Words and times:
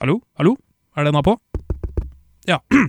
Hallo? 0.00 0.20
Hallo? 0.38 0.56
Er 0.96 1.04
denne 1.04 1.20
på? 1.22 1.34
Ja. 2.48 2.58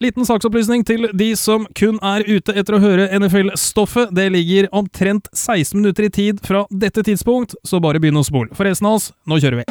Liten 0.00 0.24
saksopplysning 0.24 0.80
til 0.88 1.04
de 1.12 1.26
som 1.36 1.66
kun 1.76 1.98
er 2.00 2.24
ute 2.24 2.54
etter 2.56 2.78
å 2.78 2.80
høre 2.80 3.04
NFL-stoffet. 3.18 4.14
Det 4.16 4.30
ligger 4.32 4.70
omtrent 4.72 5.28
16 5.36 5.76
minutter 5.76 6.08
i 6.08 6.10
tid 6.14 6.40
fra 6.40 6.64
dette 6.70 7.04
tidspunkt, 7.04 7.52
så 7.68 7.82
bare 7.84 8.00
begynn 8.00 8.16
å 8.16 8.24
spole. 8.24 8.48
For 8.56 8.64
resten 8.64 8.88
av 8.88 8.96
oss, 8.96 9.10
nå 9.28 9.36
kjører 9.42 9.60
vi. 9.60 9.68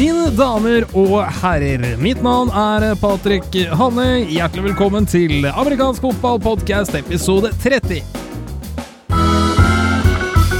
Mine 0.00 0.28
damer 0.34 0.90
og 0.98 1.20
herrer, 1.38 1.86
mitt 2.02 2.18
navn 2.24 2.50
er 2.50 2.98
Patrick 2.98 3.54
Hanne. 3.78 4.24
Hjertelig 4.26 4.72
velkommen 4.72 5.06
til 5.06 5.46
amerikansk 5.52 6.02
fotballpodkast 6.08 6.98
episode 6.98 7.54
30. 7.62 8.02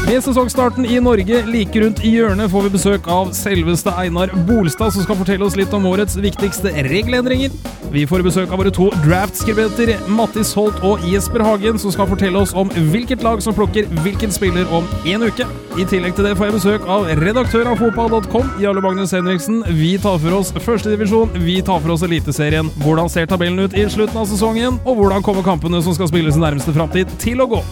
Med 0.08 0.22
sesongstarten 0.24 0.86
i 0.88 0.96
Norge 1.04 1.42
like 1.52 1.80
rundt 1.82 1.98
i 2.00 2.14
hjørnet 2.14 2.48
får 2.48 2.62
vi 2.64 2.70
besøk 2.72 3.08
av 3.12 3.34
selveste 3.36 3.92
Einar 4.00 4.30
Bolstad, 4.48 4.94
som 4.94 5.04
skal 5.04 5.18
fortelle 5.18 5.44
oss 5.44 5.56
litt 5.58 5.74
om 5.76 5.84
årets 5.90 6.14
viktigste 6.16 6.72
regelendringer. 6.86 7.52
Vi 7.92 8.06
får 8.08 8.24
besøk 8.24 8.48
av 8.48 8.62
våre 8.62 8.72
to 8.72 8.86
draft-skribenter, 9.04 9.92
Mattis 10.08 10.54
Holt 10.56 10.80
og 10.80 11.04
Jesper 11.04 11.44
Hagen, 11.44 11.76
som 11.82 11.92
skal 11.92 12.08
fortelle 12.08 12.40
oss 12.40 12.54
om 12.56 12.72
hvilket 12.72 13.20
lag 13.26 13.42
som 13.44 13.52
plukker 13.58 13.90
hvilken 14.06 14.32
spiller 14.32 14.72
om 14.72 14.88
en 15.12 15.26
uke. 15.28 15.44
I 15.76 15.84
tillegg 15.92 16.16
til 16.16 16.30
det 16.30 16.32
får 16.40 16.48
jeg 16.48 16.56
besøk 16.56 16.88
av 16.88 17.04
redaktør 17.20 17.68
av 17.74 17.84
fotball.com, 17.84 18.48
Jarle 18.64 18.86
Magnus 18.86 19.12
Henriksen. 19.12 19.60
Vi 19.76 19.92
tar 20.00 20.16
for 20.24 20.38
oss 20.40 20.54
førstedivisjon, 20.56 21.36
vi 21.44 21.60
tar 21.60 21.84
for 21.84 21.98
oss 21.98 22.06
Eliteserien. 22.08 22.72
Hvordan 22.80 23.12
ser 23.12 23.28
tabellen 23.28 23.60
ut 23.60 23.76
i 23.76 23.84
slutten 23.92 24.24
av 24.24 24.32
sesongen, 24.32 24.80
og 24.88 25.02
hvordan 25.02 25.28
kommer 25.28 25.44
kampene 25.52 25.84
som 25.84 26.00
skal 26.00 26.08
spilles 26.08 26.40
i 26.40 26.44
nærmeste 26.46 26.72
framtid, 26.72 27.12
til 27.20 27.44
å 27.44 27.50
gå? 27.52 27.62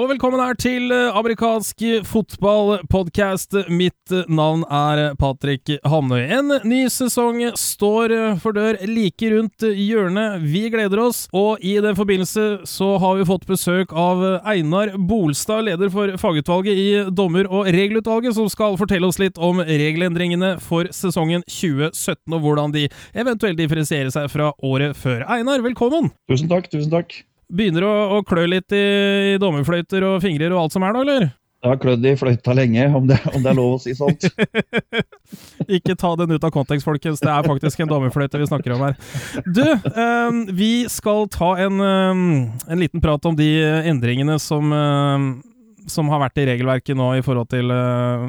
Og 0.00 0.06
velkommen 0.08 0.40
her 0.40 0.56
til 0.56 0.92
eh, 0.94 1.12
amerikansk 1.12 1.82
fotballpodkast. 2.08 3.58
Mitt 3.68 4.14
eh, 4.14 4.24
navn 4.32 4.62
er 4.64 5.12
Patrick 5.20 5.74
Hamnøy. 5.84 6.22
En 6.38 6.54
ny 6.64 6.78
sesong 6.88 7.42
står 7.58 8.14
eh, 8.16 8.38
for 8.40 8.56
dør 8.56 8.78
like 8.88 9.28
rundt 9.34 9.66
hjørnet. 9.68 10.40
Vi 10.40 10.64
gleder 10.72 11.02
oss, 11.04 11.26
og 11.36 11.60
i 11.60 11.74
den 11.84 11.98
forbindelse 11.98 12.46
så 12.70 12.94
har 13.02 13.20
vi 13.20 13.28
fått 13.28 13.44
besøk 13.50 13.92
av 13.92 14.24
Einar 14.48 14.94
Bolstad, 14.96 15.66
leder 15.68 15.92
for 15.92 16.16
fagutvalget 16.22 16.80
i 16.80 16.88
dommer- 17.12 17.50
og 17.52 17.68
regelutvalget, 17.68 18.38
som 18.38 18.48
skal 18.48 18.80
fortelle 18.80 19.10
oss 19.10 19.20
litt 19.20 19.36
om 19.36 19.60
regelendringene 19.60 20.54
for 20.64 20.88
sesongen 20.96 21.44
2017, 21.44 22.14
og 22.38 22.46
hvordan 22.46 22.72
de 22.72 22.88
eventuelt 23.12 23.60
differensierer 23.60 24.16
seg 24.16 24.32
fra 24.32 24.54
året 24.64 24.96
før. 24.96 25.26
Einar, 25.28 25.60
velkommen! 25.66 26.08
Tusen 26.32 26.48
takk, 26.48 26.72
tusen 26.72 26.88
takk. 26.94 27.20
Begynner 27.50 27.86
å, 27.86 27.94
å 28.16 28.22
klø 28.26 28.46
litt 28.46 28.72
i, 28.76 28.86
i 29.34 29.38
dommerfløyter 29.42 30.06
og 30.06 30.20
fingrer 30.22 30.54
og 30.54 30.64
alt 30.64 30.76
som 30.76 30.86
er 30.86 30.94
nå, 30.94 31.04
eller? 31.06 31.30
Jeg 31.60 31.74
har 31.74 31.80
klødd 31.82 32.06
i 32.08 32.12
fløyta 32.16 32.54
lenge, 32.56 32.86
om 32.96 33.04
det, 33.04 33.18
om 33.34 33.42
det 33.44 33.50
er 33.50 33.56
lov 33.58 33.74
å 33.74 33.80
si 33.82 33.92
sånt. 33.92 34.22
Ikke 35.76 35.92
ta 35.98 36.14
den 36.16 36.32
ut 36.32 36.46
av 36.46 36.52
kontekst, 36.54 36.86
folkens. 36.88 37.20
Det 37.20 37.28
er 37.28 37.44
faktisk 37.44 37.82
en 37.82 37.90
dommerfløyte 37.90 38.40
vi 38.40 38.48
snakker 38.48 38.72
om 38.78 38.86
her. 38.86 38.94
Du, 39.44 39.66
um, 39.92 40.38
vi 40.56 40.86
skal 40.88 41.28
ta 41.28 41.50
en, 41.60 41.76
um, 41.84 42.24
en, 42.64 42.80
liten 42.80 43.04
prat 43.04 43.28
om 43.28 43.36
de 43.36 43.50
endringene 43.92 44.38
som 44.40 44.72
um, 44.72 45.28
som 45.90 46.10
har 46.12 46.20
vært 46.22 46.40
i 46.42 46.46
regelverket 46.48 46.98
nå 46.98 47.08
i 47.18 47.22
forhold 47.24 47.48
til 47.52 47.70
eh, 47.72 48.24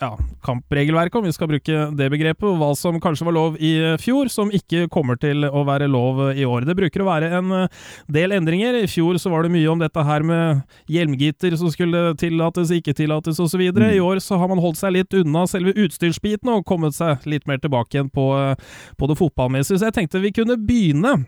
ja, 0.00 0.10
kampregelverket, 0.46 1.18
om 1.20 1.28
vi 1.28 1.34
skal 1.36 1.50
bruke 1.50 1.84
det 1.98 2.08
begrepet, 2.12 2.46
og 2.48 2.58
hva 2.60 2.70
som 2.78 2.98
kanskje 3.02 3.28
var 3.28 3.36
lov 3.36 3.58
i 3.62 3.72
fjor, 4.02 4.30
som 4.32 4.52
ikke 4.54 4.86
kommer 4.92 5.18
til 5.20 5.46
å 5.48 5.64
være 5.68 5.88
lov 5.90 6.22
i 6.32 6.46
år. 6.48 6.66
Det 6.68 6.76
bruker 6.78 7.04
å 7.04 7.08
være 7.10 7.30
en 7.38 7.54
eh, 7.62 7.86
del 8.18 8.34
endringer. 8.36 8.80
I 8.82 8.90
fjor 8.90 9.20
så 9.20 9.32
var 9.32 9.46
det 9.46 9.54
mye 9.54 9.70
om 9.70 9.82
dette 9.82 10.04
her 10.08 10.26
med 10.26 10.62
hjelmgitter 10.92 11.56
som 11.60 11.72
skulle 11.72 12.12
tillates, 12.20 12.72
ikke 12.74 12.96
tillates 12.98 13.40
osv. 13.42 13.64
Mm. 13.68 13.82
I 13.94 14.04
år 14.04 14.22
så 14.24 14.40
har 14.40 14.50
man 14.50 14.62
holdt 14.62 14.80
seg 14.80 14.96
litt 14.96 15.18
unna 15.18 15.46
selve 15.50 15.74
utstyrsbiten 15.78 16.52
og 16.52 16.66
kommet 16.68 16.96
seg 16.96 17.26
litt 17.28 17.48
mer 17.48 17.60
tilbake 17.62 17.96
igjen 17.96 18.12
på, 18.12 18.30
eh, 18.38 18.54
på 18.98 19.10
det 19.10 19.18
fotballmessige. 19.20 19.80
Så 19.80 19.90
jeg 19.90 20.00
tenkte 20.00 20.24
vi 20.24 20.34
kunne 20.34 20.58
begynne 20.60 21.18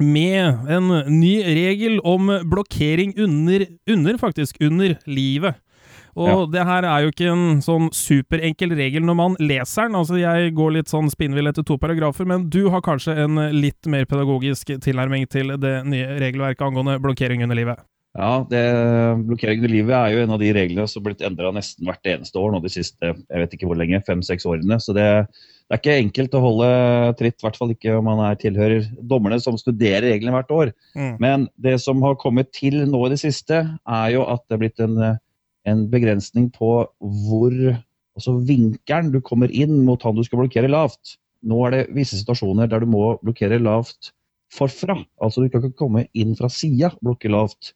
med 0.00 0.70
en 0.72 0.88
ny 1.12 1.34
regel 1.44 1.98
om 2.08 2.30
blokkering 2.48 3.12
under, 3.20 3.66
under 3.90 4.18
faktisk, 4.20 4.62
under 4.62 4.96
livet. 5.06 5.60
Og 6.12 6.28
ja. 6.28 6.40
det 6.52 6.64
her 6.68 6.84
er 6.84 7.04
jo 7.04 7.12
ikke 7.12 7.28
en 7.32 7.62
sånn 7.64 7.86
superenkel 7.96 8.74
regel 8.76 9.04
når 9.08 9.16
man 9.16 9.36
leser 9.40 9.88
den. 9.88 9.96
Altså, 9.96 10.18
jeg 10.20 10.52
går 10.58 10.74
litt 10.76 10.92
sånn 10.92 11.08
spinnvill 11.12 11.48
etter 11.48 11.64
to 11.64 11.78
paragrafer, 11.80 12.28
men 12.28 12.50
du 12.52 12.66
har 12.72 12.84
kanskje 12.84 13.16
en 13.24 13.40
litt 13.54 13.88
mer 13.88 14.04
pedagogisk 14.10 14.74
tilnærming 14.84 15.24
til 15.32 15.54
det 15.62 15.78
nye 15.88 16.18
regelverket 16.20 16.66
angående 16.68 16.98
blokkering 17.02 17.44
under 17.46 17.56
livet? 17.56 17.80
Ja, 18.12 18.42
det, 18.44 18.60
blokkering 19.24 19.62
under 19.62 19.72
livet 19.72 19.96
er 19.96 20.12
jo 20.12 20.26
en 20.26 20.34
av 20.36 20.42
de 20.42 20.52
reglene 20.52 20.84
som 20.84 21.00
har 21.00 21.08
blitt 21.08 21.24
endra 21.24 21.54
nesten 21.56 21.88
hvert 21.88 22.12
eneste 22.12 22.36
år 22.36 22.52
nå 22.52 22.60
de 22.60 22.72
siste 22.74 23.08
jeg 23.08 23.40
vet 23.40 23.56
ikke 23.56 23.70
hvor 23.70 23.80
lenge, 23.80 24.02
fem-seks 24.04 24.44
årene. 24.44 24.76
Så 24.84 24.92
det, 24.96 25.08
det 25.68 25.76
er 25.76 25.80
ikke 25.80 25.98
enkelt 26.02 26.34
å 26.36 26.42
holde 26.42 26.70
tritt, 27.18 27.38
i 27.38 27.46
hvert 27.46 27.58
fall 27.58 27.72
ikke 27.72 27.94
om 27.96 28.08
man 28.10 28.20
er 28.26 28.38
tilhører 28.40 28.88
dommerne 29.08 29.38
som 29.40 29.56
studerer 29.60 30.10
reglene 30.10 30.34
hvert 30.34 30.52
år. 30.52 30.72
Mm. 30.98 31.14
Men 31.22 31.46
det 31.64 31.78
som 31.84 32.02
har 32.04 32.18
kommet 32.20 32.52
til 32.56 32.82
nå 32.90 33.00
i 33.06 33.12
det 33.14 33.20
siste, 33.22 33.62
er 33.70 34.08
jo 34.12 34.26
at 34.28 34.44
det 34.46 34.58
er 34.58 34.62
blitt 34.64 34.82
en, 34.84 34.98
en 35.68 35.86
begrensning 35.92 36.50
på 36.54 36.74
hvor 36.98 37.56
Altså 38.12 38.34
vinkelen 38.44 39.06
du 39.08 39.22
kommer 39.24 39.48
inn 39.56 39.86
mot 39.86 40.02
han 40.04 40.12
du 40.12 40.20
skal 40.26 40.42
blokkere 40.42 40.68
lavt. 40.68 41.14
Nå 41.48 41.62
er 41.64 41.72
det 41.72 41.84
visse 41.96 42.18
situasjoner 42.18 42.68
der 42.68 42.84
du 42.84 42.90
må 42.92 43.14
blokkere 43.22 43.56
lavt 43.56 44.12
forfra. 44.52 44.98
Altså 45.22 45.42
du 45.42 45.48
kan 45.48 45.64
ikke 45.64 45.80
komme 45.80 46.04
inn 46.12 46.36
fra 46.38 46.50
sida 46.52 46.92
og 46.92 47.00
blokke 47.08 47.32
lavt. 47.32 47.72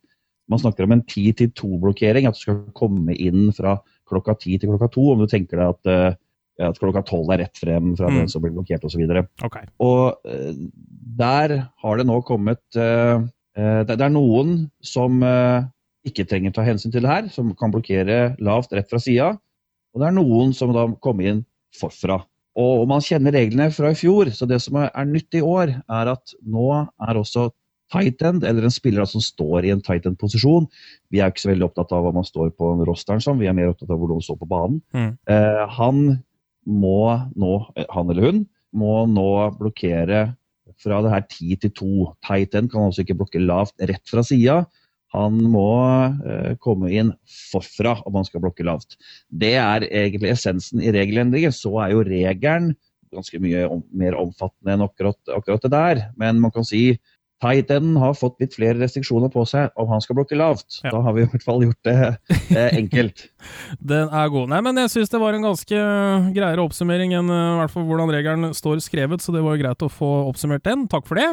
Man 0.52 0.60
snakker 0.62 0.86
om 0.86 0.94
en 0.94 1.02
10-2-blokkering, 1.02 2.28
at 2.28 2.36
du 2.36 2.42
skal 2.44 2.60
komme 2.76 3.16
inn 3.16 3.48
fra 3.56 3.78
klokka 4.06 4.36
10 4.36 4.60
til 4.62 4.70
klokka 4.70 4.90
2. 4.94 5.06
Om 5.14 5.24
du 5.24 5.30
tenker 5.30 5.58
deg 5.58 5.72
at 5.72 5.90
uh, 5.90 6.18
at 6.62 6.78
klokka 6.80 7.02
tolv 7.06 7.32
er 7.34 7.42
rett 7.44 7.58
frem 7.60 7.94
fra 7.98 8.10
mm. 8.10 8.18
den 8.20 8.30
som 8.32 8.44
blir 8.44 8.54
blokkert 8.54 8.84
osv. 8.88 9.02
Okay. 9.44 9.66
og 9.82 10.20
uh, 10.28 10.52
der 11.16 11.56
har 11.82 11.98
det 11.98 12.06
nå 12.08 12.20
kommet 12.28 12.62
uh, 12.78 13.24
uh, 13.58 13.82
det, 13.88 13.96
er 13.96 14.12
noen 14.12 14.70
som 14.84 15.20
ikke 16.06 16.26
trenger 16.28 16.54
ta 16.54 16.64
hensyn 16.64 16.94
til 16.94 17.04
det 17.04 17.10
her, 17.10 17.28
som 17.32 17.50
kan 17.58 17.74
blokkere 17.74 18.36
lavt 18.44 18.72
rett 18.76 18.88
fra 18.90 19.00
sida. 19.02 19.34
Og 19.94 20.02
det 20.02 20.08
er 20.08 20.16
noen 20.16 20.52
som 20.54 20.72
da 20.76 20.86
kommer 21.02 21.32
inn 21.32 21.44
forfra. 21.76 22.20
Og, 22.56 22.82
og 22.82 22.88
man 22.88 23.04
kjenner 23.04 23.34
reglene 23.36 23.68
fra 23.74 23.90
i 23.92 23.98
fjor, 23.98 24.30
så 24.32 24.48
det 24.48 24.60
som 24.64 24.78
er, 24.80 24.90
er 24.96 25.08
nytt 25.08 25.36
i 25.36 25.42
år, 25.44 25.74
er 25.92 26.12
at 26.14 26.36
nå 26.46 26.68
er 26.78 27.18
også 27.20 27.50
tight 27.92 28.22
end, 28.26 28.44
eller 28.46 28.66
en 28.66 28.74
spiller 28.74 29.06
som 29.08 29.22
står 29.22 29.66
i 29.66 29.72
en 29.74 29.82
tight 29.84 30.06
end-posisjon. 30.08 30.66
Vi 31.14 31.20
er 31.22 31.30
ikke 31.30 31.44
så 31.44 31.52
veldig 31.52 31.68
opptatt 31.68 31.92
av 31.94 32.06
hva 32.06 32.14
man 32.16 32.26
står 32.26 32.50
på 32.58 32.72
rosteren 32.88 33.22
som, 33.22 33.38
vi 33.38 33.48
er 33.50 33.54
mer 33.56 33.70
opptatt 33.72 33.92
av 33.92 34.00
hvordan 34.00 34.18
man 34.18 34.26
står 34.26 34.40
på 34.40 34.50
banen. 34.50 34.80
Mm. 34.96 35.12
Eh, 35.30 35.62
han 35.78 36.00
må 36.66 36.98
nå, 37.38 37.52
han 37.92 38.10
eller 38.12 38.28
hun, 38.30 38.42
må 38.76 39.04
nå 39.08 39.30
blokkere 39.56 40.26
fra 40.82 40.98
det 41.04 41.12
her 41.12 41.22
10 41.24 41.60
til 41.62 41.72
2. 41.78 41.92
Tight 42.26 42.56
end 42.58 42.72
kan 42.72 42.88
altså 42.88 43.04
ikke 43.04 43.18
blokke 43.22 43.42
lavt 43.42 43.78
rett 43.88 44.04
fra 44.10 44.24
sida. 44.26 44.64
Han 45.14 45.38
må 45.48 45.70
eh, 46.26 46.56
komme 46.60 46.90
inn 46.92 47.12
forfra 47.30 47.94
om 48.08 48.18
han 48.18 48.26
skal 48.26 48.42
blokke 48.44 48.66
lavt. 48.66 48.98
Det 49.30 49.54
er 49.60 49.86
egentlig 49.86 50.34
essensen 50.34 50.82
i 50.82 50.92
regelendringer. 50.94 51.54
Så 51.54 51.72
er 51.80 51.94
jo 51.94 52.04
regelen 52.06 52.74
ganske 53.14 53.40
mye 53.40 53.64
om, 53.70 53.84
mer 53.96 54.18
omfattende 54.18 54.74
enn 54.74 54.84
akkurat, 54.84 55.18
akkurat, 55.32 55.62
det 55.64 55.72
der. 55.72 56.02
Men 56.20 56.42
man 56.42 56.52
kan 56.52 56.66
si 56.66 56.98
Tighten 57.44 57.96
har 58.00 58.14
fått 58.16 58.38
litt 58.40 58.54
flere 58.56 58.78
restriksjoner 58.80 59.28
på 59.32 59.42
seg 59.48 59.74
om 59.76 59.90
han 59.92 60.00
skal 60.00 60.16
blokke 60.16 60.38
lavt. 60.38 60.78
Ja. 60.80 60.94
Da 60.94 61.02
har 61.04 61.16
vi 61.16 61.26
i 61.26 61.28
hvert 61.28 61.44
fall 61.44 61.64
gjort 61.66 61.88
det 61.88 61.96
eh, 62.56 62.78
enkelt. 62.80 63.26
Den 63.92 64.08
er 64.08 64.30
god. 64.32 64.48
Nei, 64.54 64.62
men 64.64 64.80
jeg 64.80 64.94
syns 64.94 65.12
det 65.12 65.20
var 65.20 65.36
en 65.36 65.44
ganske 65.44 65.82
greiere 66.36 66.64
oppsummering 66.64 67.12
enn 67.18 67.28
uh, 67.28 67.58
hvert 67.60 67.74
fall 67.74 67.84
hvordan 67.90 68.14
regelen 68.14 68.56
står 68.56 68.80
skrevet, 68.84 69.20
så 69.20 69.34
det 69.36 69.44
var 69.44 69.60
greit 69.60 69.84
å 69.84 69.92
få 69.92 70.10
oppsummert 70.30 70.64
den. 70.64 70.86
Takk 70.92 71.04
for 71.08 71.20
det. 71.20 71.28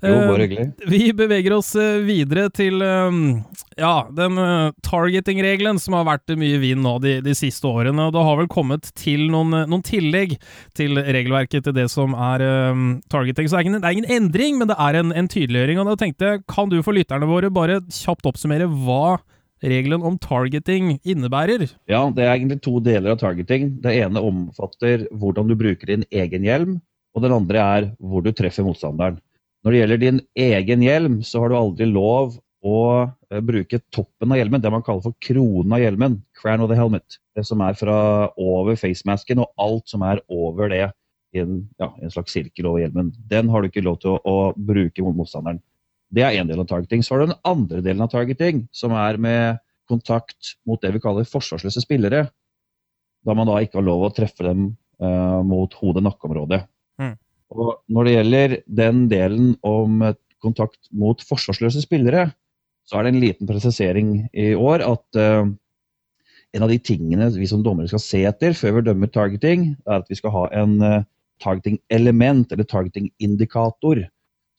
Jo, 0.00 0.14
bare 0.30 0.36
eh, 0.36 0.44
hyggelig. 0.46 0.66
Vi 0.88 1.12
beveger 1.16 1.54
oss 1.56 1.74
eh, 1.76 2.00
videre 2.06 2.48
til 2.54 2.80
ja, 2.80 3.94
den 4.16 4.38
targeting-regelen 4.86 5.80
som 5.80 5.96
har 5.98 6.06
vært 6.08 6.32
mye 6.40 6.60
vind 6.62 6.84
nå 6.84 6.96
de, 7.04 7.16
de, 7.24 7.34
siste 7.36 7.68
årene. 7.68 8.08
og 8.08 8.14
Det 8.16 8.24
har 8.26 8.38
vel 8.40 8.50
kommet 8.52 8.90
til 8.98 9.26
noen, 9.32 9.54
noen, 9.68 9.84
tillegg 9.84 10.36
til 10.76 11.00
regelverket 11.00 11.66
til 11.66 11.76
det 11.76 11.88
som 11.92 12.16
er 12.16 12.44
um, 12.72 12.86
targeting. 13.12 13.48
Så 13.48 13.56
det 13.56 13.62
er, 13.62 13.68
ingen, 13.68 13.80
det 13.80 13.90
er 13.90 13.98
ingen 13.98 14.14
endring, 14.16 14.60
men 14.60 14.70
det 14.70 14.78
er 14.80 15.00
en, 15.00 15.12
en 15.16 15.30
tydeliggjøring. 15.30 15.80
og 15.80 15.92
da 15.92 15.98
tenkte 16.00 16.32
jeg, 16.32 16.44
Kan 16.50 16.72
du 16.72 16.80
for 16.84 16.96
lytterne 16.96 17.28
våre 17.28 17.52
bare 17.52 17.80
kjapt 17.88 18.28
oppsummere 18.28 18.68
hva 18.84 19.18
regelen 19.60 20.04
om 20.06 20.18
targeting 20.20 20.94
innebærer? 21.04 21.66
Ja, 21.90 22.04
det 22.14 22.24
er 22.24 22.34
egentlig 22.34 22.60
to 22.64 22.78
deler 22.84 23.14
av 23.14 23.20
targeting. 23.22 23.74
Det 23.82 23.94
ene 24.00 24.22
omfatter 24.24 25.06
hvordan 25.12 25.50
du 25.50 25.56
bruker 25.58 25.92
din 25.92 26.06
egen 26.10 26.46
hjelm, 26.46 26.78
og 27.14 27.24
den 27.24 27.34
andre 27.34 27.64
er 27.64 27.90
hvor 27.98 28.24
du 28.24 28.32
treffer 28.36 28.66
motstanderen. 28.66 29.20
Når 29.64 29.72
det 29.72 29.80
gjelder 29.80 30.00
din 30.00 30.20
egen 30.40 30.84
hjelm, 30.84 31.18
så 31.26 31.42
har 31.42 31.52
du 31.52 31.58
aldri 31.58 31.88
lov 31.90 32.38
å 32.64 32.78
eh, 33.04 33.40
bruke 33.44 33.80
toppen 33.92 34.32
av 34.32 34.40
hjelmen, 34.40 34.62
det 34.62 34.72
man 34.72 34.84
kaller 34.84 35.04
for 35.04 35.16
kronen 35.24 35.74
av 35.76 35.82
hjelmen. 35.82 36.18
Crown 36.40 36.64
of 36.64 36.70
the 36.72 36.78
helmet. 36.78 37.18
Det 37.36 37.44
som 37.48 37.60
er 37.64 37.76
fra 37.76 37.98
over 38.40 38.78
facemasken 38.80 39.42
og 39.44 39.52
alt 39.60 39.88
som 39.92 40.04
er 40.06 40.22
over 40.28 40.72
det. 40.72 40.88
i 41.30 41.38
en, 41.38 41.60
ja, 41.78 41.92
en 42.02 42.10
slags 42.10 42.32
sirkel 42.34 42.66
over 42.66 42.82
hjelmen. 42.82 43.12
Den 43.30 43.48
har 43.52 43.62
du 43.62 43.68
ikke 43.68 43.84
lov 43.86 44.00
til 44.02 44.16
å, 44.16 44.20
å 44.24 44.52
bruke 44.56 45.04
mot 45.06 45.14
motstanderen. 45.14 45.60
Det 46.10 46.24
er 46.26 46.40
én 46.40 46.48
del 46.48 46.58
av 46.58 46.66
targeting. 46.66 47.04
Så 47.06 47.14
har 47.14 47.22
du 47.22 47.30
den 47.30 47.42
andre 47.46 47.82
delen 47.86 48.02
av 48.02 48.10
targeting, 48.10 48.64
som 48.74 48.96
er 48.98 49.20
med 49.20 49.60
kontakt 49.90 50.56
mot 50.66 50.80
det 50.82 50.90
vi 50.96 51.02
kaller 51.02 51.28
forsvarsløse 51.28 51.84
spillere. 51.84 52.24
Da 53.26 53.36
man 53.36 53.46
da 53.46 53.60
ikke 53.62 53.78
har 53.78 53.86
lov 53.86 54.08
å 54.08 54.14
treffe 54.14 54.46
dem 54.46 54.72
uh, 55.02 55.40
mot 55.46 55.74
hode-nakkeområdet. 55.78 56.64
Mm. 57.00 57.14
Når 57.90 58.06
det 58.06 58.12
gjelder 58.14 58.56
den 58.80 59.06
delen 59.10 59.54
om 59.66 60.04
kontakt 60.40 60.78
mot 60.94 61.20
forsvarsløse 61.26 61.82
spillere, 61.84 62.30
så 62.86 62.98
er 62.98 63.06
det 63.06 63.12
en 63.14 63.22
liten 63.22 63.48
presisering 63.50 64.12
i 64.30 64.52
år 64.54 64.82
at 64.86 65.18
uh, 65.18 65.50
en 66.50 66.64
av 66.66 66.70
de 66.72 66.78
tingene 66.82 67.28
vi 67.34 67.48
som 67.50 67.62
dommere 67.62 67.90
skal 67.90 68.02
se 68.02 68.22
etter 68.26 68.56
før 68.58 68.78
vi 68.78 68.86
dømmer 68.88 69.10
targeting, 69.14 69.74
er 69.86 70.00
at 70.00 70.10
vi 70.10 70.18
skal 70.18 70.34
ha 70.34 70.46
en 70.62 70.78
uh, 70.82 71.02
targeting-element, 71.42 72.50
eller 72.52 72.66
targeting-indikator. 72.68 74.02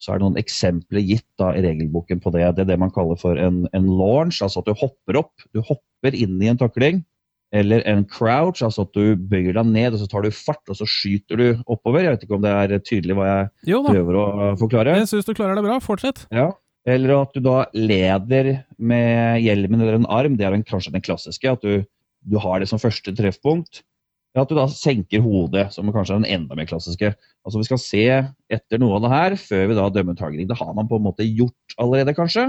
Så 0.02 0.12
er 0.12 0.18
det 0.18 0.26
noen 0.26 0.40
eksempler 0.40 1.04
gitt 1.04 1.28
da, 1.38 1.52
i 1.54 1.62
regelboken 1.62 2.22
på 2.22 2.32
det. 2.34 2.46
Det 2.56 2.64
er 2.64 2.72
det 2.72 2.80
man 2.82 2.92
kaller 2.94 3.20
for 3.20 3.38
en, 3.38 3.62
en 3.76 3.86
launch, 3.86 4.40
altså 4.42 4.62
at 4.62 4.70
du 4.70 4.74
hopper 4.80 5.20
opp. 5.20 5.34
Du 5.54 5.62
hopper 5.62 6.16
inn 6.16 6.40
i 6.42 6.50
en 6.50 6.58
takling. 6.58 7.04
Eller 7.52 7.82
en 7.84 8.06
crouch, 8.08 8.62
altså 8.64 8.86
at 8.86 8.94
du 8.96 9.12
bøyer 9.28 9.52
deg 9.58 9.68
ned 9.68 9.92
og 9.92 10.00
så 10.00 10.08
tar 10.08 10.24
du 10.24 10.32
fart 10.32 10.72
og 10.72 10.78
så 10.78 10.86
skyter 10.88 11.36
du 11.36 11.46
oppover. 11.66 12.06
Jeg 12.06 12.14
vet 12.14 12.24
ikke 12.24 12.38
om 12.38 12.44
det 12.44 12.52
er 12.56 12.72
tydelig 12.80 13.16
hva 13.18 13.26
jeg 13.28 13.82
prøver 13.90 14.18
å 14.18 14.26
forklare. 14.60 14.94
Jeg 15.02 15.10
syns 15.10 15.28
du 15.28 15.34
klarer 15.36 15.60
det 15.60 15.66
bra. 15.66 15.76
Fortsett. 15.84 16.24
Ja. 16.32 16.48
Eller 16.88 17.12
at 17.20 17.36
du 17.36 17.42
da 17.44 17.66
leder 17.76 18.54
med 18.80 19.42
hjelmen 19.44 19.82
eller 19.82 20.00
en 20.00 20.08
arm. 20.10 20.38
Det 20.38 20.48
er 20.48 20.56
kanskje 20.66 20.94
den 20.94 21.04
klassiske. 21.04 21.52
At 21.52 21.62
du, 21.62 21.84
du, 22.24 22.38
har 22.40 22.62
det 22.62 22.70
som 22.72 22.80
første 22.82 23.14
treffpunkt. 23.18 23.84
At 24.32 24.48
du 24.48 24.56
da 24.56 24.64
senker 24.72 25.20
hodet, 25.20 25.68
som 25.74 25.92
kanskje 25.92 26.16
er 26.16 26.22
den 26.24 26.40
enda 26.40 26.56
mer 26.56 26.66
klassiske. 26.70 27.12
Altså 27.44 27.60
Vi 27.60 27.68
skal 27.68 27.82
se 27.84 28.06
etter 28.48 28.80
noe 28.80 28.96
av 28.96 29.04
det 29.04 29.12
her 29.12 29.38
før 29.44 29.68
vi 29.68 29.76
da 29.76 29.90
dømmer 29.92 30.16
targeting. 30.16 30.48
Det 30.48 30.58
har 30.58 30.72
man 30.72 30.88
på 30.88 30.98
en 30.98 31.04
måte 31.04 31.28
gjort 31.28 31.76
allerede, 31.76 32.16
kanskje. 32.16 32.48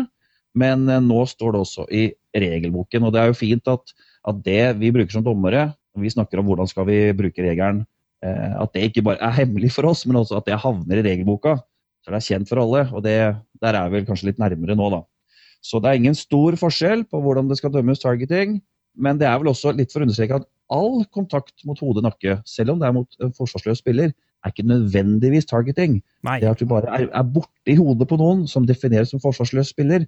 Men 0.55 0.87
eh, 0.87 1.03
nå 1.03 1.25
står 1.27 1.53
det 1.53 1.63
også 1.65 1.87
i 1.91 2.07
regelboken. 2.39 3.03
Og 3.03 3.13
det 3.13 3.21
er 3.21 3.31
jo 3.33 3.37
fint 3.37 3.69
at 3.69 3.93
at 4.29 4.43
det 4.45 4.61
vi 4.79 4.91
bruker 4.95 5.17
som 5.17 5.25
dommere, 5.25 5.71
når 5.93 6.05
vi 6.05 6.13
snakker 6.13 6.39
om 6.39 6.49
hvordan 6.49 6.69
skal 6.69 6.87
vi 6.89 6.97
bruke 7.17 7.43
regelen, 7.43 7.83
eh, 8.23 8.53
at 8.59 8.73
det 8.75 8.89
ikke 8.89 9.05
bare 9.09 9.21
er 9.21 9.37
hemmelig 9.41 9.73
for 9.75 9.89
oss, 9.89 10.05
men 10.09 10.19
også 10.21 10.39
at 10.39 10.49
det 10.49 10.59
havner 10.63 11.01
i 11.01 11.05
regelboka. 11.05 11.57
Så 12.03 12.11
det 12.11 12.19
er 12.19 12.27
kjent 12.27 12.49
for 12.49 12.59
alle, 12.63 12.85
og 12.91 13.03
det, 13.05 13.17
der 13.63 13.79
er 13.79 13.91
vi 13.91 14.03
kanskje 14.07 14.31
litt 14.31 14.41
nærmere 14.41 14.75
nå, 14.79 14.89
da. 14.91 15.03
Så 15.63 15.79
det 15.79 15.91
er 15.91 16.01
ingen 16.01 16.17
stor 16.17 16.57
forskjell 16.59 17.05
på 17.07 17.21
hvordan 17.23 17.47
det 17.47 17.59
skal 17.59 17.71
dømmes 17.71 18.01
targeting, 18.01 18.57
men 18.99 19.19
det 19.19 19.29
er 19.29 19.37
vel 19.39 19.53
også 19.53 19.71
litt 19.75 19.93
for 19.93 20.03
å 20.03 20.07
understreke 20.07 20.41
at 20.41 20.49
all 20.73 21.05
kontakt 21.13 21.63
mot 21.67 21.79
hode 21.79 22.01
og 22.01 22.07
nakke, 22.07 22.37
selv 22.49 22.73
om 22.73 22.81
det 22.81 22.89
er 22.89 22.95
mot 22.95 23.23
en 23.23 23.31
forsvarsløs 23.37 23.79
spiller, 23.79 24.11
er 24.43 24.51
ikke 24.51 24.67
nødvendigvis 24.67 25.47
targeting. 25.47 26.01
Nei. 26.25 26.39
Det 26.43 26.49
at 26.51 26.59
du 26.59 26.67
bare 26.67 26.91
er, 26.91 27.07
er 27.07 27.29
borte 27.35 27.71
i 27.71 27.77
hodet 27.79 28.09
på 28.09 28.19
noen 28.19 28.43
som 28.49 28.67
defineres 28.67 29.13
som 29.13 29.21
forsvarsløs 29.23 29.71
spiller, 29.71 30.03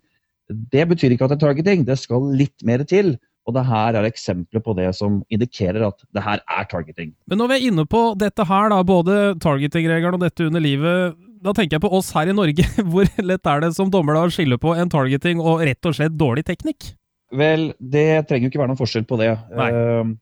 det 0.50 0.84
betyr 0.90 1.16
ikke 1.16 1.26
at 1.26 1.34
det 1.34 1.40
er 1.40 1.48
targeting. 1.48 1.86
Det 1.88 1.98
skal 1.98 2.28
litt 2.38 2.66
mer 2.68 2.84
til. 2.88 3.16
Og 3.46 3.54
det 3.54 3.66
her 3.68 3.98
er 4.00 4.08
eksempler 4.08 4.64
på 4.66 4.74
det 4.78 4.88
som 4.98 5.20
indikerer 5.30 5.86
at 5.86 6.02
det 6.16 6.24
her 6.26 6.42
er 6.42 6.68
targeting. 6.70 7.14
Men 7.30 7.40
når 7.42 7.52
vi 7.52 7.58
er 7.60 7.68
inne 7.70 7.86
på 7.90 8.02
dette 8.18 8.46
her, 8.50 8.72
da, 8.74 8.82
både 8.86 9.36
targeting-regelen 9.44 10.18
og 10.18 10.26
dette 10.26 10.48
under 10.48 10.64
livet, 10.64 11.14
da 11.46 11.54
tenker 11.54 11.78
jeg 11.78 11.86
på 11.86 11.94
oss 11.94 12.10
her 12.16 12.32
i 12.32 12.36
Norge. 12.36 12.66
Hvor 12.92 13.10
lett 13.22 13.52
er 13.52 13.66
det 13.66 13.72
som 13.78 13.92
dommer 13.94 14.18
da 14.18 14.26
å 14.26 14.34
skille 14.34 14.58
på 14.62 14.74
en 14.74 14.92
targeting 14.92 15.44
og 15.44 15.62
rett 15.68 15.90
og 15.90 15.98
slett 15.98 16.18
dårlig 16.18 16.46
teknikk? 16.50 16.96
Vel, 17.36 17.70
det 17.80 18.26
trenger 18.30 18.48
jo 18.48 18.54
ikke 18.54 18.64
være 18.64 18.74
noen 18.74 18.82
forskjell 18.82 19.06
på 19.10 19.20
det. 19.22 19.32
Uh, 19.54 20.16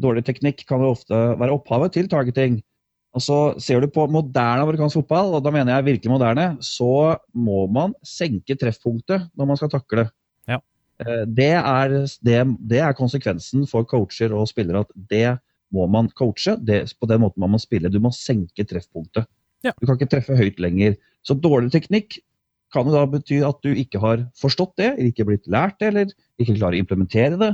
dårlig 0.00 0.24
teknikk 0.26 0.64
kan 0.68 0.82
jo 0.84 0.92
ofte 0.96 1.20
være 1.40 1.56
opphavet 1.56 1.96
til 1.96 2.10
targeting. 2.12 2.60
Og 3.16 3.24
så 3.24 3.38
Ser 3.62 3.80
du 3.80 3.88
på 3.88 4.04
moderne 4.12 4.66
amerikansk 4.66 5.00
fotball, 5.00 5.32
og 5.38 5.44
da 5.44 5.52
mener 5.54 5.78
jeg 5.78 5.88
virkelig 5.88 6.12
moderne, 6.12 6.46
så 6.60 7.16
må 7.32 7.64
man 7.72 7.96
senke 8.04 8.58
treffpunktet 8.60 9.30
når 9.32 9.48
man 9.48 9.60
skal 9.60 9.72
takle. 9.72 10.08
Eh, 11.02 11.24
det 11.28 11.52
er, 11.58 11.96
det, 12.24 12.38
det 12.70 12.80
er, 12.80 12.96
konsekvensen 12.96 13.66
for 13.68 13.86
coacher 13.88 14.32
og 14.36 14.48
spillere 14.50 14.84
at 14.86 14.94
det 15.10 15.26
må 15.74 15.88
man 15.90 16.08
coache. 16.16 16.56
Det, 16.62 16.84
på 17.00 17.10
den 17.10 17.22
måten 17.24 17.42
man 17.42 17.52
må 17.54 17.60
spille. 17.60 17.92
Du 17.92 18.00
må 18.02 18.12
senke 18.14 18.64
treffpunktet. 18.64 19.28
Ja. 19.64 19.74
Du 19.80 19.86
kan 19.86 19.98
ikke 19.98 20.12
treffe 20.14 20.38
høyt 20.38 20.60
lenger. 20.62 20.96
Så 21.26 21.36
dårlig 21.38 21.72
teknikk 21.74 22.20
kan 22.74 22.88
jo 22.88 22.94
da 22.96 23.04
bety 23.10 23.40
at 23.46 23.60
du 23.64 23.70
ikke 23.78 24.00
har 24.02 24.24
forstått 24.38 24.76
det, 24.80 24.90
eller 24.94 25.12
ikke 25.12 25.26
blitt 25.28 25.46
lært 25.50 25.78
det, 25.80 25.90
eller 25.92 26.12
ikke 26.42 26.58
klarer 26.58 26.76
å 26.76 26.82
implementere 26.82 27.40
det. 27.40 27.52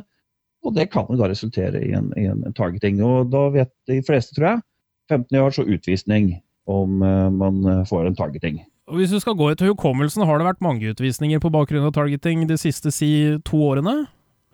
Og 0.63 0.77
det 0.77 0.89
kan 0.93 1.09
jo 1.11 1.19
da 1.19 1.29
resultere 1.31 1.81
i 1.83 1.91
en, 1.97 2.13
i 2.19 2.29
en 2.31 2.45
targeting. 2.57 3.01
Og 3.05 3.33
da 3.33 3.49
vet 3.55 3.73
de 3.91 3.99
fleste, 4.07 4.37
tror 4.37 4.53
jeg, 4.53 4.65
15 5.11 5.41
år 5.43 5.55
så 5.57 5.67
utvisning 5.67 6.37
om 6.71 7.03
uh, 7.03 7.27
man 7.35 7.65
får 7.89 8.07
en 8.07 8.17
targeting. 8.17 8.61
Og 8.91 8.99
Hvis 8.99 9.13
du 9.15 9.21
skal 9.23 9.37
gå 9.39 9.47
etter 9.53 9.71
hukommelsen, 9.71 10.25
har 10.27 10.41
det 10.41 10.49
vært 10.49 10.65
mange 10.65 10.91
utvisninger 10.91 11.39
på 11.43 11.53
bakgrunn 11.55 11.87
av 11.87 11.95
targeting 11.95 12.49
de 12.51 12.59
siste 12.59 12.91
si 12.95 13.13
to 13.47 13.61
årene? 13.71 14.03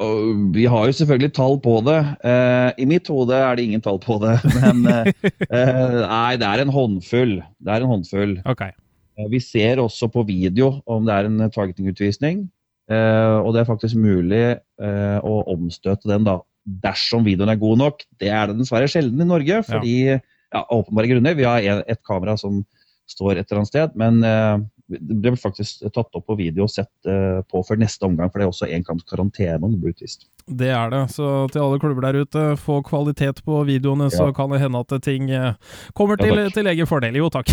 Og 0.05 0.53
vi 0.55 0.67
har 0.71 0.85
jo 0.87 0.95
selvfølgelig 0.95 1.33
tall 1.35 1.57
på 1.63 1.79
det. 1.87 1.97
Eh, 2.23 2.69
I 2.85 2.87
mitt 2.87 3.09
hode 3.11 3.35
er 3.35 3.57
det 3.59 3.65
ingen 3.67 3.83
tall 3.83 3.99
på 4.03 4.21
det. 4.23 4.37
Men 4.61 4.85
eh, 4.93 5.09
eh 5.49 5.97
nei, 6.05 6.37
det 6.39 6.47
er 6.47 6.63
en 6.63 6.75
håndfull. 6.75 7.39
Det 7.59 7.73
er 7.73 7.83
en 7.83 7.95
håndfull. 7.95 8.37
Okay. 8.53 8.77
Eh, 9.19 9.27
vi 9.33 9.41
ser 9.43 9.83
også 9.83 10.11
på 10.13 10.23
video 10.29 10.77
om 10.87 11.09
det 11.09 11.17
er 11.17 11.31
en 11.31 11.49
targeting-utvisning. 11.49 12.47
Eh, 12.89 13.37
og 13.43 13.53
det 13.57 13.65
er 13.65 13.73
faktisk 13.73 13.99
mulig 14.01 14.45
eh, 14.55 15.19
å 15.19 15.43
omstøte 15.51 16.09
den 16.09 16.29
da, 16.29 16.39
dersom 16.85 17.27
videoen 17.27 17.53
er 17.53 17.61
god 17.61 17.83
nok. 17.83 18.07
Det 18.21 18.31
er 18.31 18.53
det 18.53 18.61
dessverre 18.61 18.93
sjelden 18.93 19.25
i 19.25 19.29
Norge, 19.33 19.65
fordi 19.67 19.97
ja. 20.13 20.21
ja 20.55 20.67
åpenbare 20.79 21.11
grunner. 21.11 21.37
Vi 21.39 21.49
har 21.49 21.65
et 21.83 22.05
kamera 22.07 22.37
som 22.39 22.63
står 23.09 23.39
et 23.39 23.47
eller 23.47 23.63
annet 23.63 23.71
sted. 23.71 23.95
Men 23.99 24.21
uh, 24.25 24.59
det 24.89 25.19
ble 25.21 25.35
faktisk 25.37 25.85
tatt 25.93 26.17
opp 26.17 26.27
på 26.29 26.37
video 26.39 26.65
og 26.65 26.73
sett 26.73 26.91
uh, 27.09 27.41
på 27.49 27.63
før 27.67 27.81
neste 27.81 28.09
omgang, 28.09 28.31
for 28.31 28.41
det 28.41 28.47
er 28.47 28.53
også 28.53 28.71
én 28.73 28.85
kamps 28.87 29.07
karantene 29.09 29.61
om 29.61 29.75
det 29.75 29.81
blir 29.83 29.97
utvist. 29.97 30.29
Det 30.49 30.71
er 30.73 30.93
det, 30.95 31.03
så 31.13 31.45
til 31.53 31.61
alle 31.61 31.81
klubber 31.83 32.07
der 32.07 32.23
ute, 32.25 32.45
få 32.61 32.81
kvalitet 32.87 33.43
på 33.45 33.61
videoene, 33.69 34.09
ja. 34.09 34.17
så 34.17 34.31
kan 34.37 34.53
det 34.53 34.63
hende 34.63 34.81
at 34.81 34.97
ting 35.05 35.29
uh, 35.33 35.53
kommer 35.99 36.21
til, 36.21 36.41
ja, 36.41 36.49
til 36.55 36.73
egen 36.73 36.89
fordel. 36.89 37.21
Jo, 37.21 37.29
takk. 37.33 37.53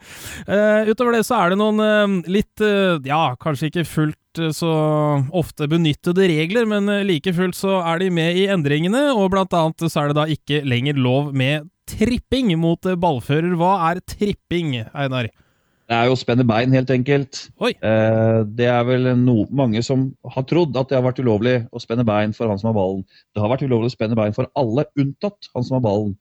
utover 0.90 1.16
det 1.18 1.24
så 1.26 1.40
er 1.40 1.54
det 1.54 1.58
noen 1.58 2.20
litt, 2.30 2.62
ja, 3.06 3.24
kanskje 3.40 3.70
ikke 3.70 3.88
fullt 3.88 4.20
så 4.54 4.70
ofte 5.34 5.68
benyttede 5.70 6.26
regler, 6.26 6.66
men 6.66 6.90
like 7.06 7.30
fullt 7.34 7.54
så 7.58 7.78
er 7.86 8.02
de 8.02 8.08
med 8.14 8.38
i 8.38 8.48
endringene, 8.50 9.06
og 9.14 9.30
blant 9.34 9.54
annet 9.54 9.86
så 9.86 10.02
er 10.02 10.10
det 10.10 10.18
da 10.18 10.26
ikke 10.30 10.62
lenger 10.66 10.98
lov 10.98 11.30
med 11.34 11.68
tripping 11.88 12.52
mot 12.60 12.86
eh, 12.88 12.98
ballfører. 12.98 13.54
Hva 13.60 13.76
er 13.90 14.02
tripping, 14.08 14.76
Einar? 14.92 15.30
Det 15.84 15.92
er 15.92 16.08
jo 16.08 16.14
å 16.16 16.18
spenne 16.18 16.46
bein, 16.48 16.72
helt 16.72 16.90
enkelt. 16.94 17.42
Eh, 17.60 18.38
det 18.56 18.68
er 18.72 18.84
vel 18.88 19.10
no, 19.20 19.42
mange 19.52 19.82
som 19.84 20.06
har 20.32 20.46
trodd 20.48 20.76
at 20.80 20.88
det 20.88 20.96
har 20.96 21.04
vært 21.04 21.20
ulovlig 21.20 21.58
å 21.68 21.82
spenne 21.82 22.06
bein 22.08 22.32
for 22.36 22.48
han 22.48 22.60
som 22.60 22.70
har 22.70 22.78
ballen. 22.78 23.02
Det 23.36 23.42
har 23.44 23.52
vært 23.52 23.66
ulovlig 23.66 23.92
å 23.92 23.96
spenne 23.96 24.16
bein 24.16 24.36
for 24.36 24.48
alle, 24.56 24.86
unntatt 25.00 25.50
han 25.52 25.66
som 25.66 25.76
har 25.78 25.84
ballen. 25.84 26.14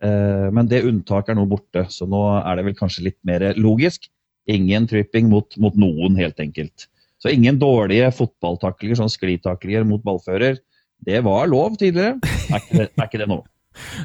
Eh, 0.00 0.48
men 0.56 0.70
det 0.70 0.86
unntaket 0.88 1.34
er 1.34 1.40
nå 1.40 1.44
borte, 1.50 1.84
så 1.92 2.08
nå 2.08 2.22
er 2.38 2.56
det 2.56 2.64
vel 2.70 2.78
kanskje 2.78 3.10
litt 3.10 3.18
mer 3.28 3.44
logisk. 3.60 4.08
Ingen 4.50 4.88
tripping 4.88 5.28
mot, 5.28 5.52
mot 5.60 5.76
noen, 5.76 6.16
helt 6.16 6.40
enkelt. 6.40 6.88
Så 7.20 7.28
ingen 7.28 7.60
dårlige 7.60 8.08
fotballtaklinger, 8.16 9.02
sånn 9.02 9.12
sklitaklinger 9.12 9.84
mot 9.84 10.00
ballfører. 10.04 10.56
Det 11.04 11.20
var 11.24 11.48
lov 11.52 11.76
tidligere. 11.80 12.16
Er 12.48 12.62
ikke 12.62 12.78
det, 12.78 12.92
er 12.96 13.08
ikke 13.08 13.20
det 13.20 13.28
nå. 13.28 13.42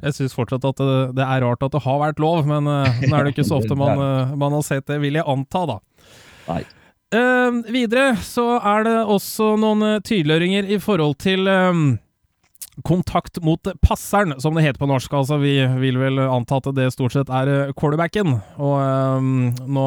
Jeg 0.04 0.16
syns 0.18 0.36
fortsatt 0.38 0.66
at 0.68 0.80
det, 0.80 1.02
det, 1.18 1.26
er 1.26 1.44
rart 1.46 1.66
at 1.66 1.74
det 1.76 1.84
har 1.86 2.02
vært 2.02 2.22
lov, 2.24 2.46
men 2.50 2.70
uh, 2.70 3.04
nå 3.06 3.12
er 3.18 3.26
det 3.28 3.36
ikke 3.36 3.48
så 3.48 3.60
ofte 3.62 3.78
man, 3.78 4.00
uh, 4.06 4.34
man, 4.38 4.56
har 4.56 4.66
sett 4.66 4.88
det, 4.92 5.02
vil 5.04 5.20
jeg 5.20 5.28
anta, 5.28 5.66
da. 5.76 5.80
Nei. 6.50 6.64
Uh, 7.16 7.62
videre 7.72 8.16
så 8.26 8.58
er 8.60 8.88
det 8.88 8.98
også 9.14 9.54
noen 9.62 10.02
tydeliggjøringer 10.06 10.68
i 10.74 10.80
forhold 10.82 11.16
til 11.24 11.48
um, 11.48 11.86
kontakt 12.86 13.40
mot 13.46 13.70
passeren, 13.86 14.36
som 14.42 14.58
det 14.58 14.66
heter 14.66 14.82
på 14.82 14.90
norsk. 14.90 15.14
Altså, 15.16 15.38
vi 15.40 15.56
vil 15.80 16.00
vel 16.02 16.20
anta 16.26 16.60
at 16.60 16.72
det 16.76 16.90
stort 16.94 17.16
sett 17.16 17.32
er 17.32 17.72
quarterbacken. 17.78 18.36
Og 18.60 18.76
um, 19.22 19.30
nå 19.78 19.86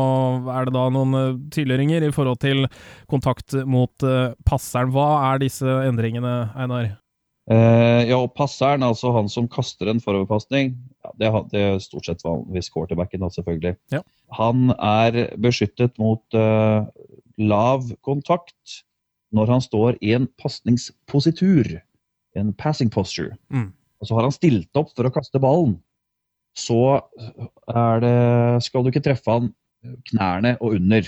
er 0.55 0.69
det 0.69 0.77
da 0.79 0.87
noen 0.95 1.43
tydeliggjøringer 1.53 2.09
i 2.09 2.15
forhold 2.15 2.41
til 2.47 2.65
kontakt 3.11 3.59
mot 3.69 4.09
passeren. 4.49 4.95
Hva 4.95 5.11
er 5.35 5.45
disse 5.45 5.83
endringene, 5.91 6.39
Einar? 6.57 6.97
Uh, 7.49 8.05
ja, 8.05 8.19
og 8.19 8.35
passeren, 8.37 8.85
altså 8.85 9.09
han 9.14 9.31
som 9.33 9.47
kaster 9.49 9.88
en 9.88 10.02
foroverpasning, 10.05 10.75
ja, 11.05 11.12
det, 11.21 11.31
det, 11.55 11.62
er 11.64 11.78
stort 11.81 12.09
sett 12.09 12.25
vanligvis 12.26 12.69
quarterbacken, 12.75 13.23
da, 13.25 13.31
selvfølgelig. 13.33 13.73
Ja. 13.95 14.02
Han 14.37 14.75
er 14.76 15.17
beskyttet 15.40 15.97
mot 16.02 16.21
uh, 16.37 16.85
lav 17.40 17.88
kontakt 18.05 18.83
når 19.33 19.52
han 19.55 19.64
står 19.64 19.97
i 20.05 20.12
en 20.17 20.28
pasningspositur, 20.40 21.78
en 22.37 22.52
passing 22.61 22.93
posture. 22.93 23.37
Mm. 23.52 23.71
Og 24.00 24.09
så 24.09 24.17
har 24.17 24.28
han 24.28 24.35
stilt 24.35 24.78
opp 24.78 24.93
for 24.97 25.09
å 25.09 25.12
kaste 25.12 25.40
ballen. 25.43 25.78
Så 26.59 26.78
det, 28.02 28.12
skal 28.67 28.83
du 28.83 28.90
ikke 28.90 29.05
treffe 29.05 29.31
han 29.31 29.50
knærne 30.11 30.57
og 30.59 30.78
under. 30.78 31.07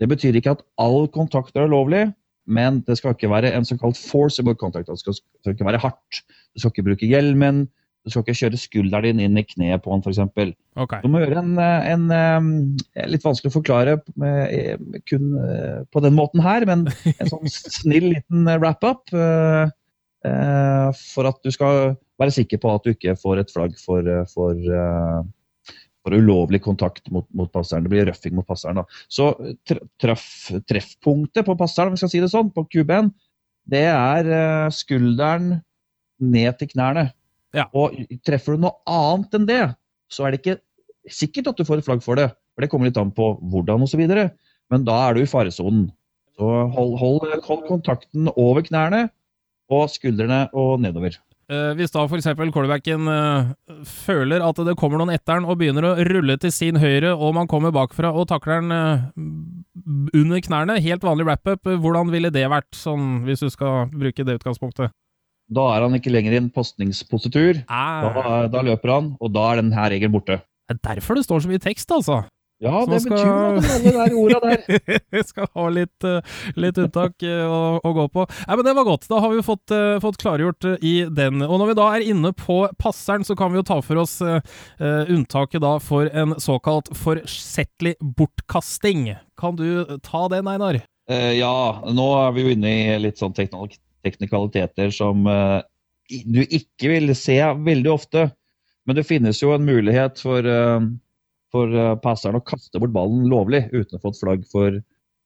Det 0.00 0.08
betyr 0.08 0.38
ikke 0.38 0.54
at 0.56 0.62
all 0.80 1.04
kontakt 1.12 1.58
er 1.58 1.68
lovlig, 1.68 2.06
men 2.46 2.80
det 2.86 2.96
skal 2.98 3.14
ikke 3.14 3.30
være 3.30 3.52
en 3.56 3.66
såkalt 3.68 3.98
forcible 3.98 4.54
contact. 4.58 4.88
Det 4.88 5.02
skal, 5.02 5.18
skal, 5.18 5.54
ikke 5.54 5.68
være 5.68 5.82
hardt. 5.82 6.22
Du 6.54 6.62
skal 6.62 6.72
ikke 6.72 6.86
bruke 6.90 7.08
hjelmen. 7.10 7.66
Du 8.00 8.10
skal 8.10 8.24
ikke 8.24 8.38
kjøre 8.38 8.58
skulderen 8.60 9.18
din 9.18 9.26
inn 9.26 9.36
i 9.36 9.44
kneet 9.44 9.82
på 9.84 9.92
han, 9.92 10.00
f.eks. 10.00 10.20
Okay. 10.80 11.02
Du 11.04 11.10
må 11.12 11.20
gjøre 11.20 11.42
en, 11.42 11.52
en, 11.60 12.06
en, 12.16 12.54
eh, 12.96 13.08
Litt 13.12 13.26
vanskelig 13.26 13.52
å 13.52 13.58
forklare 13.58 13.98
med, 14.20 14.38
eh, 14.56 15.02
kun 15.10 15.34
eh, 15.36 15.82
på 15.92 16.00
den 16.00 16.16
måten 16.16 16.40
her, 16.44 16.64
men 16.68 16.86
en 17.12 17.30
sånn 17.30 17.52
snill 17.80 18.08
liten 18.14 18.48
wrap-up. 18.48 19.12
eh, 19.12 19.74
eh, 20.30 21.02
For 21.12 21.28
at 21.28 21.44
du 21.44 21.52
skal 21.52 21.98
være 22.20 22.34
sikker 22.40 22.60
på 22.62 22.72
at 22.72 22.88
du 22.88 22.94
ikke 22.94 23.18
får 23.20 23.44
et 23.44 23.52
flagg 23.52 23.76
for, 23.80 24.08
eh, 24.08 24.24
for, 24.32 24.56
eh, 24.56 25.20
for 26.04 26.16
ulovlig 26.16 26.62
kontakt 26.64 27.10
mot, 27.12 27.26
mot 27.36 27.50
passeren. 27.52 27.84
Det 27.84 27.92
blir 27.92 28.06
røffing 28.08 28.34
mot 28.36 28.46
passeren. 28.48 28.80
Da. 28.80 29.02
Så 29.12 29.30
treff, 30.00 30.26
treffpunktet 30.70 31.46
på 31.46 31.56
passeren, 31.60 31.90
om 31.90 31.98
vi 31.98 32.02
skal 32.02 32.12
si 32.12 32.22
det 32.22 32.30
sånn, 32.32 32.52
på 32.54 32.64
QB-en, 32.72 33.12
det 33.70 33.86
er 33.92 34.30
eh, 34.32 34.72
skulderen 34.74 35.58
ned 36.20 36.58
til 36.60 36.72
knærne. 36.72 37.10
Ja. 37.56 37.66
Og 37.76 37.96
treffer 38.26 38.56
du 38.56 38.64
noe 38.64 38.78
annet 38.88 39.36
enn 39.36 39.48
det, 39.48 39.62
så 40.10 40.26
er 40.26 40.32
det 40.32 40.42
ikke 40.42 40.60
sikkert 41.10 41.52
at 41.52 41.60
du 41.60 41.66
får 41.66 41.80
et 41.80 41.88
flagg 41.88 42.04
for 42.04 42.18
det. 42.20 42.30
For 42.54 42.64
det 42.64 42.70
kommer 42.72 42.90
litt 42.90 43.00
an 43.00 43.12
på 43.14 43.32
hvordan 43.52 43.86
osv. 43.86 44.02
Men 44.70 44.86
da 44.86 44.98
er 45.06 45.16
du 45.16 45.22
i 45.24 45.30
faresonen. 45.30 45.88
Så 46.38 46.50
hold, 46.74 46.94
hold, 47.00 47.26
hold 47.44 47.66
kontakten 47.68 48.30
over 48.32 48.64
knærne 48.64 49.08
og 49.70 49.90
skuldrene 49.92 50.46
og 50.56 50.78
nedover. 50.82 51.18
Eh, 51.50 51.72
hvis 51.74 51.90
da 51.90 52.04
f.eks. 52.06 52.28
callbacken 52.54 53.08
eh, 53.10 53.48
føler 53.88 54.42
at 54.46 54.60
det 54.68 54.76
kommer 54.78 55.00
noen 55.00 55.10
etter 55.16 55.34
han 55.40 55.48
og 55.50 55.58
begynner 55.58 55.88
å 55.88 55.96
rulle 56.06 56.36
til 56.38 56.52
sin 56.54 56.78
høyre, 56.78 57.10
og 57.16 57.34
man 57.34 57.50
kommer 57.50 57.72
bakfra 57.74 58.12
og 58.14 58.28
takler 58.30 58.60
den 58.62 58.74
eh, 58.76 59.02
under 60.20 60.44
knærne, 60.46 60.76
helt 60.84 61.02
vanlig 61.06 61.26
wrap-up, 61.26 61.66
hvordan 61.82 62.12
ville 62.14 62.30
det 62.30 62.46
vært, 62.52 62.70
sånn, 62.78 63.24
hvis 63.26 63.42
du 63.42 63.48
skal 63.50 63.88
bruke 63.90 64.26
det 64.26 64.38
utgangspunktet? 64.38 64.94
Da 65.50 65.64
er 65.74 65.82
han 65.82 65.96
ikke 65.98 66.12
lenger 66.14 66.36
i 66.36 66.38
en 66.38 66.50
postningspositur. 66.54 67.64
Ah, 67.66 68.06
Da, 68.14 68.34
da 68.52 68.62
løper 68.62 68.92
han, 68.94 69.08
og 69.18 69.32
da 69.34 69.48
er 69.50 69.58
denne 69.64 69.88
regelen 69.90 70.14
borte. 70.14 70.38
det 70.70 70.76
er 70.78 70.84
derfor 70.94 71.18
det 71.18 71.24
står 71.26 71.42
så 71.42 71.50
mye 71.50 71.58
tekst, 71.62 71.90
altså. 71.90 72.20
Ja, 72.60 72.82
det 72.84 72.98
skal- 73.00 73.16
betyr 73.16 73.30
noe, 73.30 73.60
alle 73.74 74.08
de 74.10 74.16
orda 74.20 74.40
der. 74.44 75.00
Vi 75.16 75.22
skal 75.24 75.46
ha 75.56 75.68
litt, 75.72 76.04
eh, 76.04 76.20
litt 76.60 76.76
unntak 76.82 77.24
eh, 77.24 77.44
å, 77.48 77.80
å 77.80 77.92
gå 77.96 78.04
på. 78.12 78.26
Nei, 78.44 78.58
men 78.58 78.66
Det 78.66 78.74
var 78.76 78.84
godt. 78.84 79.06
Da 79.08 79.20
har 79.24 79.32
vi 79.32 79.44
fått, 79.46 79.72
eh, 79.72 79.96
fått 80.04 80.18
klargjort 80.20 80.68
i 80.84 80.94
den. 81.08 81.40
Og 81.46 81.56
når 81.56 81.72
vi 81.72 81.78
da 81.80 81.86
er 81.96 82.04
inne 82.12 82.34
på 82.36 82.58
passeren, 82.80 83.24
så 83.24 83.36
kan 83.38 83.54
vi 83.54 83.62
jo 83.62 83.66
ta 83.70 83.80
for 83.80 84.02
oss 84.02 84.18
eh, 84.20 84.42
unntaket 84.80 85.64
da 85.64 85.78
for 85.80 86.12
en 86.12 86.36
såkalt 86.36 86.92
forsettlig 87.00 87.94
bortkasting. 88.00 89.14
Kan 89.40 89.56
du 89.56 89.96
ta 90.04 90.26
den, 90.28 90.48
Einar? 90.50 90.82
Uh, 91.10 91.32
ja, 91.34 91.80
nå 91.90 92.10
er 92.20 92.34
vi 92.36 92.44
jo 92.44 92.52
inne 92.54 92.70
i 92.70 92.98
litt 93.02 93.18
sånn 93.18 93.32
teknik 93.34 93.80
teknikaliteter 94.04 94.92
som 94.94 95.26
uh, 95.28 95.58
du 96.08 96.38
ikke 96.44 96.92
vil 96.92 97.12
se 97.18 97.40
veldig 97.40 97.90
ofte. 97.92 98.28
Men 98.88 98.96
det 98.96 99.08
finnes 99.08 99.40
jo 99.42 99.50
en 99.52 99.66
mulighet 99.66 100.20
for, 100.22 100.46
for 101.52 101.74
eh, 101.74 101.96
passeren 102.04 102.38
å 102.38 102.44
kaste 102.46 102.80
bort 102.80 102.94
ballen 102.94 103.28
lovlig 103.30 103.66
uten 103.72 103.98
å 103.98 104.02
få 104.02 104.14
et 104.14 104.20
flagg 104.22 104.46
for 104.50 104.78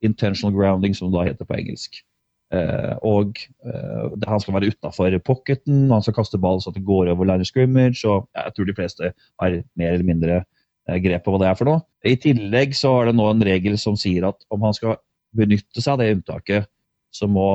intentional 0.04 0.54
grounding, 0.56 0.94
som 0.96 1.10
det 1.10 1.18
da 1.18 1.28
heter 1.30 1.48
på 1.48 1.56
engelsk. 1.58 2.02
Eh, 2.52 2.94
og 3.02 3.38
det- 3.64 4.28
han 4.28 4.40
skal 4.40 4.54
være 4.54 4.72
utafor 4.72 5.18
pocketen, 5.24 5.90
han 5.90 6.02
skal 6.02 6.14
kaste 6.14 6.40
ball 6.40 6.60
så 6.60 6.72
det 6.72 6.84
går 6.84 7.08
over 7.10 7.24
line 7.26 7.44
scrimmage. 7.44 8.04
og 8.04 8.28
Jeg 8.34 8.54
tror 8.54 8.66
de 8.66 8.74
fleste 8.74 9.12
har 9.40 9.62
mer 9.76 9.92
eller 9.94 10.04
mindre 10.04 10.44
grep 10.88 11.24
på 11.24 11.32
hva 11.32 11.40
det 11.40 11.48
er 11.48 11.54
for 11.58 11.64
noe. 11.64 11.82
I 12.04 12.16
tillegg 12.20 12.76
så 12.76 13.00
er 13.00 13.06
det 13.06 13.16
nå 13.16 13.30
en 13.30 13.40
regel 13.40 13.78
som 13.80 13.96
sier 13.96 14.26
at 14.28 14.44
om 14.52 14.60
han 14.66 14.76
skal 14.76 14.98
benytte 15.34 15.80
seg 15.82 15.94
av 15.94 16.02
det 16.02 16.10
unntaket, 16.18 16.66
så 17.14 17.28
må, 17.30 17.48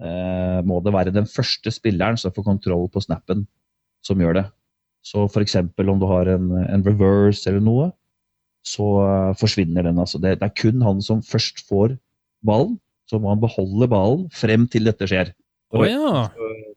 eh, 0.00 0.62
må 0.62 0.82
det 0.84 0.94
være 0.94 1.14
den 1.14 1.28
første 1.28 1.72
spilleren 1.74 2.18
som 2.18 2.32
får 2.32 2.46
kontroll 2.46 2.88
på 2.92 3.02
snappen, 3.02 3.46
som 4.04 4.18
gjør 4.18 4.40
det. 4.40 4.46
Så 5.02 5.24
f.eks. 5.26 5.56
om 5.58 5.98
du 6.00 6.06
har 6.06 6.28
en, 6.30 6.50
en 6.62 6.84
reverse 6.86 7.48
eller 7.50 7.62
noe, 7.64 7.88
så 8.66 8.86
eh, 9.02 9.32
forsvinner 9.40 9.82
den. 9.88 9.98
Altså. 9.98 10.20
Det, 10.22 10.36
det 10.40 10.46
er 10.46 10.54
kun 10.62 10.82
han 10.86 11.00
som 11.02 11.22
først 11.26 11.64
får 11.68 11.96
ballen, 12.46 12.76
så 13.10 13.18
må 13.18 13.32
han 13.32 13.40
beholde 13.42 13.88
ballen 13.90 14.28
frem 14.34 14.68
til 14.70 14.86
dette 14.86 15.08
skjer. 15.10 15.32
Å 15.74 15.82
ja. 15.88 16.12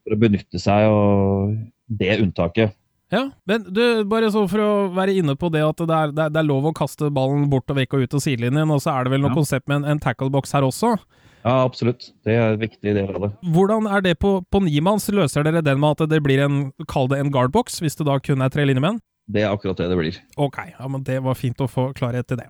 For 0.05 0.15
å 0.15 0.20
benytte 0.22 0.60
seg 0.62 0.88
av 0.89 1.53
det 2.00 2.17
unntaket. 2.24 2.74
ja. 3.13 3.27
Men 3.46 3.67
du, 3.70 3.84
bare 4.10 4.32
så 4.34 4.46
for 4.50 4.63
å 4.63 4.72
være 4.96 5.13
inne 5.20 5.36
på 5.38 5.50
det 5.53 5.62
at 5.65 5.77
det 5.84 5.88
det 5.88 6.24
er, 6.25 6.32
det 6.34 6.39
er 6.41 6.48
lov 6.48 6.65
å 6.72 6.74
kaste 6.75 7.12
ballen 7.13 7.46
bort 7.51 7.70
og 7.70 7.77
vekk 7.77 7.94
og 8.00 8.05
ut 8.08 8.15
av 8.17 8.24
sidelinjen, 8.25 8.72
og 8.74 8.82
så 8.82 8.96
er 8.96 9.05
det 9.05 9.13
vel 9.13 9.22
noe 9.22 9.34
Ja. 9.34 9.38
konsept 9.38 9.67
med 9.70 9.84
en, 9.84 9.88
en 9.94 10.01
tackle-box 10.01 10.55
her 10.58 10.65
også. 10.65 10.96
Ja, 11.45 11.59
absolutt. 11.61 12.07
Det 12.25 12.33
er 12.33 12.55
en 12.55 12.61
viktig 12.61 12.95
del 12.97 13.05
av 13.05 13.27
det. 13.27 13.31
Hvordan 13.53 13.85
er 13.85 14.01
det 14.01 14.15
på, 14.17 14.39
på 14.49 14.61
nimanns? 14.65 15.05
Løser 15.13 15.45
dere 15.45 15.61
den 15.61 15.77
med 15.81 15.93
at 15.93 16.09
det 16.09 16.23
blir 16.25 16.41
en, 16.41 16.71
kall 16.89 17.09
det 17.11 17.19
en 17.21 17.29
guard-box, 17.33 17.83
hvis 17.85 17.99
det 17.99 18.07
da 18.07 18.17
kun 18.17 18.41
er 18.41 18.53
tre 18.53 18.65
linjemenn? 18.65 18.97
Det 19.29 19.43
er 19.43 19.53
akkurat 19.53 19.77
det 19.77 19.91
det 19.91 19.97
blir. 19.99 20.17
Ok, 20.41 20.57
ja, 20.73 20.87
men 20.89 21.05
det 21.05 21.19
var 21.25 21.37
fint 21.37 21.61
å 21.61 21.69
få 21.69 21.91
klarhet 21.97 22.33
i 22.33 22.39
det. 22.41 22.49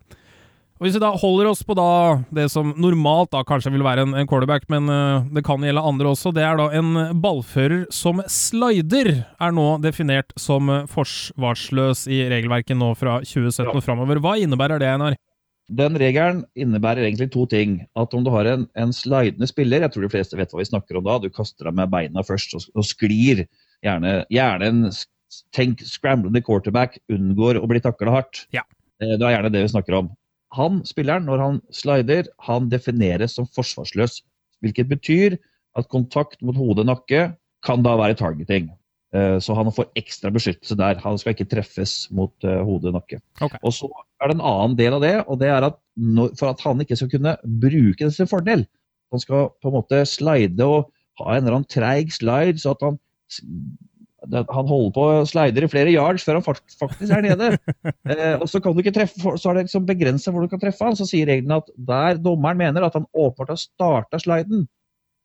Og 0.76 0.88
Hvis 0.88 0.96
vi 0.98 1.04
da 1.04 1.12
holder 1.16 1.48
oss 1.48 1.62
på 1.64 1.76
da 1.76 1.88
det 2.36 2.50
som 2.52 2.74
normalt 2.76 3.30
da 3.32 3.46
kanskje 3.48 3.72
vil 3.72 3.84
være 3.84 4.04
en, 4.04 4.16
en 4.20 4.28
quarterback, 4.28 4.66
men 4.72 4.92
eh, 4.92 5.28
det 5.38 5.46
kan 5.48 5.64
gjelde 5.64 5.84
andre 5.92 6.12
også, 6.12 6.34
det 6.36 6.44
er 6.44 6.60
da 6.60 6.66
en 6.76 7.20
ballfører 7.24 7.86
som 7.96 8.20
slider, 8.32 9.12
er 9.24 9.56
nå 9.56 9.70
definert 9.84 10.36
som 10.40 10.72
forsvarsløs 10.92 12.08
i 12.12 12.26
regelverket 12.32 12.80
nå 12.80 12.92
fra 13.00 13.22
2017 13.24 13.72
og 13.72 13.84
framover. 13.88 14.20
Hva 14.24 14.36
innebærer 14.40 14.84
det, 14.84 14.92
Einar? 14.96 15.16
Den 15.68 15.98
regelen 15.98 16.44
innebærer 16.54 17.08
egentlig 17.08 17.32
to 17.34 17.46
ting. 17.50 17.80
At 17.98 18.14
om 18.14 18.24
du 18.26 18.30
har 18.34 18.46
en, 18.46 18.68
en 18.78 18.94
slidende 18.94 19.48
spiller, 19.50 19.82
jeg 19.82 19.94
tror 19.94 20.06
de 20.06 20.12
fleste 20.14 20.38
vet 20.38 20.52
hva 20.54 20.62
vi 20.62 20.68
snakker 20.70 21.00
om 21.00 21.08
da, 21.08 21.18
du 21.20 21.32
kaster 21.34 21.66
deg 21.66 21.78
med 21.80 21.90
beina 21.94 22.22
først 22.26 22.54
og, 22.58 22.68
og 22.78 22.86
sklir, 22.86 23.46
gjerne, 23.86 24.20
gjerne 24.34 24.70
en 24.70 24.84
tenk 25.56 25.82
scramblende 25.88 26.44
quarterback, 26.46 27.00
unngår 27.12 27.58
å 27.58 27.66
bli 27.70 27.82
takla 27.82 28.14
hardt. 28.20 28.46
Ja. 28.54 28.62
Eh, 29.02 29.18
Det 29.18 29.26
er 29.26 29.38
gjerne 29.38 29.52
det 29.56 29.66
vi 29.66 29.74
snakker 29.74 29.98
om. 29.98 30.14
Han, 30.56 30.80
spilleren, 30.88 31.26
når 31.28 31.42
han 31.42 31.60
slider, 31.74 32.30
han 32.46 32.70
defineres 32.72 33.36
som 33.36 33.50
forsvarsløs. 33.58 34.22
Hvilket 34.64 34.88
betyr 34.88 35.40
at 35.76 35.90
kontakt 35.92 36.40
mot 36.46 36.56
hode 36.56 36.86
og 36.86 36.92
nakke 36.94 37.28
kan 37.66 37.84
da 37.84 37.98
være 38.00 38.16
targeting. 38.22 38.70
Eh, 39.16 39.38
Så 39.40 39.56
han 39.58 39.72
får 39.72 39.92
ekstra 40.00 40.32
beskyttelse 40.36 40.78
der. 40.80 41.00
Han 41.04 41.20
skal 41.22 41.36
ikke 41.36 41.48
treffes 41.52 42.10
mot 42.12 42.34
hodet 42.44 42.66
hode 42.68 42.92
og 42.92 42.98
nakke. 43.00 43.22
Okay. 43.40 43.62
Og 43.64 43.74
så 43.76 43.90
er 44.22 44.32
det 44.32 44.38
en 44.38 44.48
annen 44.52 44.76
del 44.80 44.98
av 44.98 45.06
det, 45.06 45.16
og 45.26 45.40
det 45.40 45.52
er 45.54 45.70
at 45.70 45.80
for 46.36 46.52
at 46.52 46.64
han 46.66 46.84
ikke 46.84 46.98
skal 47.00 47.12
kunne 47.14 47.38
bruke 47.64 48.04
det 48.04 48.12
til 48.12 48.28
fordel 48.28 48.66
Han 49.14 49.22
skal 49.22 49.50
på 49.64 49.70
en 49.70 49.78
måte 49.78 50.02
slide 50.10 50.66
og 50.68 50.90
ha 51.22 51.36
en 51.36 51.46
eller 51.46 51.62
annen 51.62 51.72
treig 51.72 52.12
slide, 52.12 52.60
så 52.60 52.74
at 52.76 52.84
han 52.84 53.00
han 54.32 54.70
holder 54.70 54.94
på 54.96 55.04
å 55.06 55.26
slider 55.30 55.66
i 55.66 55.70
flere 55.70 55.94
yards 55.94 56.26
før 56.26 56.40
han 56.40 56.46
faktisk 56.46 57.14
er 57.14 57.26
nede. 57.26 57.52
eh, 58.12 58.36
og 58.40 58.48
så 58.50 58.62
kan 58.64 58.74
du 58.74 58.82
ikke 58.82 58.96
treffe, 58.96 59.36
så 59.38 59.52
er 59.52 59.60
det 59.60 59.68
liksom 59.68 59.88
begrensa 59.88 60.34
hvor 60.34 60.46
du 60.46 60.52
kan 60.52 60.62
treffe 60.62 60.88
han. 60.88 60.98
Så 60.98 61.08
sier 61.10 61.30
reglene 61.30 61.60
at 61.62 61.70
der 61.90 62.22
dommeren 62.22 62.60
mener 62.60 62.88
at 62.88 62.98
han 62.98 63.08
åpenbart 63.14 63.54
har 63.54 63.62
starta 63.62 64.22
sliden, 64.22 64.66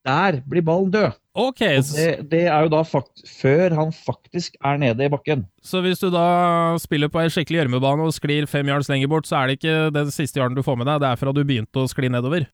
der 0.06 0.38
blir 0.48 0.64
ballen 0.64 0.90
død. 0.94 1.16
Ok, 1.40 1.60
Og 1.62 1.90
det, 1.94 2.06
det 2.32 2.42
er 2.50 2.64
jo 2.66 2.70
da 2.72 2.80
fakt 2.88 3.22
før 3.28 3.74
han 3.78 3.92
faktisk 3.94 4.56
er 4.66 4.80
nede 4.82 5.04
i 5.06 5.10
bakken. 5.12 5.44
så 5.62 5.80
hvis 5.84 6.00
du 6.02 6.08
da 6.10 6.76
spiller 6.82 7.08
på 7.12 7.20
ei 7.22 7.28
skikkelig 7.30 7.60
gjørmebane 7.62 8.06
og 8.08 8.14
sklir 8.16 8.48
fem 8.50 8.66
yards 8.68 8.88
lenger 8.90 9.08
bort, 9.12 9.28
så 9.28 9.38
er 9.38 9.46
det 9.52 9.58
ikke 9.60 9.76
den 9.94 10.10
siste 10.10 10.40
yarden 10.40 10.58
du 10.58 10.64
får 10.66 10.80
med 10.80 10.88
deg, 10.90 11.00
det 11.04 11.10
er 11.12 11.20
fra 11.20 11.32
du 11.36 11.44
begynte 11.44 11.84
å 11.84 11.90
skli 11.90 12.10
nedover? 12.10 12.48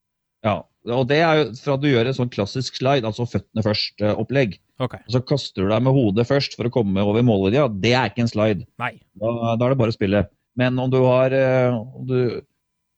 Ja, 0.44 0.60
og 0.92 1.06
det 1.10 1.22
er 1.24 1.40
jo 1.40 1.46
fra 1.58 1.74
du 1.80 1.88
gjør 1.88 2.10
en 2.10 2.18
sånn 2.18 2.30
klassisk 2.30 2.76
slide, 2.78 3.06
altså 3.08 3.24
føttene 3.26 3.64
først-opplegg. 3.64 4.58
Ok, 4.84 4.98
så 5.10 5.22
kaster 5.24 5.64
du 5.64 5.72
deg 5.72 5.82
med 5.82 5.96
hodet 5.96 6.26
først 6.28 6.54
for 6.58 6.68
å 6.68 6.74
komme 6.74 7.02
over 7.02 7.24
mållinja. 7.26 7.64
Det 7.72 7.94
er 7.96 8.10
ikke 8.12 8.26
en 8.26 8.30
slide. 8.30 8.66
Da, 8.76 8.90
da 9.56 9.56
er 9.56 9.72
det 9.72 9.78
bare 9.80 9.94
å 9.94 9.96
spille. 9.96 10.26
Men 10.60 10.78
om 10.78 10.92
du 10.92 11.00
har, 11.02 11.32
eh, 11.34 11.72
om 11.74 12.04
du, 12.06 12.18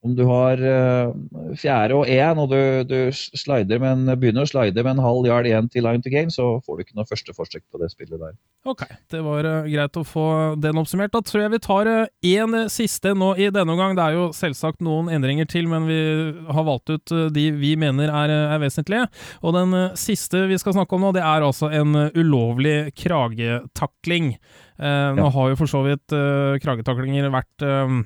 om 0.09 0.17
du 0.19 0.25
har 0.29 0.63
eh, 0.65 1.13
fjerde 1.61 1.99
og 1.99 2.11
én, 2.11 2.41
og 2.41 2.51
du, 2.53 2.61
du 2.89 2.99
slider 3.15 3.83
med 3.83 3.93
en, 3.95 4.15
begynner 4.19 4.47
å 4.47 4.51
slide 4.51 4.83
med 4.83 4.97
en 4.97 5.05
halv 5.05 5.29
yard 5.29 5.49
igjen 5.49 5.71
til 5.73 5.87
line 5.87 6.05
to 6.05 6.13
game, 6.13 6.33
så 6.35 6.57
får 6.65 6.79
du 6.79 6.87
ikke 6.87 6.99
noe 6.99 7.09
første 7.09 7.37
forsøk 7.37 7.65
på 7.69 7.83
det 7.83 7.93
spillet 7.93 8.19
der. 8.21 8.37
Ok, 8.69 8.85
det 9.13 9.23
var 9.25 9.47
eh, 9.49 9.71
greit 9.73 10.01
å 10.01 10.05
få 10.07 10.29
den 10.61 10.81
oppsummert. 10.81 11.15
Da 11.15 11.23
tror 11.25 11.45
jeg 11.45 11.55
vi 11.55 11.63
tar 11.65 11.93
én 12.09 12.59
siste 12.73 13.15
nå 13.17 13.35
i 13.39 13.51
denne 13.55 13.75
omgang. 13.75 13.97
Det 13.99 14.05
er 14.05 14.19
jo 14.19 14.29
selvsagt 14.37 14.83
noen 14.85 15.11
endringer 15.13 15.49
til, 15.49 15.69
men 15.71 15.89
vi 15.89 16.01
har 16.49 16.67
valgt 16.67 16.93
ut 16.93 17.15
eh, 17.15 17.29
de 17.35 17.49
vi 17.59 17.75
mener 17.81 18.13
er, 18.13 18.33
eh, 18.35 18.55
er 18.57 18.63
vesentlige. 18.63 19.09
Og 19.43 19.57
den 19.57 19.75
eh, 19.77 19.99
siste 19.99 20.47
vi 20.51 20.59
skal 20.61 20.77
snakke 20.77 20.97
om 20.97 21.07
nå, 21.07 21.15
det 21.17 21.25
er 21.25 21.47
altså 21.47 21.71
en 21.75 21.97
eh, 21.99 22.19
ulovlig 22.19 22.95
kragetakling. 22.99 24.35
Eh, 24.79 25.11
nå 25.19 25.33
har 25.35 25.51
jo 25.53 25.59
for 25.59 25.71
så 25.71 25.83
vidt 25.87 26.15
eh, 26.15 26.59
kragetaklinger 26.63 27.31
vært 27.35 27.67
eh, 27.67 27.99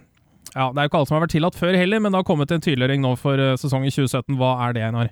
ja, 0.54 0.68
Det 0.72 0.78
er 0.78 0.86
jo 0.86 0.90
ikke 0.90 1.00
alle 1.00 1.08
som 1.08 1.16
har 1.16 1.24
vært 1.24 1.34
tillatt 1.36 1.58
før 1.58 1.78
heller, 1.78 2.02
men 2.02 2.12
det 2.12 2.20
har 2.20 2.28
kommet 2.28 2.52
en 2.52 2.62
tydeliggjøring 2.64 3.02
nå 3.04 3.14
for 3.20 3.40
eh, 3.40 3.56
sesongen 3.60 3.92
2017. 3.92 4.36
Hva 4.40 4.52
er 4.66 4.76
det, 4.76 4.84
Einar? 4.88 5.10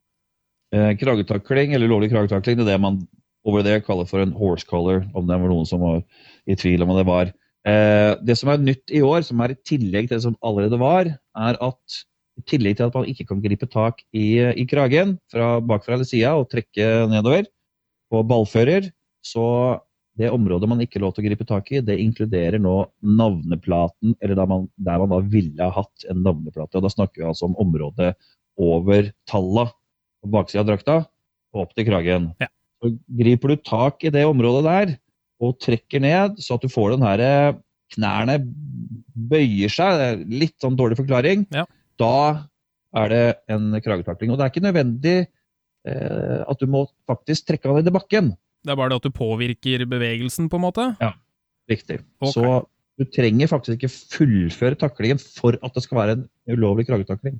Eh, 0.77 0.93
kragetakling, 1.01 1.75
eller 1.75 1.91
lovlig 1.91 2.11
kragetakling, 2.13 2.61
det 2.61 2.67
er 2.67 2.73
det 2.75 2.83
man 2.83 3.01
over 3.49 3.65
det 3.65 3.81
kaller 3.87 4.09
for 4.09 4.23
en 4.23 4.35
horse 4.37 4.69
collar, 4.69 5.03
om 5.17 5.27
det 5.27 5.39
var 5.41 5.51
noen 5.51 5.69
som 5.69 5.81
var 5.83 6.03
i 6.47 6.57
tvil 6.59 6.85
om 6.85 6.93
hva 6.93 7.01
det 7.01 7.09
var. 7.09 7.33
Eh, 7.69 8.13
det 8.25 8.37
som 8.41 8.53
er 8.53 8.63
nytt 8.63 8.93
i 8.93 9.03
år, 9.05 9.25
som 9.27 9.41
er 9.41 9.55
i 9.55 9.61
tillegg 9.67 10.09
til 10.09 10.19
det 10.19 10.25
som 10.29 10.39
allerede 10.45 10.81
var, 10.81 11.11
er 11.49 11.61
at 11.61 12.01
i 12.41 12.45
tillegg 12.49 12.79
til 12.79 12.89
at 12.89 12.97
man 12.97 13.09
ikke 13.11 13.27
kan 13.29 13.43
gripe 13.45 13.69
tak 13.69 14.01
i, 14.17 14.39
i 14.41 14.65
kragen 14.69 15.19
fra 15.33 15.59
bakfra 15.61 15.99
eller 15.99 16.09
sida 16.09 16.37
og 16.39 16.49
trekke 16.53 16.87
nedover 17.11 17.49
på 18.11 18.23
ballfører, 18.29 18.89
så 19.25 19.45
det 20.21 20.31
området 20.33 20.69
man 20.69 20.83
ikke 20.85 21.01
lov 21.01 21.15
til 21.17 21.25
å 21.25 21.29
gripe 21.31 21.47
tak 21.49 21.71
i, 21.73 21.81
det 21.85 21.97
inkluderer 22.03 22.61
nå 22.61 22.75
navneplaten, 23.01 24.15
eller 24.21 24.37
der 24.37 24.49
man, 24.51 24.67
der 24.77 25.01
man 25.01 25.15
da 25.15 25.21
ville 25.33 25.65
ha 25.65 25.73
hatt 25.81 26.05
en 26.13 26.21
navneplate. 26.27 26.77
Og 26.77 26.85
da 26.85 26.93
snakker 26.93 27.23
vi 27.23 27.29
altså 27.31 27.49
om 27.49 27.57
området 27.63 28.13
over 28.61 29.09
talla 29.31 29.71
på 30.21 30.33
baksida 30.35 30.65
av 30.65 30.69
drakta 30.69 30.97
og 31.55 31.65
opp 31.65 31.73
til 31.77 31.89
kragen. 31.89 32.31
Ja. 32.43 32.51
Så 32.81 32.93
griper 33.21 33.53
du 33.55 33.63
tak 33.65 34.05
i 34.05 34.13
det 34.13 34.27
området 34.29 34.63
der 34.69 34.95
og 35.41 35.57
trekker 35.65 36.03
ned, 36.05 36.37
så 36.45 36.59
at 36.59 36.65
du 36.65 36.73
får 36.73 36.95
den 36.95 37.07
her 37.07 37.57
knærne 37.97 38.37
bøyer 39.31 39.73
seg, 39.73 39.97
det 39.97 40.09
er 40.11 40.23
litt 40.45 40.57
sånn 40.63 40.77
dårlig 40.79 40.99
forklaring, 41.01 41.47
Ja. 41.55 41.65
da 41.99 42.47
er 43.01 43.09
det 43.09 43.25
en 43.49 43.73
kragetakling. 43.81 44.31
Og 44.33 44.39
det 44.39 44.45
er 44.45 44.53
ikke 44.53 44.67
nødvendig 44.67 45.17
eh, 45.89 46.41
at 46.45 46.61
du 46.61 46.69
må 46.71 46.85
faktisk 47.09 47.49
trekke 47.49 47.71
av 47.71 47.79
deg 47.81 47.89
til 47.89 47.97
bakken. 47.97 48.31
Det 48.61 48.73
er 48.73 48.79
bare 48.79 48.93
det 48.93 49.01
at 49.01 49.09
du 49.09 49.17
påvirker 49.17 49.87
bevegelsen, 49.89 50.51
på 50.53 50.61
en 50.61 50.67
måte? 50.67 50.87
Ja, 51.01 51.15
Riktig. 51.71 52.01
Okay. 52.19 52.33
Så 52.35 52.67
du 52.99 53.05
trenger 53.15 53.49
faktisk 53.49 53.79
ikke 53.79 53.93
fullføre 54.17 54.77
taklingen 54.77 55.21
for 55.23 55.55
at 55.63 55.77
det 55.77 55.85
skal 55.85 56.01
være 56.01 56.17
en 56.19 56.25
ulovlig 56.51 56.89
kragetakling. 56.89 57.39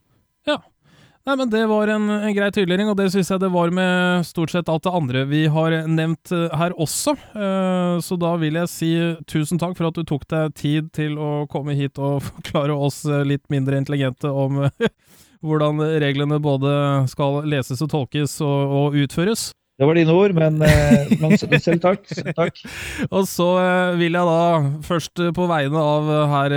Nei, 1.29 1.35
men 1.37 1.51
Det 1.53 1.67
var 1.69 1.91
en, 1.93 2.09
en 2.11 2.33
grei 2.35 2.49
tydeliggjøring, 2.49 2.89
og 2.91 2.97
det 2.97 3.11
syns 3.13 3.29
jeg 3.31 3.43
det 3.43 3.51
var 3.53 3.73
med 3.77 4.25
stort 4.25 4.55
sett 4.55 4.71
alt 4.73 4.87
det 4.87 4.93
andre 4.97 5.25
vi 5.29 5.43
har 5.53 5.75
nevnt 5.85 6.33
eh, 6.33 6.49
her 6.57 6.73
også. 6.81 7.13
Eh, 7.37 8.01
så 8.01 8.17
da 8.17 8.33
vil 8.41 8.57
jeg 8.57 8.73
si 8.73 8.91
tusen 9.29 9.61
takk 9.61 9.77
for 9.77 9.91
at 9.91 10.01
du 10.01 10.07
tok 10.09 10.25
deg 10.33 10.57
tid 10.57 10.89
til 10.97 11.19
å 11.21 11.45
komme 11.53 11.77
hit 11.77 12.01
og 12.01 12.23
forklare 12.31 12.73
oss 12.73 13.03
eh, 13.05 13.21
litt 13.29 13.45
mindre 13.53 13.77
intelligente 13.83 14.33
om 14.33 14.65
hvordan 15.45 15.85
reglene 16.01 16.41
både 16.41 16.73
skal 17.13 17.43
leses 17.49 17.85
og 17.85 17.93
tolkes 17.93 18.39
og, 18.41 18.77
og 18.81 19.01
utføres. 19.05 19.51
Det 19.81 19.87
var 19.89 19.97
dine 19.97 20.13
ord, 20.13 20.35
men, 20.37 20.61
eh, 20.61 21.13
men 21.23 21.39
selv 21.41 21.79
takk. 21.81 22.03
Selv 22.05 22.35
takk. 22.37 22.59
Og 23.17 23.25
så 23.25 23.47
eh, 23.63 23.95
vil 23.97 24.13
jeg 24.19 24.29
da 24.29 24.59
først 24.85 25.23
eh, 25.25 25.31
på 25.33 25.47
vegne 25.49 25.81
av 25.81 26.11
her, 26.35 26.55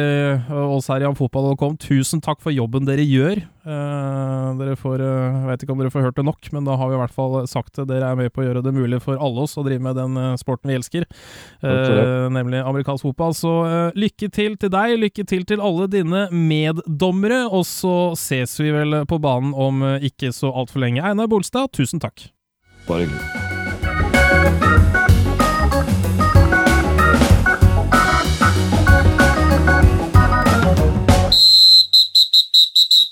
oss 0.66 0.90
her 0.92 1.06
i 1.06 1.08
amfotball.com, 1.08 1.78
tusen 1.80 2.20
takk 2.24 2.42
for 2.44 2.52
jobben 2.52 2.84
dere 2.90 3.06
gjør. 3.08 3.40
Eh, 3.64 4.50
dere 4.60 4.76
får, 4.76 5.06
jeg 5.08 5.48
vet 5.54 5.64
ikke 5.64 5.72
om 5.72 5.86
dere 5.86 5.94
får 5.96 6.06
hørt 6.10 6.20
det 6.20 6.28
nok, 6.28 6.52
men 6.52 6.68
da 6.68 6.76
har 6.82 6.92
vi 6.92 7.00
i 7.00 7.02
hvert 7.06 7.16
fall 7.16 7.40
sagt 7.48 7.80
det. 7.80 7.88
Dere 7.94 8.12
er 8.12 8.20
med 8.20 8.36
på 8.36 8.44
å 8.44 8.50
gjøre 8.50 8.66
det 8.68 8.76
mulig 8.76 9.00
for 9.08 9.16
alle 9.16 9.48
oss 9.48 9.56
å 9.56 9.64
drive 9.64 9.88
med 9.88 9.96
den 10.02 10.20
sporten 10.44 10.74
vi 10.74 10.82
elsker, 10.82 11.08
eh, 11.64 12.28
nemlig 12.28 12.60
amerikansk 12.60 13.08
fotball. 13.08 13.40
Så 13.40 13.56
lykke 13.96 14.34
til 14.36 14.60
til 14.60 14.76
deg, 14.76 15.00
lykke 15.00 15.30
til 15.32 15.48
til 15.48 15.64
alle 15.64 15.88
dine 15.88 16.28
meddommere, 16.28 17.46
og 17.48 17.64
så 17.72 17.98
ses 18.20 18.60
vi 18.60 18.76
vel 18.76 19.06
på 19.08 19.24
banen 19.24 19.56
om 19.56 19.80
ikke 20.04 20.36
så 20.36 20.52
altfor 20.52 20.84
lenge. 20.84 21.08
Einar 21.08 21.32
Bolstad, 21.32 21.72
tusen 21.72 22.04
takk. 22.04 22.34
Bare 22.88 23.06
hyggelig. 23.06 23.44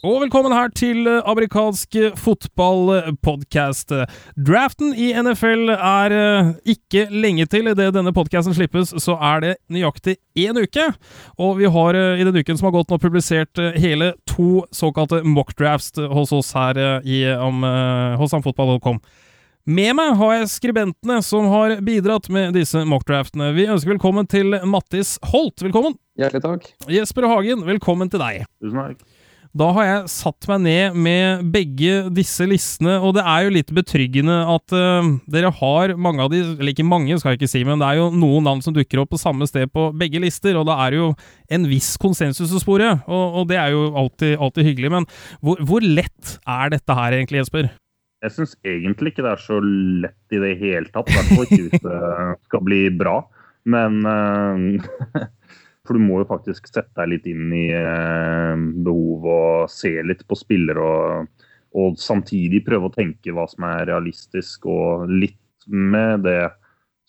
Og 0.02 0.16
velkommen 0.24 0.50
her 0.50 0.72
til 0.74 1.06
eh, 1.06 1.20
amerikansk 1.30 1.96
fotballpodkast. 2.18 3.94
Draften 4.34 4.96
i 4.98 5.12
NFL 5.14 5.70
er 5.76 6.16
eh, 6.18 6.50
ikke 6.74 7.06
lenge 7.14 7.46
til. 7.46 7.70
Idet 7.70 7.92
denne 7.94 8.14
podkasten 8.16 8.56
slippes, 8.58 8.96
så 8.98 9.14
er 9.22 9.46
det 9.46 9.54
nøyaktig 9.70 10.18
én 10.42 10.58
uke. 10.58 10.88
Og 11.38 11.60
vi 11.62 11.70
har 11.70 11.94
eh, 12.00 12.18
i 12.18 12.26
den 12.26 12.42
uken 12.42 12.58
som 12.58 12.72
har 12.72 12.80
gått 12.80 12.90
nå, 12.90 12.98
publisert 12.98 13.62
eh, 13.62 13.78
hele 13.78 14.16
to 14.26 14.66
såkalte 14.74 15.22
mockdrafts 15.22 16.02
hos 16.10 16.34
oss 16.34 16.50
her 16.58 16.82
eh, 16.82 17.06
i, 17.06 17.22
om, 17.38 17.62
eh, 17.62 18.18
hos 18.18 18.34
amfotball.com. 18.34 18.98
Med 19.70 19.94
meg 19.94 20.16
har 20.18 20.32
jeg 20.40 20.48
skribentene 20.56 21.20
som 21.22 21.46
har 21.52 21.76
bidratt 21.86 22.32
med 22.34 22.56
disse 22.58 22.82
mockdraftene. 22.82 23.52
Vi 23.54 23.68
ønsker 23.70 23.92
velkommen 23.94 24.26
til 24.26 24.56
Mattis 24.66 25.20
Holt. 25.30 25.62
Velkommen. 25.62 25.94
Hjertelig 26.18 26.42
takk. 26.42 26.70
Jesper 26.90 27.28
Hagen, 27.30 27.62
velkommen 27.68 28.10
til 28.10 28.24
deg. 28.24 28.48
Tusen 28.58 28.80
takk. 28.82 29.04
Da 29.52 29.68
har 29.76 29.86
jeg 29.86 30.10
satt 30.14 30.48
meg 30.48 30.64
ned 30.64 30.98
med 31.06 31.44
begge 31.54 32.08
disse 32.16 32.48
listene, 32.48 32.96
og 33.04 33.14
det 33.18 33.26
er 33.28 33.44
jo 33.44 33.52
litt 33.54 33.74
betryggende 33.76 34.38
at 34.50 34.74
uh, 34.74 35.12
dere 35.30 35.52
har 35.60 35.94
mange 36.00 36.24
av 36.24 36.32
de 36.32 36.40
Eller 36.56 36.72
ikke 36.72 36.88
mange, 36.88 37.20
skal 37.20 37.36
jeg 37.36 37.42
ikke 37.42 37.52
si, 37.52 37.62
men 37.68 37.84
det 37.84 37.90
er 37.90 38.00
jo 38.00 38.08
noen 38.16 38.48
navn 38.48 38.64
som 38.66 38.74
dukker 38.74 39.04
opp 39.04 39.12
på 39.12 39.20
samme 39.22 39.46
sted 39.52 39.70
på 39.76 39.90
begge 40.00 40.24
lister, 40.24 40.56
og 40.58 40.66
da 40.72 40.80
er 40.88 40.96
det 40.96 41.04
jo 41.04 41.12
en 41.52 41.70
viss 41.70 41.92
konsensus 42.02 42.56
å 42.56 42.64
spore, 42.64 42.96
og, 43.06 43.38
og 43.44 43.52
det 43.52 43.60
er 43.62 43.76
jo 43.76 43.92
alltid, 43.92 44.40
alltid 44.40 44.72
hyggelig. 44.72 44.94
Men 44.96 45.10
hvor, 45.44 45.62
hvor 45.68 45.86
lett 45.86 46.38
er 46.48 46.74
dette 46.74 46.98
her 46.98 47.20
egentlig, 47.20 47.44
Jesper? 47.44 47.74
Jeg 48.22 48.36
syns 48.36 48.56
egentlig 48.68 49.14
ikke 49.14 49.26
det 49.26 49.32
er 49.34 49.42
så 49.42 49.58
lett 49.64 50.36
i 50.36 50.42
det 50.44 50.56
hele 50.60 50.92
tatt. 50.94 51.10
I 51.10 51.18
hvert 51.18 51.32
fall 51.32 51.48
ikke 51.48 51.64
hvis 51.68 51.86
det 51.86 52.00
skal 52.48 52.66
bli 52.68 52.82
bra. 52.94 53.16
Men 53.70 54.02
uh, 54.06 55.28
For 55.88 55.98
du 55.98 56.04
må 56.04 56.20
jo 56.22 56.30
faktisk 56.30 56.70
sette 56.70 56.94
deg 57.02 57.16
litt 57.16 57.30
inn 57.32 57.54
i 57.58 57.68
uh, 57.74 58.54
behov 58.86 59.26
og 59.26 59.72
se 59.74 59.96
litt 60.06 60.22
på 60.30 60.38
spillere. 60.38 60.86
Og, 60.86 61.46
og 61.82 61.98
samtidig 62.00 62.62
prøve 62.68 62.92
å 62.92 62.94
tenke 62.94 63.34
hva 63.34 63.48
som 63.50 63.66
er 63.66 63.88
realistisk, 63.90 64.70
og 64.70 65.10
litt 65.10 65.40
med 65.72 66.26
det 66.28 66.52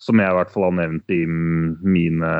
som 0.03 0.19
jeg 0.19 0.33
i 0.33 0.37
hvert 0.37 0.51
fall 0.51 0.67
har 0.67 0.77
nevnt 0.81 1.13
i 1.13 1.23
mine 1.27 2.31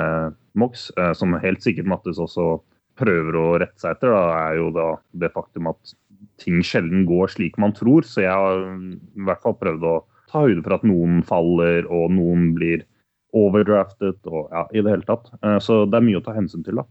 mocks, 0.59 0.89
eh, 0.97 1.13
som 1.17 1.35
helt 1.39 1.63
sikkert 1.63 1.89
Mattis 1.89 2.19
også 2.21 2.57
prøver 2.99 3.37
å 3.39 3.45
rette 3.61 3.79
seg 3.81 3.95
etter, 3.95 4.11
da, 4.13 4.23
er 4.49 4.59
jo 4.59 4.69
da 4.75 4.87
det 5.23 5.31
faktum 5.33 5.71
at 5.71 5.95
ting 6.41 6.61
sjelden 6.65 7.05
går 7.09 7.31
slik 7.35 7.57
man 7.61 7.73
tror. 7.77 8.05
Så 8.07 8.23
jeg 8.25 8.31
har 8.33 8.65
i 8.65 9.27
hvert 9.27 9.43
fall 9.43 9.55
prøvd 9.59 9.85
å 9.89 9.95
ta 10.31 10.45
høyde 10.47 10.63
for 10.65 10.77
at 10.79 10.83
noen 10.87 11.21
faller 11.27 11.85
og 11.91 12.11
noen 12.15 12.51
blir 12.57 12.85
overdraftet 13.33 14.19
og 14.29 14.51
ja, 14.53 14.67
i 14.73 14.81
det 14.83 14.91
hele 14.93 15.07
tatt. 15.07 15.31
Eh, 15.43 15.59
Så 15.63 15.83
det 15.89 15.97
er 15.99 16.05
mye 16.05 16.19
å 16.21 16.25
ta 16.25 16.35
hensyn 16.35 16.65
til, 16.65 16.81
da. 16.81 16.85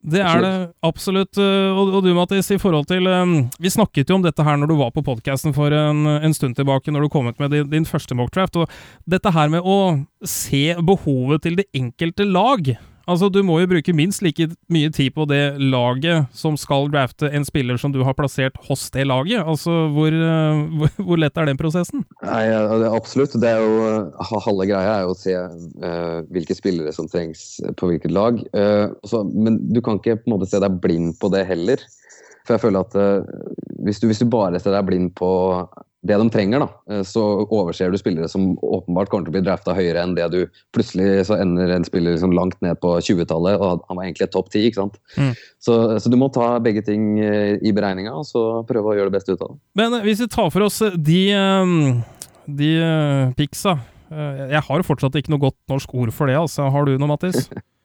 Det 0.00 0.22
er 0.24 0.40
det 0.40 0.52
absolutt. 0.82 1.36
eh, 1.36 1.76
Og, 1.76 2.02
du, 2.02 2.14
Mattis, 2.16 2.48
i 2.50 2.56
forhold 2.58 2.86
til 2.88 3.04
eh, 3.06 3.34
Vi 3.60 3.68
snakket 3.68 4.08
jo 4.08 4.16
om 4.16 4.22
dette 4.24 4.42
her 4.42 4.56
når 4.56 4.70
du 4.72 4.76
var 4.78 4.90
på 4.96 5.04
podkasten 5.04 5.52
for 5.52 5.70
en, 5.76 6.06
en 6.06 6.32
stund 6.34 6.56
tilbake, 6.56 6.90
når 6.90 7.04
du 7.04 7.08
kom 7.12 7.28
ut 7.28 7.38
med 7.38 7.50
din, 7.52 7.68
din 7.68 7.84
første 7.84 8.16
mockdraft. 8.16 8.56
Og 8.56 8.70
dette 9.06 9.30
her 9.36 9.52
med 9.52 9.60
å 9.60 10.00
se 10.24 10.74
behovet 10.80 11.42
til 11.44 11.60
det 11.60 11.68
enkelte 11.76 12.24
lag. 12.24 12.72
Altså, 13.10 13.28
Du 13.32 13.40
må 13.46 13.58
jo 13.60 13.68
bruke 13.70 13.94
minst 13.96 14.22
like 14.22 14.46
mye 14.72 14.90
tid 14.94 15.14
på 15.16 15.26
det 15.30 15.58
laget 15.58 16.30
som 16.36 16.56
skal 16.60 16.90
drafte 16.92 17.30
en 17.34 17.46
spiller 17.46 17.80
som 17.80 17.92
du 17.94 18.02
har 18.06 18.16
plassert 18.18 18.58
hos 18.68 18.88
det 18.94 19.06
laget. 19.10 19.42
Altså, 19.42 19.88
Hvor, 19.94 20.14
eh, 20.14 20.88
hvor, 21.00 21.18
lett 21.20 21.36
er 21.36 21.50
den 21.50 21.60
prosessen? 21.60 22.04
Nei, 22.22 22.44
absolutt. 22.90 23.34
Det 23.40 23.50
er 23.50 23.60
jo, 23.64 24.10
halve 24.46 24.68
greia 24.70 24.98
er 25.00 25.06
jo 25.06 25.14
å 25.14 25.18
se 25.18 25.34
uh, 25.34 26.20
hvilke 26.30 26.56
spillere 26.56 26.94
som 26.94 27.08
trengs 27.10 27.60
på 27.78 27.90
hvilket 27.90 28.14
lag. 28.14 28.38
Uh, 28.54 28.92
så, 29.08 29.24
men 29.24 29.58
du 29.74 29.82
kan 29.84 29.98
ikke 29.98 30.20
på 30.22 30.30
en 30.30 30.36
måte 30.36 30.50
se 30.50 30.60
deg 30.62 30.78
blind 30.82 31.16
på 31.20 31.32
det 31.34 31.46
heller. 31.50 31.82
For 32.46 32.56
jeg 32.56 32.64
føler 32.64 32.86
at 32.86 32.96
uh, 32.98 33.54
hvis, 33.84 34.00
du, 34.00 34.08
hvis 34.10 34.22
du 34.22 34.28
bare 34.30 34.60
ser 34.62 34.76
deg 34.76 34.86
blind 34.88 35.14
på 35.18 35.30
det 36.00 36.16
de 36.16 36.30
trenger, 36.32 36.62
da, 36.62 36.68
eh, 36.88 37.02
så 37.04 37.22
overser 37.44 37.92
du 37.92 37.98
spillere 38.00 38.28
som 38.30 38.54
åpenbart 38.64 39.10
kommer 39.12 39.26
til 39.26 39.34
å 39.34 39.36
bli 39.36 39.44
drafta 39.44 39.74
høyere 39.76 40.00
enn 40.00 40.14
det 40.16 40.30
du 40.32 40.38
Plutselig 40.72 41.26
så 41.28 41.36
ender 41.40 41.72
en 41.74 41.84
spiller 41.84 42.14
liksom 42.14 42.32
langt 42.36 42.56
ned 42.64 42.78
på 42.80 42.94
20-tallet, 43.02 43.60
og 43.60 43.82
han 43.88 43.98
var 43.98 44.06
egentlig 44.06 44.30
topp 44.32 44.48
ti. 44.52 44.62
ikke 44.68 44.80
sant? 44.80 44.96
Mm. 45.18 45.32
Så, 45.60 45.76
så 46.00 46.12
du 46.12 46.16
må 46.20 46.30
ta 46.32 46.54
begge 46.62 46.84
ting 46.86 47.18
eh, 47.20 47.58
i 47.60 47.74
beregninga, 47.76 48.14
og 48.16 48.24
så 48.28 48.44
prøve 48.68 48.92
å 48.92 48.96
gjøre 48.96 49.10
det 49.10 49.18
beste 49.18 49.34
ut 49.34 49.44
av 49.44 49.52
det. 49.52 49.60
Men 49.82 49.98
eh, 49.98 50.06
hvis 50.08 50.22
vi 50.24 50.30
tar 50.32 50.48
for 50.54 50.64
oss 50.64 50.80
de, 50.80 51.20
de 52.60 52.70
piksa 53.36 53.76
Jeg 54.10 54.62
har 54.66 54.86
fortsatt 54.86 55.18
ikke 55.20 55.34
noe 55.34 55.44
godt 55.44 55.58
norsk 55.70 55.92
ord 56.00 56.14
for 56.16 56.30
det, 56.30 56.38
altså. 56.40 56.70
Har 56.72 56.88
du 56.88 56.96
noe, 56.96 57.12
Mattis? 57.12 57.50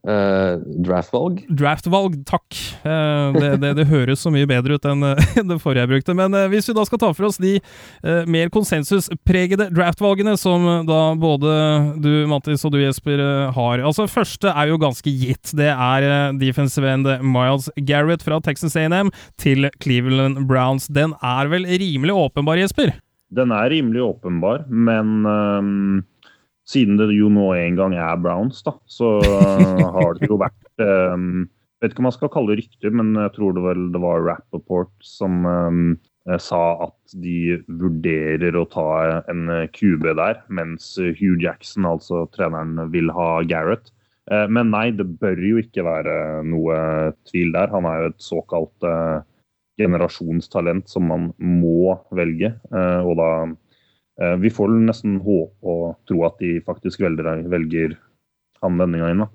Eh, 0.00 0.54
draftvalg. 0.80 1.42
Draftvalg, 1.52 2.14
takk. 2.24 2.56
Eh, 2.88 3.34
det, 3.36 3.50
det, 3.60 3.72
det 3.76 3.84
høres 3.90 4.22
så 4.24 4.32
mye 4.32 4.48
bedre 4.48 4.78
ut 4.78 4.86
enn 4.88 5.04
eh, 5.10 5.34
det 5.50 5.58
forrige 5.60 5.84
jeg 5.84 5.90
brukte. 5.90 6.14
Men 6.16 6.36
hvis 6.52 6.70
vi 6.70 6.76
da 6.76 6.86
skal 6.88 7.02
ta 7.02 7.10
for 7.16 7.28
oss 7.28 7.40
de 7.40 7.58
mer 8.30 8.48
konsensuspregede 8.52 9.68
draftvalgene 9.74 10.36
som 10.40 10.64
da 10.88 11.00
både 11.20 11.52
du, 12.00 12.10
Mattis, 12.30 12.64
og 12.64 12.72
du, 12.74 12.80
Jesper, 12.80 13.20
har. 13.52 13.82
Altså, 13.84 14.06
første 14.10 14.52
er 14.52 14.70
jo 14.70 14.80
ganske 14.80 15.12
gitt. 15.12 15.52
Det 15.56 15.68
er 15.70 16.32
defensive 16.40 16.88
end 16.88 17.08
Miles 17.24 17.68
Garrett 17.88 18.24
fra 18.24 18.40
Texas 18.44 18.76
A&M 18.78 19.12
til 19.40 19.68
Cleveland 19.82 20.46
Browns. 20.48 20.88
Den 20.88 21.14
er 21.20 21.50
vel 21.52 21.68
rimelig 21.68 22.16
åpenbar, 22.16 22.60
Jesper? 22.60 22.94
Den 23.30 23.52
er 23.54 23.70
rimelig 23.70 24.02
åpenbar, 24.02 24.64
men 24.66 25.26
øhm, 25.28 26.00
siden 26.70 27.00
det 27.00 27.10
jo 27.16 27.30
nå 27.32 27.48
en 27.56 27.78
gang 27.78 27.96
er 27.98 28.20
Browns, 28.22 28.62
da, 28.66 28.76
så 28.86 29.18
har 29.96 30.14
det 30.18 30.30
jo 30.30 30.38
vært 30.40 30.84
um, 30.84 31.48
Vet 31.80 31.94
ikke 31.94 32.02
om 32.02 32.10
man 32.10 32.12
skal 32.12 32.28
kalle 32.28 32.52
det 32.52 32.58
rykter, 32.60 32.92
men 32.92 33.14
jeg 33.16 33.32
tror 33.38 33.54
det 33.56 33.62
vel 33.64 33.86
det 33.94 34.00
var 34.02 34.20
Rappaport 34.26 34.90
som 35.00 35.46
eh, 35.48 36.34
sa 36.36 36.58
at 36.84 37.14
de 37.24 37.56
vurderer 37.80 38.58
å 38.60 38.66
ta 38.68 39.22
en 39.32 39.48
eh, 39.48 39.62
QB 39.72 40.04
der, 40.18 40.42
mens 40.52 40.90
Hugh 41.00 41.40
Jackson, 41.40 41.88
altså 41.88 42.26
treneren, 42.36 42.76
vil 42.92 43.08
ha 43.16 43.30
Garrett. 43.48 43.88
Eh, 44.30 44.46
Men 44.52 44.70
nei, 44.74 44.90
det 44.92 45.08
bør 45.22 45.40
jo 45.40 45.60
ikke 45.62 45.86
være 45.86 46.14
noe 46.46 46.76
tvil 47.30 47.54
der. 47.56 47.72
Han 47.72 47.88
er 47.88 48.04
jo 48.04 48.12
et 48.12 48.28
såkalt 48.28 48.86
uh, 48.86 49.24
generasjonstalent 49.80 50.90
som 50.90 51.08
man 51.08 51.30
må 51.40 51.96
velge. 52.12 52.52
Uh, 52.68 53.00
Og 53.08 53.16
da 53.18 53.30
vi 54.42 54.50
får 54.52 54.72
nesten 54.84 55.18
håp 55.24 55.52
og 55.64 55.84
tro 56.08 56.24
at 56.28 56.38
de 56.42 56.58
faktisk 56.66 57.00
velger, 57.00 57.44
velger 57.48 57.94
han 58.62 58.76
denne 58.80 58.98
gangen. 59.00 59.22
da. 59.24 59.28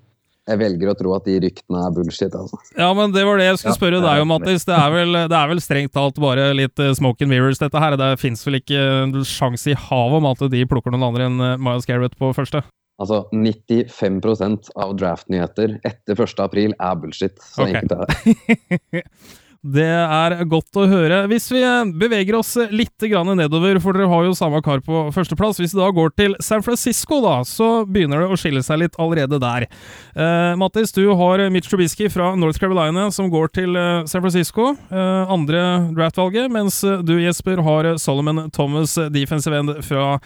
Jeg 0.46 0.60
velger 0.60 0.92
å 0.92 0.94
tro 0.94 1.14
at 1.16 1.24
de 1.26 1.40
ryktene 1.42 1.80
er 1.82 1.90
bullshit, 1.90 2.30
altså. 2.38 2.54
Ja, 2.78 2.92
men 2.94 3.10
det 3.10 3.24
var 3.26 3.40
det 3.40 3.48
jeg 3.48 3.58
skulle 3.58 3.72
Ja, 3.74 3.78
spørre 3.80 4.02
deg 4.04 4.20
om. 4.22 4.28
Mattis. 4.30 4.62
Det 4.68 4.76
er 4.78 4.92
vel, 4.94 5.12
det 5.26 5.34
er 5.34 5.48
vel 5.50 5.62
strengt 5.64 5.90
talt 5.96 6.20
bare 6.22 6.52
litt 6.54 6.78
eh, 6.78 6.92
smoke 6.94 7.18
and 7.26 7.32
mirrors, 7.32 7.58
dette 7.58 7.82
her. 7.82 7.96
Det 7.98 8.12
fins 8.22 8.46
vel 8.46 8.60
ikke 8.60 8.78
en 9.02 9.16
sjanse 9.26 9.72
i 9.72 9.74
havet 9.88 10.20
om 10.20 10.28
at 10.30 10.44
de 10.52 10.62
plukker 10.70 10.94
noen 10.94 11.08
andre 11.08 11.26
enn 11.26 11.42
eh, 11.48 11.56
Miles 11.58 11.88
Garrett 11.90 12.14
på 12.20 12.30
første? 12.36 12.62
Altså, 13.02 13.24
95 13.34 14.70
av 14.78 14.94
draft-nyheter 14.96 15.80
etter 15.84 16.22
1. 16.22 16.38
april 16.46 16.72
er 16.78 16.94
bullshit. 17.02 17.34
Så 17.42 17.66
Ok. 17.66 17.74
enkelt 17.74 17.92
er 17.92 18.06
det. 18.06 19.02
Det 19.66 19.86
er 19.88 20.34
godt 20.46 20.78
å 20.78 20.84
høre. 20.86 21.24
Hvis 21.30 21.48
vi 21.50 21.58
eh, 21.64 21.88
beveger 21.98 22.36
oss 22.38 22.52
litt 22.70 22.92
nedover, 23.02 23.80
for 23.82 23.96
dere 23.96 24.08
har 24.10 24.26
jo 24.26 24.36
samme 24.36 24.60
kar 24.62 24.82
på 24.84 25.08
førsteplass. 25.14 25.58
Hvis 25.58 25.74
vi 25.74 25.80
da 25.80 25.90
går 25.90 26.12
til 26.14 26.36
San 26.40 26.62
Francisco, 26.62 27.18
da, 27.24 27.40
så 27.42 27.84
begynner 27.84 28.22
det 28.22 28.30
å 28.30 28.38
skille 28.38 28.62
seg 28.62 28.84
litt 28.84 28.98
allerede 28.98 29.40
der. 29.42 29.66
Uh, 30.14 30.54
Mattis, 30.60 30.92
du 30.94 31.08
har 31.18 31.42
Mitch 31.50 31.70
Trubisky 31.70 32.08
fra 32.12 32.34
North 32.38 32.60
Carolina 32.62 33.08
som 33.10 33.30
går 33.32 33.50
til 33.58 33.76
eh, 33.76 34.04
San 34.06 34.22
Francisco. 34.22 34.74
Uh, 34.92 35.26
andre 35.34 35.62
draftvalget, 35.96 36.50
mens 36.52 36.78
du, 37.02 37.16
Jesper, 37.18 37.62
har 37.66 37.96
Solomon 37.98 38.46
Thomas, 38.54 38.94
defensive 39.10 39.56
end 39.56 39.78
fra 39.86 40.18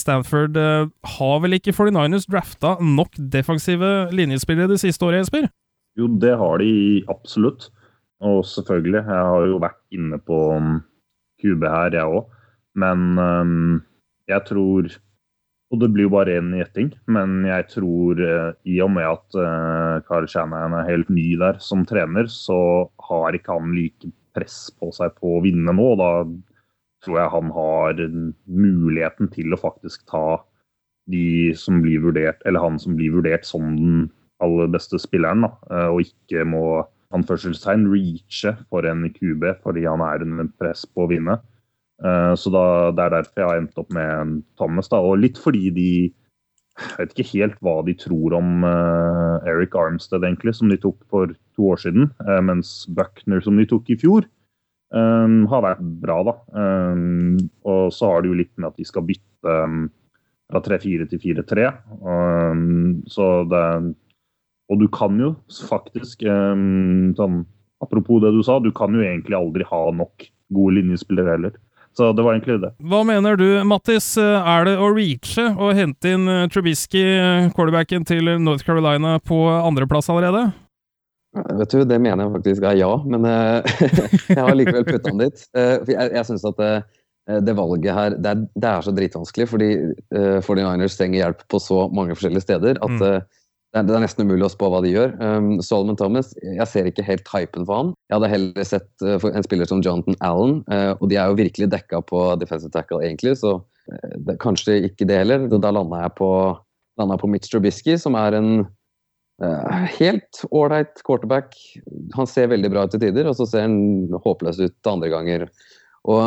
Stanford. 0.00 0.56
Har 0.56 1.40
vel 1.44 1.58
ikke 1.58 1.74
49ers 1.76 2.24
drafta 2.30 2.78
nok 2.80 3.18
defensive 3.18 4.08
linjespillere 4.16 4.70
det 4.70 4.78
siste 4.80 5.04
året, 5.04 5.26
Jesper? 5.26 5.50
Jo, 5.98 6.06
det 6.22 6.32
har 6.40 6.62
de 6.62 6.70
absolutt. 7.12 7.68
Og 8.24 8.42
selvfølgelig, 8.46 9.02
jeg 9.04 9.26
har 9.30 9.44
jo 9.46 9.60
vært 9.62 9.78
inne 9.94 10.18
på 10.18 10.38
um, 10.56 10.78
QB 11.42 11.66
her, 11.70 11.94
jeg 11.94 12.16
òg. 12.18 12.32
Men 12.78 13.04
um, 13.18 13.76
jeg 14.28 14.44
tror 14.48 14.90
Og 15.68 15.80
det 15.82 15.90
blir 15.92 16.06
jo 16.06 16.14
bare 16.14 16.38
én 16.40 16.54
gjetting, 16.56 16.94
men 17.12 17.42
jeg 17.44 17.66
tror 17.68 18.16
uh, 18.24 18.54
i 18.64 18.78
og 18.80 18.88
med 18.94 19.04
at 19.04 19.36
uh, 19.36 20.00
Karl 20.08 20.24
Shanahan 20.24 20.72
er 20.72 20.86
helt 20.88 21.10
ny 21.12 21.34
der 21.36 21.58
som 21.60 21.82
trener, 21.84 22.24
så 22.32 22.88
har 23.04 23.36
ikke 23.36 23.52
han 23.52 23.74
like 23.76 24.08
press 24.32 24.70
på 24.80 24.88
seg 24.96 25.12
på 25.20 25.34
å 25.36 25.42
vinne 25.44 25.74
nå. 25.76 25.90
Da 26.00 26.24
tror 27.04 27.20
jeg 27.20 27.34
han 27.34 27.52
har 27.52 28.00
muligheten 28.48 29.28
til 29.34 29.52
å 29.52 29.60
faktisk 29.60 30.08
ta 30.08 30.38
de 31.12 31.52
som 31.52 31.82
blir 31.84 32.00
vurdert, 32.00 32.40
eller 32.48 32.64
han 32.64 32.80
som 32.80 32.96
blir 32.96 33.12
vurdert 33.18 33.44
som 33.44 33.68
den 33.76 34.06
aller 34.40 34.72
beste 34.72 34.96
spilleren, 35.02 35.44
da, 35.44 35.52
uh, 35.68 35.88
og 35.92 36.08
ikke 36.08 36.48
må 36.48 36.64
anførselstegn 37.16 37.86
reache 37.88 38.52
for 38.68 38.86
en 38.88 39.06
QB 39.14 39.44
fordi 39.64 39.86
han 39.88 40.02
er 40.04 40.24
under 40.26 40.50
press 40.60 40.84
på 40.86 41.06
å 41.06 41.10
vinne. 41.10 41.38
Eh, 42.04 42.34
Så 42.34 42.52
da, 42.52 42.90
Det 42.92 43.04
er 43.04 43.10
derfor 43.16 43.42
jeg 43.42 43.48
har 43.48 43.58
endt 43.58 43.78
opp 43.78 43.90
med 43.90 44.08
en 44.20 44.44
Thomas. 44.56 44.88
da, 44.88 44.96
Og 44.96 45.18
litt 45.18 45.38
fordi 45.38 45.70
de 45.74 46.14
Jeg 46.78 46.96
vet 46.98 47.10
ikke 47.16 47.32
helt 47.32 47.58
hva 47.60 47.84
de 47.84 47.92
tror 47.92 48.34
om 48.38 48.62
uh, 48.62 49.40
Eric 49.44 49.74
Armstead, 49.74 50.22
egentlig, 50.22 50.54
som 50.54 50.68
de 50.68 50.76
tok 50.76 50.94
for 51.10 51.26
to 51.26 51.62
år 51.74 51.76
siden. 51.76 52.12
Uh, 52.22 52.40
Mens 52.40 52.86
Buckner, 52.86 53.40
som 53.40 53.56
de 53.56 53.66
tok 53.66 53.90
i 53.90 53.96
fjor, 53.96 54.22
um, 54.94 55.44
har 55.50 55.64
vært 55.64 55.82
bra, 55.98 56.22
da. 56.22 56.34
Um, 56.54 57.50
Og 57.66 57.90
så 57.90 58.12
har 58.12 58.22
det 58.22 58.30
jo 58.30 58.38
litt 58.38 58.54
med 58.56 58.68
at 58.68 58.76
de 58.76 58.84
skal 58.84 59.02
bytte 59.02 59.56
um, 59.58 59.90
fra 60.48 60.62
3-4 60.62 61.08
til 61.10 61.18
4-3. 61.18 61.66
Eh, 61.66 62.54
Så 63.06 63.26
det 63.50 63.64
og 64.68 64.82
du 64.82 64.88
kan 64.92 65.16
jo 65.20 65.32
faktisk 65.68 66.26
um, 66.28 67.14
sånn, 67.18 67.44
Apropos 67.78 68.18
det 68.18 68.32
du 68.34 68.40
sa, 68.42 68.56
du 68.58 68.72
kan 68.74 68.90
jo 68.90 69.04
egentlig 69.06 69.36
aldri 69.38 69.62
ha 69.68 69.82
nok 69.94 70.24
gode 70.50 70.80
linjespillere 70.80 71.36
heller. 71.36 71.52
Så 71.94 72.08
det 72.12 72.24
var 72.26 72.34
egentlig 72.34 72.56
det. 72.62 72.72
Hva 72.90 73.04
mener 73.06 73.38
du, 73.38 73.46
Mattis? 73.66 74.08
Er 74.18 74.66
det 74.66 74.76
å 74.82 74.88
reache 74.90 75.44
og 75.54 75.78
hente 75.78 76.10
inn 76.14 76.26
eh, 76.30 76.48
Trubisky, 76.50 77.04
eh, 77.06 77.46
quarterbacken 77.54 78.02
til 78.06 78.32
North 78.42 78.66
Carolina, 78.66 79.16
på 79.22 79.38
andreplass 79.46 80.10
allerede? 80.10 80.48
Vet 81.38 81.70
du, 81.70 81.84
Det 81.84 81.98
mener 82.02 82.24
jeg 82.24 82.34
faktisk 82.36 82.66
er 82.66 82.78
ja, 82.80 82.90
men 83.06 83.26
eh, 83.28 83.80
jeg 84.34 84.42
har 84.42 84.54
likevel 84.58 84.86
putta 84.88 85.10
den 85.10 85.22
dit. 85.22 85.42
Eh, 85.54 85.74
for 85.82 85.94
jeg 85.94 86.14
jeg 86.18 86.28
syns 86.32 86.46
at 86.50 86.62
eh, 86.66 87.40
det 87.44 87.54
valget 87.58 87.92
her 87.92 88.14
det 88.16 88.30
er, 88.30 88.46
det 88.56 88.70
er 88.70 88.86
så 88.86 88.94
dritvanskelig, 88.96 89.48
fordi 89.50 89.66
uh, 90.16 90.38
49ers 90.40 90.94
trenger 90.96 91.18
hjelp 91.20 91.42
på 91.52 91.58
så 91.60 91.82
mange 91.92 92.14
forskjellige 92.16 92.46
steder 92.46 92.80
at 92.80 92.94
Mm. 92.98 93.26
Det, 93.76 93.82
er, 93.84 94.02
nesten 94.02 94.24
umulig 94.24 94.46
å 94.46 94.52
spå 94.52 94.70
hva 94.72 94.80
de 94.84 94.94
gjør. 94.94 95.12
Um, 95.20 95.50
Solomon 95.64 95.98
Thomas, 96.00 96.30
jeg 96.40 96.68
ser 96.70 96.88
ikke 96.88 97.04
helt 97.06 97.28
hypen 97.32 97.66
for 97.68 97.82
han. 97.82 97.92
Jeg 98.08 98.16
hadde 98.16 98.32
heller 98.32 98.68
sett 98.68 98.88
uh, 99.04 99.28
en 99.28 99.44
spiller 99.44 99.68
som 99.68 99.82
Jonathan 99.84 100.16
Allen, 100.24 100.62
uh, 100.72 100.94
og 100.96 101.10
de 101.12 101.18
er 101.20 101.28
jo 101.28 101.40
virkelig 101.40 101.68
dekka 101.74 102.00
på 102.08 102.22
defensive 102.40 102.72
tackle, 102.74 103.02
egentlig, 103.04 103.36
så 103.42 103.58
uh, 103.60 104.16
det, 104.16 104.38
kanskje 104.44 104.80
ikke 104.88 105.08
det 105.10 105.20
heller. 105.20 105.46
Da 105.52 105.74
landa 105.74 106.06
jeg 106.06 106.16
på, 106.20 106.32
på 106.96 107.30
Mitch 107.30 107.52
Trubisky, 107.52 107.98
som 108.00 108.16
er 108.18 108.40
en 108.40 108.52
Eh, 109.42 109.84
helt 110.00 110.42
ålreit 110.50 110.98
quarterback. 111.06 111.54
Han 112.16 112.26
ser 112.26 112.50
veldig 112.50 112.70
bra 112.72 112.84
ut 112.86 112.94
til 112.94 113.04
tider, 113.04 113.28
og 113.30 113.36
så 113.38 113.46
ser 113.46 113.68
han 113.68 114.10
håpløs 114.24 114.58
ut 114.58 114.90
andre 114.90 115.10
ganger. 115.12 115.46
Og 116.10 116.24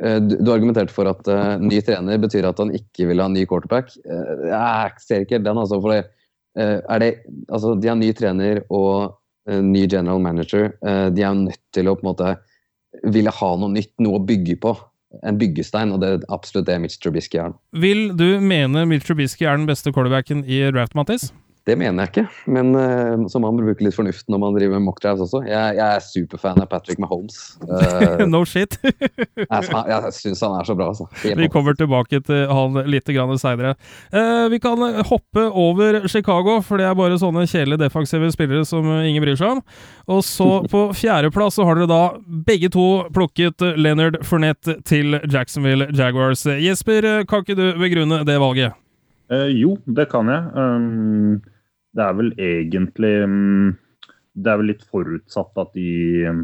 eh, 0.00 0.16
du, 0.16 0.48
argumenterte 0.48 0.94
for 0.96 1.10
at 1.10 1.28
eh, 1.28 1.58
ny 1.60 1.82
trener 1.84 2.22
betyr 2.22 2.48
at 2.48 2.62
han 2.62 2.72
ikke 2.76 3.10
vil 3.10 3.20
ha 3.20 3.28
ny 3.28 3.44
quarterback. 3.48 3.92
Jeg 4.06 5.04
ser 5.04 5.26
ikke 5.26 5.42
den, 5.44 5.60
altså. 5.60 5.80
For 5.82 5.92
det, 5.92 6.06
det, 6.54 7.10
altså, 7.48 7.74
de 7.80 7.88
har 7.88 7.98
ny 7.98 8.12
trener 8.16 8.62
og 8.68 9.18
eh, 9.48 9.60
ny 9.64 9.86
general 9.86 10.20
manager. 10.20 10.72
Eh, 10.84 11.08
de 11.14 11.24
er 11.24 11.36
nødt 11.38 11.62
til 11.74 11.88
å 11.88 11.96
på 11.96 12.04
en 12.04 12.10
måte 12.12 12.32
ville 13.12 13.32
ha 13.32 13.52
noe 13.56 13.72
nytt, 13.72 13.94
noe 14.04 14.20
å 14.20 14.24
bygge 14.26 14.58
på. 14.62 14.74
En 15.28 15.36
byggestein, 15.36 15.92
og 15.92 16.00
det 16.00 16.08
er 16.08 16.22
absolutt 16.32 16.70
det 16.70 16.78
Mitch 16.80 17.00
Trubisky 17.00 17.40
er. 17.40 17.52
Vil 17.76 18.14
du 18.16 18.40
mene 18.40 18.86
Mitch 18.88 19.04
Trubisky 19.04 19.44
er 19.44 19.58
den 19.58 19.68
beste 19.68 19.92
quarterbacken 19.92 20.40
i 20.48 20.62
draft, 20.72 20.96
Mattis? 20.96 21.28
Det 21.62 21.76
mener 21.78 22.02
jeg 22.02 22.10
ikke, 22.10 22.22
men 22.50 22.72
uh, 22.74 23.22
så 23.30 23.38
man 23.38 23.54
bruker 23.54 23.86
litt 23.86 23.94
fornuft 23.94 24.26
når 24.32 24.40
man 24.42 24.56
driver 24.56 24.80
med 24.80 24.88
mockdrives 24.88 25.20
også. 25.28 25.44
Jeg, 25.46 25.76
jeg 25.78 25.84
er 25.86 26.02
superfan 26.02 26.58
av 26.58 26.66
Patrick 26.72 26.98
Mahomes. 27.02 27.36
Uh, 27.62 28.24
no 28.32 28.40
shit. 28.48 28.74
jeg 28.82 29.68
jeg 29.70 30.14
syns 30.16 30.42
han 30.42 30.56
er 30.58 30.66
så 30.66 30.74
bra, 30.78 30.88
altså. 30.90 31.06
Vi 31.22 31.48
kommer 31.52 31.78
tilbake 31.78 32.18
til 32.26 32.50
han 32.50 32.80
litt 32.90 33.06
seinere. 33.38 33.76
Uh, 34.10 34.50
vi 34.50 34.58
kan 34.62 34.82
hoppe 35.06 35.46
over 35.46 36.02
Chicago, 36.10 36.58
for 36.66 36.82
det 36.82 36.88
er 36.90 36.98
bare 36.98 37.20
sånne 37.22 37.46
kjedelige 37.46 37.84
defensive 37.84 38.32
spillere 38.34 38.66
som 38.66 38.88
ingen 38.98 39.22
bryr 39.22 39.38
seg 39.38 39.58
om. 39.58 39.64
Og 40.10 40.26
så 40.26 40.50
på 40.72 40.88
fjerdeplass 40.98 41.60
så 41.60 41.68
har 41.68 41.78
dere 41.78 41.90
da 41.90 42.02
begge 42.48 42.72
to 42.74 43.06
plukket 43.14 43.62
Leonard 43.78 44.18
Fournette 44.26 44.80
til 44.82 45.14
Jacksonville 45.30 45.92
Jaguars. 45.94 46.42
Jesper, 46.42 47.22
kan 47.30 47.46
ikke 47.46 47.58
du 47.58 47.68
begrunne 47.78 48.24
det 48.26 48.40
valget? 48.42 48.74
Eh, 49.32 49.48
jo, 49.56 49.76
det 49.86 50.08
kan 50.12 50.28
jeg. 50.28 50.42
Um, 50.56 51.40
det 51.96 52.04
er 52.06 52.16
vel 52.18 52.32
egentlig 52.40 53.12
um, 53.26 53.70
Det 54.32 54.50
er 54.50 54.60
vel 54.60 54.70
litt 54.72 54.84
forutsatt 54.88 55.60
at 55.60 55.72
de 55.76 56.26
um, 56.30 56.42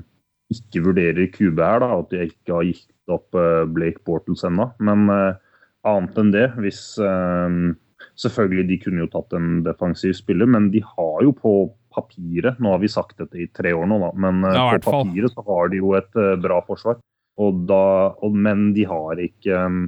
ikke 0.52 0.84
vurderer 0.86 1.28
QB 1.32 1.60
her, 1.60 1.82
da. 1.84 1.90
At 1.98 2.12
de 2.12 2.28
ikke 2.28 2.54
har 2.56 2.68
gitt 2.68 3.12
opp 3.12 3.36
uh, 3.36 3.64
Blake 3.68 4.04
Bortles 4.06 4.44
ennå. 4.48 4.70
Men 4.84 5.08
uh, 5.12 5.36
annet 5.88 6.20
enn 6.20 6.32
det, 6.36 6.48
hvis 6.60 6.82
um, 7.02 7.76
Selvfølgelig, 8.18 8.64
de 8.68 8.76
kunne 8.82 9.02
jo 9.02 9.10
tatt 9.10 9.34
en 9.34 9.60
defensiv 9.66 10.12
spiller, 10.14 10.46
men 10.46 10.68
de 10.70 10.78
har 10.86 11.22
jo 11.26 11.32
på 11.34 11.52
papiret 11.94 12.60
Nå 12.62 12.70
har 12.70 12.78
vi 12.82 12.90
sagt 12.90 13.18
dette 13.18 13.40
i 13.42 13.48
tre 13.50 13.72
år 13.74 13.88
nå, 13.90 13.96
da, 14.02 14.10
men 14.22 14.44
Ja, 14.54 14.68
på 14.78 14.92
papiret 14.94 15.34
så 15.34 15.42
har 15.46 15.72
de 15.72 15.80
jo 15.80 15.96
et 15.98 16.18
bra 16.42 16.60
forsvar. 16.66 17.00
Og 17.42 17.64
da, 17.70 18.14
og, 18.22 18.34
men 18.34 18.68
de 18.74 18.86
har 18.90 19.18
ikke 19.22 19.64
um, 19.66 19.80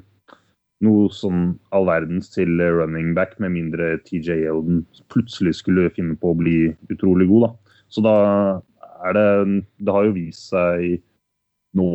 noe 0.84 1.10
sånn 1.12 1.54
all 1.76 1.86
verdens 1.88 2.30
til 2.32 2.60
running 2.60 3.12
back, 3.16 3.36
med 3.42 3.54
mindre 3.56 3.98
TJ 4.06 4.46
Elden 4.48 4.84
plutselig 5.12 5.58
skulle 5.58 5.90
finne 5.96 6.16
på 6.20 6.32
å 6.32 6.38
bli 6.38 6.58
utrolig 6.92 7.28
god. 7.30 7.46
da. 7.46 7.76
Så 7.90 8.04
da 8.06 8.16
er 9.04 9.16
det 9.16 9.64
Det 9.80 9.92
har 9.92 10.04
jo 10.06 10.16
vist 10.16 10.50
seg 10.52 11.00
nå, 11.76 11.88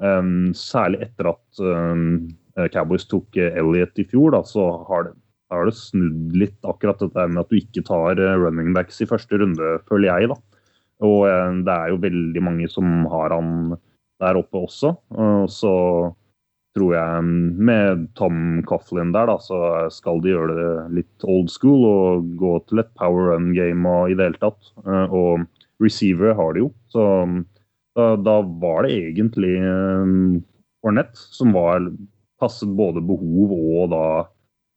um, 0.00 0.52
særlig 0.54 1.02
etter 1.08 1.32
at 1.32 1.60
um, 1.60 2.28
Cowboys 2.72 3.06
tok 3.10 3.36
eh, 3.40 3.56
Elliot 3.58 3.98
i 3.98 4.06
fjor, 4.08 4.32
da, 4.36 4.42
så 4.46 4.68
har 4.88 5.08
det, 5.08 5.16
har 5.52 5.66
det 5.66 5.74
snudd 5.76 6.36
litt 6.38 6.56
akkurat 6.68 7.02
dette 7.02 7.26
med 7.28 7.42
at 7.42 7.50
du 7.50 7.58
ikke 7.58 7.84
tar 7.86 8.20
eh, 8.22 8.36
running 8.38 8.70
backs 8.76 9.02
i 9.02 9.08
første 9.10 9.40
runde, 9.42 9.74
føler 9.90 10.08
jeg. 10.08 10.30
da. 10.32 10.62
Og 11.04 11.26
um, 11.26 11.64
det 11.66 11.74
er 11.74 11.92
jo 11.92 12.00
veldig 12.06 12.44
mange 12.44 12.70
som 12.72 13.04
har 13.12 13.34
han 13.34 13.76
der 14.22 14.38
oppe 14.40 14.62
også. 14.64 14.94
Uh, 15.12 15.44
så 15.50 15.74
tror 16.76 16.92
jeg 16.94 17.26
med 17.70 18.06
Tom 18.18 18.62
Coughlin 18.68 19.14
der, 19.16 19.30
da, 19.30 19.36
så 19.42 19.60
skal 19.92 20.20
de 20.22 20.34
gjøre 20.34 20.56
det 20.56 20.72
litt 21.00 21.26
old 21.26 21.48
school 21.52 21.86
og 21.88 22.32
gå 22.38 22.56
til 22.68 22.82
et 22.84 22.92
power 23.00 23.32
run 23.32 23.52
game 23.56 23.88
og 23.88 24.12
i 24.12 24.18
det 24.18 24.30
hele 24.30 24.42
tatt. 24.42 24.72
Eh, 24.84 25.16
Og 25.16 25.46
receiver 25.82 26.36
har 26.36 26.54
de 26.56 26.66
jo, 26.66 26.70
så 26.92 27.06
da, 27.96 28.12
da 28.20 28.36
var 28.60 28.84
det 28.84 28.94
egentlig 28.96 29.56
eh, 29.60 30.12
Ornett 30.86 31.16
som 31.16 31.52
var 31.56 31.88
passet 32.40 32.68
både 32.76 33.02
behov 33.04 33.52
og 33.56 33.90
da 33.90 34.04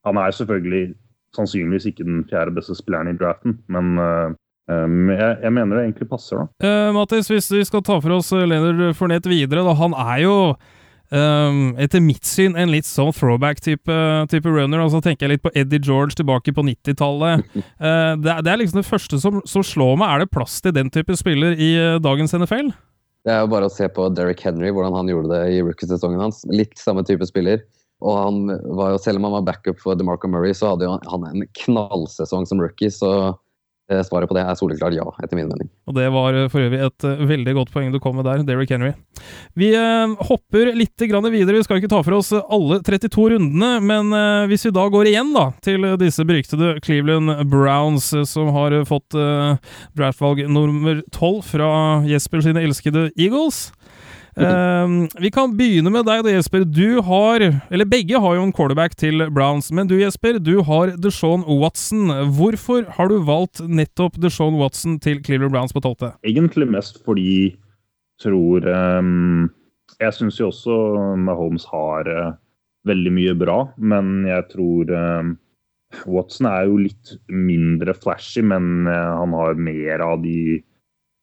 Han 0.07 0.17
er 0.17 0.31
selvfølgelig 0.31 0.93
sannsynligvis 1.35 1.89
ikke 1.91 2.05
den 2.07 2.21
fjerde 2.29 2.55
beste 2.55 2.73
spilleren 2.77 3.12
i 3.12 3.17
draften, 3.19 3.57
men 3.69 3.99
eh, 4.01 4.31
eh, 4.71 4.93
jeg, 5.12 5.33
jeg 5.43 5.53
mener 5.53 5.75
det 5.75 5.83
egentlig 5.83 6.07
passer, 6.09 6.39
da. 6.39 6.47
Uh, 6.63 6.93
Mattis, 6.95 7.29
hvis 7.29 7.51
vi 7.53 7.65
skal 7.67 7.83
ta 7.85 7.99
for 7.99 8.15
oss 8.15 8.31
Leonard 8.33 8.95
Fournette 8.97 9.29
videre, 9.29 9.65
da. 9.67 9.75
Han 9.77 9.93
er 9.93 10.23
jo 10.23 10.35
Um, 11.09 11.73
etter 11.81 12.03
mitt 12.05 12.27
syn 12.29 12.53
en 12.53 12.69
litt 12.69 12.85
sånn 12.85 13.09
throwback-type 13.15 13.95
type 14.29 14.51
runner. 14.53 14.83
Og 14.83 14.91
så 14.93 15.01
tenker 15.05 15.25
jeg 15.25 15.37
litt 15.37 15.45
på 15.45 15.53
Eddie 15.57 15.81
George 15.81 16.17
tilbake 16.19 16.53
på 16.53 16.65
90-tallet. 16.67 17.47
Uh, 17.81 18.13
det, 18.23 18.35
det, 18.45 18.51
er 18.51 18.61
liksom 18.61 18.81
det 18.81 18.89
første 18.89 19.21
som, 19.21 19.41
som, 19.49 19.65
slår 19.65 19.97
meg. 19.97 20.07
Er 20.11 20.23
det 20.23 20.33
plass 20.35 20.59
til 20.65 20.75
den 20.75 20.93
type 20.93 21.17
spiller 21.19 21.57
i 21.57 21.73
uh, 21.79 21.97
dagens 22.03 22.35
NFL? 22.37 22.71
Det 23.27 23.33
er 23.35 23.43
jo 23.43 23.51
bare 23.51 23.67
å 23.67 23.73
se 23.73 23.89
på 23.91 24.05
Derrick 24.15 24.41
Henry, 24.45 24.69
hvordan 24.71 24.95
han 24.95 25.09
gjorde 25.11 25.33
det 25.33 25.57
i 25.57 25.59
rookiesesongen 25.65 26.21
hans. 26.23 26.45
Litt 26.53 26.77
samme 26.79 27.03
type 27.07 27.25
spiller. 27.27 27.65
Og 27.99 28.15
han 28.15 28.45
var 28.77 28.93
jo, 28.93 29.01
selv 29.03 29.19
om 29.19 29.27
han 29.27 29.41
var 29.41 29.49
backup 29.49 29.81
for 29.81 29.97
DeMarco 29.99 30.29
Murray, 30.31 30.53
så 30.55 30.71
hadde 30.71 30.87
jo 30.87 30.95
han 31.11 31.25
en 31.27 31.43
knallsesong 31.65 32.47
som 32.47 32.61
rookie. 32.63 32.93
Så 32.93 33.11
Eh, 33.19 33.35
svaret 34.06 34.30
på 34.30 34.38
det 34.38 34.43
er 34.45 34.58
soleklart 34.58 34.95
ja, 34.97 35.06
etter 35.23 35.38
min 35.39 35.49
mening. 35.49 35.69
Og 35.89 35.95
Det 35.97 36.08
var 36.13 36.38
eh, 36.38 36.47
for 36.52 36.63
øvrig 36.63 36.82
et 36.86 37.06
uh, 37.08 37.23
veldig 37.30 37.56
godt 37.58 37.71
poeng 37.73 37.91
du 37.93 37.99
kom 38.04 38.17
med 38.19 38.28
der, 38.28 38.43
Derrick 38.47 38.71
Henry. 38.73 38.93
Vi 39.58 39.71
hopper 40.30 40.71
litt 40.78 40.99
videre. 40.99 41.58
Vi 41.58 41.63
skal 41.65 41.80
ikke 41.80 41.91
ta 41.91 42.02
for 42.06 42.17
oss 42.19 42.32
alle 42.32 42.80
32 42.86 43.25
rundene, 43.34 43.71
men 43.84 44.13
hvis 44.49 44.65
vi 44.67 44.71
da 44.75 44.86
går 44.91 45.10
igjen 45.12 45.34
da, 45.36 45.49
til 45.65 45.86
disse 45.99 46.23
beryktede 46.28 46.78
Cleveland 46.86 47.49
Browns, 47.52 48.12
som 48.30 48.52
har 48.56 48.75
fått 48.88 49.17
draftvalg 49.97 50.45
nummer 50.47 51.02
12 51.12 51.41
fra 51.49 51.71
Jesper 52.08 52.45
sine 52.45 52.63
elskede 52.63 53.10
Eagles. 53.17 53.69
Uh, 54.39 55.06
vi 55.19 55.32
kan 55.36 55.54
begynne 55.58 55.91
med 55.93 56.08
deg, 56.08 56.23
da, 56.25 56.34
Jesper. 56.34 56.63
Du 56.63 57.02
har 57.06 57.43
Eller 57.43 57.88
begge 57.89 58.19
har 58.21 58.38
jo 58.38 58.45
en 58.47 58.54
quarterback 58.56 58.95
til 58.99 59.25
Browns, 59.36 59.71
men 59.75 59.89
du, 59.89 59.97
Jesper, 59.99 60.39
du 60.39 60.62
har 60.67 60.95
DeShaun 60.97 61.43
Watson. 61.62 62.10
Hvorfor 62.38 62.88
har 62.97 63.12
du 63.12 63.19
valgt 63.28 63.63
nettopp 63.67 64.19
DeShaun 64.21 64.60
Watson 64.60 64.99
til 65.04 65.19
Cleveland 65.25 65.54
Browns 65.56 65.75
på 65.75 65.84
tolvte? 65.84 66.13
Egentlig 66.28 66.69
mest 66.71 67.02
fordi 67.06 67.58
tror 68.19 68.65
um, 68.67 69.49
Jeg 69.99 70.15
syns 70.15 70.39
jo 70.39 70.49
også 70.52 70.75
Mahomes 71.19 71.65
har 71.71 72.08
uh, 72.08 72.34
veldig 72.88 73.13
mye 73.15 73.36
bra, 73.38 73.60
men 73.78 74.23
jeg 74.28 74.47
tror 74.54 74.91
um, 74.95 75.36
Watson 76.08 76.47
er 76.47 76.67
jo 76.69 76.80
litt 76.86 77.15
mindre 77.28 77.95
flashy, 77.97 78.43
men 78.45 78.88
uh, 78.88 79.19
han 79.19 79.36
har 79.36 79.60
mer 79.60 80.04
av 80.06 80.21
de 80.23 80.62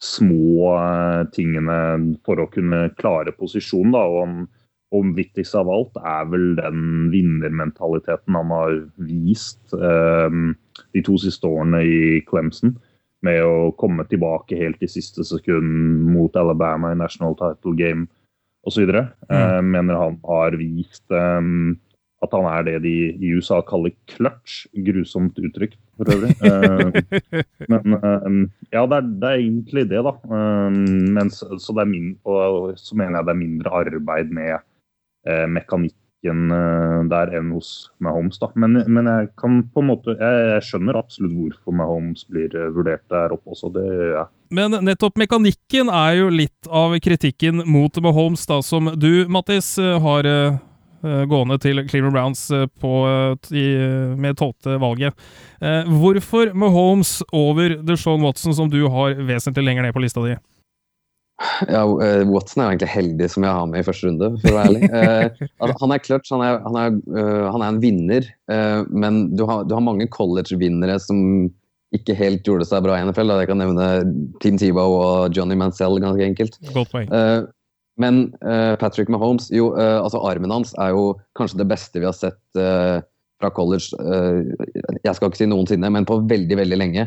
små 0.03 0.77
eh, 0.77 1.23
tingene 1.33 1.79
for 2.27 2.41
å 2.43 2.51
kunne 2.53 2.89
klare 3.01 3.35
posisjonen. 3.37 3.95
Da. 3.97 4.05
Og, 4.07 4.67
og 4.97 5.15
viktigst 5.17 5.57
av 5.59 5.71
alt 5.73 5.97
er 6.01 6.29
vel 6.33 6.53
den 6.59 7.09
vinnermentaliteten 7.15 8.37
han 8.39 8.53
har 8.55 8.77
vist 9.09 9.77
eh, 9.77 10.43
de 10.95 11.07
to 11.07 11.17
siste 11.21 11.49
årene 11.49 11.83
i 11.85 12.21
Clemson. 12.29 12.77
Med 13.25 13.41
å 13.43 13.73
komme 13.81 14.05
tilbake 14.07 14.59
helt 14.61 14.83
i 14.85 14.91
siste 14.91 15.25
sekund 15.27 16.05
mot 16.13 16.37
Alabama 16.37 16.93
i 16.93 17.01
national 17.01 17.35
title 17.39 17.75
game 17.79 18.07
osv. 18.69 18.85
Mm. 18.91 19.11
Eh, 19.33 19.61
mener 19.65 19.99
han 19.99 20.21
har 20.27 20.59
vist 20.61 21.05
eh, 21.11 21.41
at 22.25 22.33
han 22.33 22.47
er 22.49 22.65
det 22.65 22.77
de 22.87 22.95
i 23.13 23.33
USA 23.37 23.61
kaller 23.67 23.93
clutch. 24.11 24.65
Grusomt 24.87 25.37
uttrykk, 25.37 25.77
for 25.99 26.13
øvrig. 26.15 26.33
Uh, 26.41 26.97
men 27.73 27.99
uh, 27.99 28.41
ja, 28.73 28.87
det 28.89 29.03
er, 29.03 29.13
det 29.21 29.29
er, 29.29 29.43
egentlig 29.43 29.85
det, 29.91 30.01
da. 30.07 30.15
Uh, 30.25 30.73
men 31.13 31.31
så, 31.33 31.51
så, 31.61 31.77
min, 31.85 32.15
så, 32.25 32.97
mener 32.97 33.21
jeg 33.21 33.29
det 33.29 33.37
er 33.37 33.45
mindre 33.45 33.79
arbeid 33.85 34.33
med 34.33 34.59
mekanikken 35.51 36.53
der 37.11 37.33
enn 37.35 37.49
hos 37.51 37.89
Mahomes. 38.03 38.39
Da. 38.39 38.47
Men, 38.55 38.79
men, 38.87 39.09
jeg 39.11 39.33
kan 39.39 39.57
på 39.75 39.83
en 39.83 39.89
måte 39.91 40.15
jeg, 40.15 40.45
jeg 40.53 40.67
skjønner 40.69 40.99
absolutt 41.01 41.35
hvorfor 41.35 41.75
Mahomes 41.75 42.23
blir 42.31 42.55
vurdert 42.75 43.03
der 43.11 43.35
oppe 43.35 43.51
også. 43.57 43.73
Det 43.75 43.83
gjør 43.83 44.13
jeg. 44.13 44.31
Men 44.55 44.79
nettopp 44.87 45.19
mekanikken 45.19 45.91
er 45.91 46.21
jo 46.21 46.31
litt 46.31 46.71
av 46.71 46.95
kritikken 47.03 47.65
mot 47.67 47.99
Mahomes, 48.03 48.47
da, 48.47 48.61
som 48.63 48.93
du, 48.95 49.27
Mattis, 49.35 49.73
har 49.83 50.31
gående 51.03 51.59
til 51.63 51.83
Cleveland 51.89 52.15
Browns 52.15 52.47
eh, 52.51 52.67
på, 52.81 52.93
i, 53.53 53.67
med 54.19 54.39
tolvte 54.41 54.79
valget. 54.83 55.17
Eh, 55.61 55.89
hvorfor 56.01 56.53
Mahomes 56.57 57.19
over 57.33 57.79
DeShaun 57.83 58.25
Watson, 58.25 58.55
som 58.57 58.71
du 58.73 58.83
har 58.93 59.17
vesentlig 59.29 59.67
lenger 59.67 59.87
ned 59.87 59.97
på 59.97 60.05
lista 60.05 60.25
di? 60.25 60.37
Ja, 61.69 61.83
Watson 62.25 62.63
er 62.63 62.65
jo 62.65 62.73
egentlig 62.73 62.89
heldig 62.95 63.27
som 63.29 63.45
jeg 63.45 63.53
har 63.53 63.67
med 63.69 63.83
i 63.83 63.85
første 63.85 64.09
runde, 64.09 64.31
for 64.41 64.55
å 64.55 64.57
være 64.57 64.71
ærlig. 64.71 65.41
han 65.83 65.93
er 65.93 66.01
clutch, 66.01 66.33
han 66.33 66.45
er, 66.47 66.63
han, 66.65 66.79
er, 66.81 66.97
han 67.53 67.61
er, 67.61 67.67
en 67.69 67.81
vinner, 67.83 68.29
men 68.89 69.19
du 69.37 69.43
har, 69.45 69.67
du 69.69 69.75
har 69.77 69.85
mange 69.85 70.09
college-vinnere 70.09 70.97
som 71.05 71.51
ikke 71.93 72.17
helt 72.17 72.49
gjorde 72.49 72.65
seg 72.69 72.81
bra 72.87 72.97
i 72.97 73.05
NFL. 73.05 73.35
Jeg 73.43 73.51
kan 73.51 73.61
nevne 73.61 73.91
Team 74.41 74.57
Tebow 74.61 74.97
og 74.97 75.37
Johnny 75.37 75.59
Mansell, 75.61 76.01
ganske 76.01 76.25
enkelt. 76.25 76.57
Godt 76.73 76.95
poeng. 76.95 77.13
Men 78.01 78.27
uh, 78.45 78.77
Patrick 78.81 79.11
Mahomes, 79.13 79.49
jo, 79.55 79.71
uh, 79.77 80.03
altså 80.03 80.21
armen 80.29 80.53
hans 80.53 80.75
er 80.81 80.93
jo 80.93 81.15
kanskje 81.39 81.63
det 81.63 81.69
beste 81.71 82.03
vi 82.03 82.09
har 82.09 82.17
sett 82.17 82.41
uh, 82.61 83.01
fra 83.37 83.51
college. 83.53 83.93
jeg 85.05 85.13
skal 85.13 85.29
ikke 85.29 85.43
si 85.43 85.49
noensinne, 85.51 85.91
men 85.93 86.07
på 86.09 86.23
veldig, 86.25 86.57
veldig 86.57 86.79
lenge. 86.81 87.03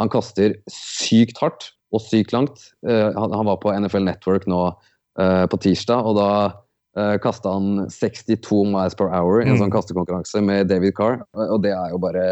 Han 0.00 0.08
kaster 0.08 0.54
sykt 0.72 1.36
hardt 1.42 1.66
og 1.92 2.00
sykt 2.00 2.32
langt. 2.32 2.70
Han, 2.88 3.34
han, 3.36 3.44
var 3.44 3.58
på 3.60 3.74
NFL 3.76 4.06
Network 4.06 4.46
nå 4.48 4.62
på 5.12 5.58
tirsdag, 5.60 6.08
og 6.08 6.16
da 6.16 6.30
uh, 6.96 7.18
kasta 7.20 7.52
han 7.52 7.84
62 7.92 8.62
miles 8.72 8.96
per 8.96 9.12
hour 9.12 9.42
i 9.42 9.44
en 9.44 9.58
mm. 9.58 9.60
sånn 9.60 9.76
kastekonkurranse 9.76 10.40
med 10.48 10.72
David 10.72 10.96
Carr. 10.96 11.20
Og 11.36 11.60
det 11.66 11.76
er 11.76 11.92
jo 11.92 12.00
bare 12.00 12.26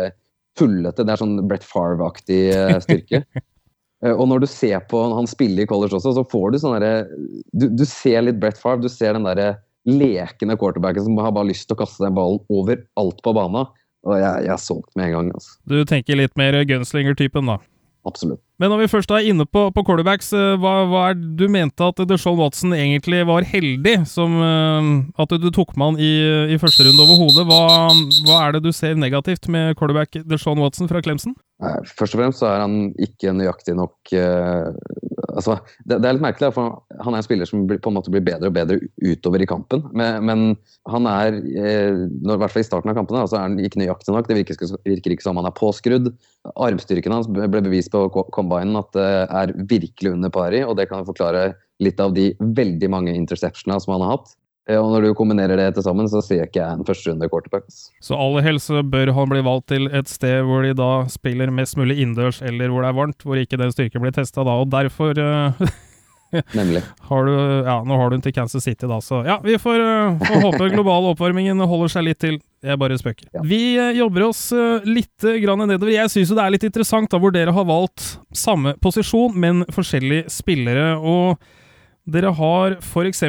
tullete. 0.57 1.05
Det 1.05 1.13
er 1.13 1.21
sånn 1.21 1.37
Brett 1.45 1.69
Farve-aktig 1.69 2.41
styrke. 2.89 3.27
Eh, 4.05 4.15
og 4.15 4.29
når 4.31 4.45
du 4.45 4.49
ser 4.51 4.83
på 4.91 5.03
han 5.15 5.29
spiller 5.31 5.65
i 5.65 5.71
college 5.71 5.97
også, 5.99 6.15
så 6.19 6.25
får 6.29 6.53
du 6.53 6.63
sånn 6.63 6.77
derre 6.79 7.07
du, 7.53 7.69
du, 7.71 7.85
ser 7.89 8.25
litt 8.27 8.41
Brett 8.43 8.61
Favre. 8.61 8.83
Du 8.85 8.93
ser 8.93 9.17
den 9.17 9.29
derre 9.29 9.55
lekende 9.89 10.57
quarterbacken 10.59 11.07
som 11.09 11.19
har 11.19 11.35
bare 11.35 11.51
lyst 11.51 11.67
til 11.69 11.77
å 11.77 11.83
kaste 11.83 12.05
den 12.05 12.17
ballen 12.19 12.43
overalt 12.53 13.23
på 13.25 13.35
banen. 13.37 13.71
Og 14.03 14.19
jeg, 14.19 14.47
jeg 14.49 14.55
er 14.55 14.63
solgt 14.63 14.97
med 14.99 15.11
en 15.11 15.17
gang. 15.17 15.29
Altså. 15.39 15.55
Du 15.71 15.79
tenker 15.87 16.19
litt 16.19 16.35
mer 16.39 16.59
gunslinger-typen, 16.67 17.51
da? 17.51 17.61
Absolutt. 18.09 18.43
Men 18.63 18.71
når 18.71 18.85
vi 18.85 18.91
først 18.93 19.11
er 19.11 19.27
inne 19.27 19.43
på, 19.43 19.65
på 19.75 19.83
quarterbacks, 19.83 20.29
eh, 20.39 20.53
hva, 20.63 20.75
hva, 20.87 21.07
er 21.11 21.17
du 21.19 21.49
mente 21.51 21.83
at 21.83 21.99
DeShaun 22.07 22.39
Watson 22.39 22.71
egentlig 22.77 23.25
var 23.27 23.43
heldig 23.43 23.97
som 24.07 24.37
uh, 24.39 24.91
At 25.19 25.35
du 25.43 25.49
tok 25.51 25.75
med 25.75 25.89
han 25.89 25.99
i, 25.99 26.13
i 26.55 26.59
første 26.63 26.87
runde 26.87 27.03
overhodet. 27.03 27.43
Hva, 27.49 27.91
hva 28.29 28.39
er 28.45 28.55
det 28.55 28.63
du 28.69 28.71
ser 28.77 28.95
negativt 28.95 29.51
med 29.51 29.75
quarterback 29.81 30.21
DeShaun 30.31 30.63
Watson 30.63 30.91
fra 30.91 31.03
Clemson? 31.03 31.35
Først 31.99 32.15
og 32.15 32.21
fremst 32.21 32.43
så 32.43 32.53
er 32.53 32.63
han 32.63 32.79
ikke 33.03 33.35
nøyaktig 33.35 33.75
nok 33.79 34.15
uh, 34.15 34.71
altså, 35.33 35.57
det, 35.85 35.99
det, 35.99 36.09
er 36.09 36.17
litt 36.17 36.25
merkelig, 36.25 36.51
for 36.57 36.83
han 37.05 37.15
er 37.15 37.21
en 37.21 37.27
spiller 37.27 37.49
som 37.49 37.65
på 37.71 37.91
en 37.91 37.97
måte 37.97 38.13
blir 38.13 38.25
bedre 38.27 38.51
og 38.51 38.57
bedre 38.57 38.79
utover 39.03 39.43
i 39.45 39.49
kampen. 39.49 39.85
Men, 39.97 40.29
men 40.29 40.45
han 40.91 41.09
er, 41.11 41.39
eh, 41.41 42.05
når, 42.23 42.37
i 42.37 42.43
hvert 42.43 42.55
fall 42.55 42.65
i 42.65 42.69
starten 42.69 42.93
av 42.93 42.99
kampene, 42.99 43.25
altså 43.25 43.39
er 43.41 43.49
han 43.49 43.59
ikke 43.63 43.83
nøyaktig 43.83 44.15
nok. 44.15 44.29
Det 44.29 44.39
virker, 44.41 44.77
virker, 44.89 45.17
ikke 45.17 45.27
som 45.27 45.41
han 45.41 45.49
er 45.49 45.57
påskrudd. 45.59 46.13
Armstyrken 46.53 47.17
hans 47.17 47.31
ble 47.31 47.65
bevist 47.65 47.93
på 47.95 48.27
combinen 48.35 48.79
at 48.81 48.93
det 48.97 49.11
er 49.25 49.57
virkelig 49.71 50.15
under 50.17 50.33
pari, 50.35 50.63
og 50.67 50.77
det 50.79 50.89
kan 50.93 51.09
forklare 51.09 51.53
litt 51.83 52.01
av 52.03 52.15
de 52.15 52.31
veldig 52.39 52.93
mange 52.93 53.17
interceptionene 53.17 53.83
som 53.83 53.97
han 53.97 54.07
har 54.07 54.17
hatt. 54.17 54.37
Eh, 54.71 54.79
og 54.79 54.93
når 54.93 55.09
du 55.09 55.15
kombinerer 55.19 55.59
det 55.59 55.71
til 55.77 55.87
sammen, 55.87 56.09
så 56.11 56.23
sier 56.23 56.47
ikke 56.47 56.61
jeg 56.61 56.79
en 56.79 56.87
førsterunde 56.87 57.29
quarterback. 57.31 57.67
Så 58.05 58.19
aller 58.19 58.45
helst 58.47 58.71
bør 58.93 59.15
han 59.17 59.31
bli 59.33 59.45
valgt 59.45 59.71
til 59.73 59.89
et 59.91 60.11
sted 60.11 60.43
hvor 60.47 60.67
de 60.67 60.75
da 60.79 60.91
spiller 61.11 61.51
mest 61.55 61.79
mulig 61.81 61.99
innendørs, 61.99 62.43
eller 62.47 62.71
hvor 62.71 62.85
det 62.85 62.93
er 62.93 63.01
varmt, 63.01 63.25
hvor 63.27 63.41
ikke 63.41 63.59
den 63.59 63.73
styrken 63.75 64.05
blir 64.05 64.15
testa 64.15 64.45
da. 64.47 64.61
Og 64.63 64.71
derfor 64.71 65.19
uh, 65.19 65.65
Nemlig. 66.57 66.81
Har 67.11 67.27
du, 67.27 67.33
ja, 67.67 67.75
nå 67.85 67.97
har 67.99 68.09
du 68.09 68.15
den 68.17 68.23
til 68.25 68.33
Kansas 68.33 68.65
City, 68.65 68.87
da, 68.89 68.97
så 69.05 69.19
ja, 69.27 69.37
vi 69.45 69.59
får, 69.61 69.83
uh, 69.83 70.23
får 70.23 70.47
håpe 70.47 70.69
global 70.77 71.11
oppvarmingen 71.11 71.61
holder 71.67 71.93
seg 71.97 72.07
litt 72.07 72.23
til. 72.23 72.39
Jeg 72.63 72.79
bare 72.79 72.95
spøker. 73.01 73.27
Ja. 73.35 73.43
Vi 73.43 73.61
uh, 73.83 73.91
jobber 73.99 74.29
oss 74.29 74.45
litt 74.87 75.27
grann 75.43 75.67
nedover. 75.67 75.91
Jeg 75.91 76.13
syns 76.13 76.31
jo 76.31 76.39
det 76.39 76.47
er 76.47 76.55
litt 76.55 76.69
interessant 76.71 77.11
da, 77.11 77.19
hvor 77.19 77.35
dere 77.35 77.55
har 77.57 77.67
valgt 77.67 78.15
samme 78.31 78.77
posisjon, 78.81 79.35
men 79.35 79.67
forskjellige 79.75 80.31
spillere. 80.31 80.95
og 81.03 81.43
dere 82.03 82.33
har 82.35 82.73
f.eks. 82.81 83.23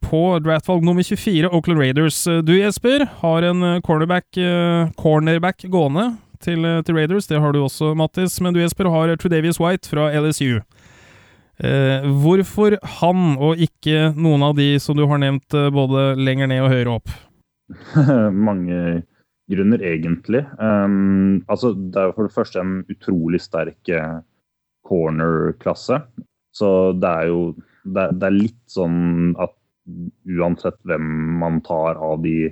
på 0.00 0.20
draftvalg 0.40 0.84
nummer 0.84 1.04
24 1.04 1.50
Oakland 1.52 1.80
Raiders. 1.80 2.22
Du 2.24 2.54
Jesper 2.56 3.04
har 3.20 3.44
en 3.44 3.62
eh, 3.62 3.80
cornerback, 3.84 4.24
uh, 4.40 4.88
cornerback 4.96 5.66
gående 5.68 6.14
til, 6.40 6.64
eh, 6.64 6.80
til, 6.82 6.96
Raiders. 6.96 7.28
Det 7.28 7.40
har 7.40 7.52
du 7.52 7.60
også, 7.60 7.92
Mattis. 7.98 8.40
Men 8.40 8.56
du 8.56 8.62
Jesper 8.62 8.88
har 8.88 9.12
Trudavious 9.16 9.60
White 9.60 9.90
fra 9.90 10.08
LSU. 10.16 10.62
Eh, 11.58 12.08
hvorfor 12.22 12.78
han, 13.00 13.36
og 13.36 13.60
ikke 13.60 14.14
noen 14.16 14.46
av 14.46 14.56
de 14.56 14.78
som 14.80 14.96
du 14.96 15.04
har 15.04 15.20
nevnt 15.20 15.58
både 15.74 16.14
lenger 16.16 16.48
ned 16.48 16.64
og 16.64 16.72
høyere 16.72 16.96
opp? 16.96 17.12
Mange 18.48 19.02
grunner, 19.52 19.84
egentlig. 19.84 20.46
Um, 20.56 21.44
altså, 21.48 21.74
det 21.76 22.00
er 22.00 22.16
for 22.16 22.28
det 22.28 22.36
første 22.36 22.64
en 22.64 22.78
utrolig 22.88 23.42
sterk 23.44 23.92
corner-klasse. 24.88 26.00
Så 26.56 26.68
det 26.96 27.10
er 27.10 27.28
jo 27.28 27.40
det, 27.94 28.08
det, 28.18 28.28
er 28.28 28.36
litt 28.36 28.62
sånn 28.70 29.34
at 29.40 29.54
uansett 30.28 30.78
hvem 30.88 31.06
man 31.40 31.62
tar 31.66 31.98
av 32.02 32.20
de 32.24 32.50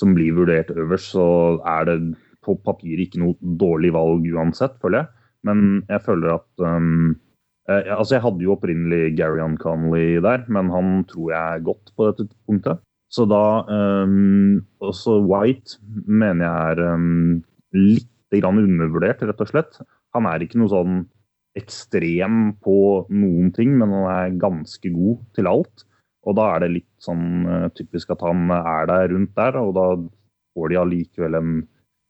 som 0.00 0.14
blir 0.16 0.36
vurdert 0.36 0.72
øverst, 0.76 1.14
så 1.14 1.26
er 1.68 1.88
det 1.88 1.98
på 2.44 2.56
papiret 2.64 3.08
ikke 3.08 3.22
noe 3.22 3.56
dårlig 3.60 3.92
valg 3.96 4.26
uansett, 4.32 4.76
føler 4.82 5.02
jeg. 5.02 5.12
Men 5.46 5.62
jeg 5.90 6.02
føler 6.04 6.34
at 6.36 6.64
um, 6.64 7.14
jeg, 7.66 7.82
altså 7.96 8.16
Jeg 8.16 8.22
hadde 8.24 8.44
jo 8.44 8.54
opprinnelig 8.54 9.16
Gary 9.18 9.42
Connolly 9.62 10.20
der, 10.22 10.44
men 10.52 10.70
han 10.70 11.00
tror 11.10 11.32
jeg 11.32 11.42
er 11.56 11.64
godt 11.66 11.92
på 11.96 12.10
dette 12.10 12.28
punktet. 12.46 12.82
Så 13.10 13.26
da 13.30 13.64
um, 13.66 14.62
Også 14.82 15.20
White 15.26 15.78
mener 16.06 16.46
jeg 16.46 16.76
er 16.76 16.94
um, 16.94 17.42
litt 17.74 18.12
undervurdert, 18.36 19.22
rett 19.22 19.40
og 19.40 19.48
slett. 19.48 19.78
Han 20.12 20.26
er 20.28 20.42
ikke 20.42 20.58
noe 20.60 20.68
sånn 20.68 20.96
ekstrem 21.56 22.50
på 22.64 22.78
noen 23.08 23.52
ting, 23.56 23.76
men 23.80 23.94
han 23.94 24.08
er 24.12 24.40
ganske 24.40 24.90
god 24.92 25.22
til 25.36 25.50
alt. 25.50 25.86
Og 26.26 26.36
da 26.38 26.50
er 26.52 26.64
det 26.64 26.72
litt 26.74 26.92
sånn 27.02 27.46
uh, 27.46 27.68
typisk 27.76 28.10
at 28.14 28.24
han 28.26 28.50
er 28.50 28.88
der 28.90 29.10
rundt 29.12 29.34
der, 29.38 29.58
og 29.60 29.74
da 29.76 29.86
får 30.56 30.72
de 30.72 30.80
allikevel 30.80 31.38
en 31.38 31.56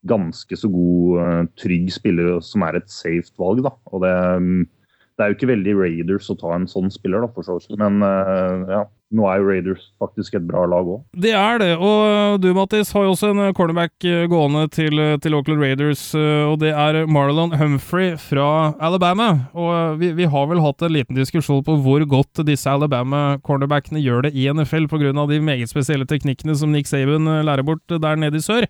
ganske 0.09 0.57
så 0.57 0.71
god, 0.73 1.19
uh, 1.21 1.43
trygg 1.61 1.91
spiller 1.93 2.39
som 2.45 2.65
er 2.67 2.81
et 2.81 2.91
safe 2.93 3.35
valg. 3.41 3.65
da. 3.67 3.75
Og 3.93 4.05
det, 4.07 4.15
um, 4.41 4.65
det 5.17 5.25
er 5.25 5.33
jo 5.33 5.39
ikke 5.39 5.53
veldig 5.53 5.77
Raiders 5.81 6.31
å 6.33 6.39
ta 6.41 6.55
en 6.57 6.69
sånn 6.71 6.89
spiller, 6.93 7.25
da, 7.25 7.33
for 7.35 7.47
så 7.47 7.59
vidt. 7.59 7.77
Men 7.81 8.01
uh, 8.05 8.65
ja, 8.73 8.83
nå 9.15 9.27
er 9.31 9.39
jo 9.39 9.47
Raiders 9.47 9.83
faktisk 10.03 10.35
et 10.35 10.47
bra 10.49 10.65
lag 10.67 10.89
òg. 10.91 11.03
Det 11.23 11.31
er 11.39 11.61
det, 11.63 11.71
og 11.79 12.41
du 12.43 12.49
Mattis 12.57 12.91
har 12.95 13.05
jo 13.07 13.13
også 13.15 13.31
en 13.31 13.55
cornerback 13.55 14.07
eh, 14.07 14.25
gående 14.31 14.65
til, 14.75 14.99
til 15.23 15.37
Oakland 15.39 15.63
Raiders, 15.63 16.09
eh, 16.19 16.43
og 16.49 16.59
det 16.63 16.73
er 16.75 17.05
Marlon 17.07 17.55
Humphrey 17.55 18.17
fra 18.19 18.75
Alabama. 18.83 19.29
Og 19.55 20.01
vi, 20.03 20.11
vi, 20.19 20.27
har 20.33 20.51
vel 20.51 20.63
hatt 20.65 20.83
en 20.83 20.95
liten 20.97 21.19
diskusjon 21.19 21.63
på 21.67 21.79
hvor 21.85 22.03
godt 22.11 22.43
disse 22.49 22.71
Alabama-cornerbackene 22.71 24.03
gjør 24.03 24.27
det 24.27 24.35
i 24.35 24.49
NFL, 24.51 24.91
pga. 24.91 25.15
de 25.31 25.41
meget 25.41 25.71
spesielle 25.71 26.09
teknikkene 26.09 26.59
som 26.59 26.75
Nick 26.75 26.91
Saban 26.91 27.31
lærer 27.47 27.67
bort 27.67 27.87
der 27.87 28.19
nede 28.19 28.43
i 28.43 28.45
sør. 28.45 28.67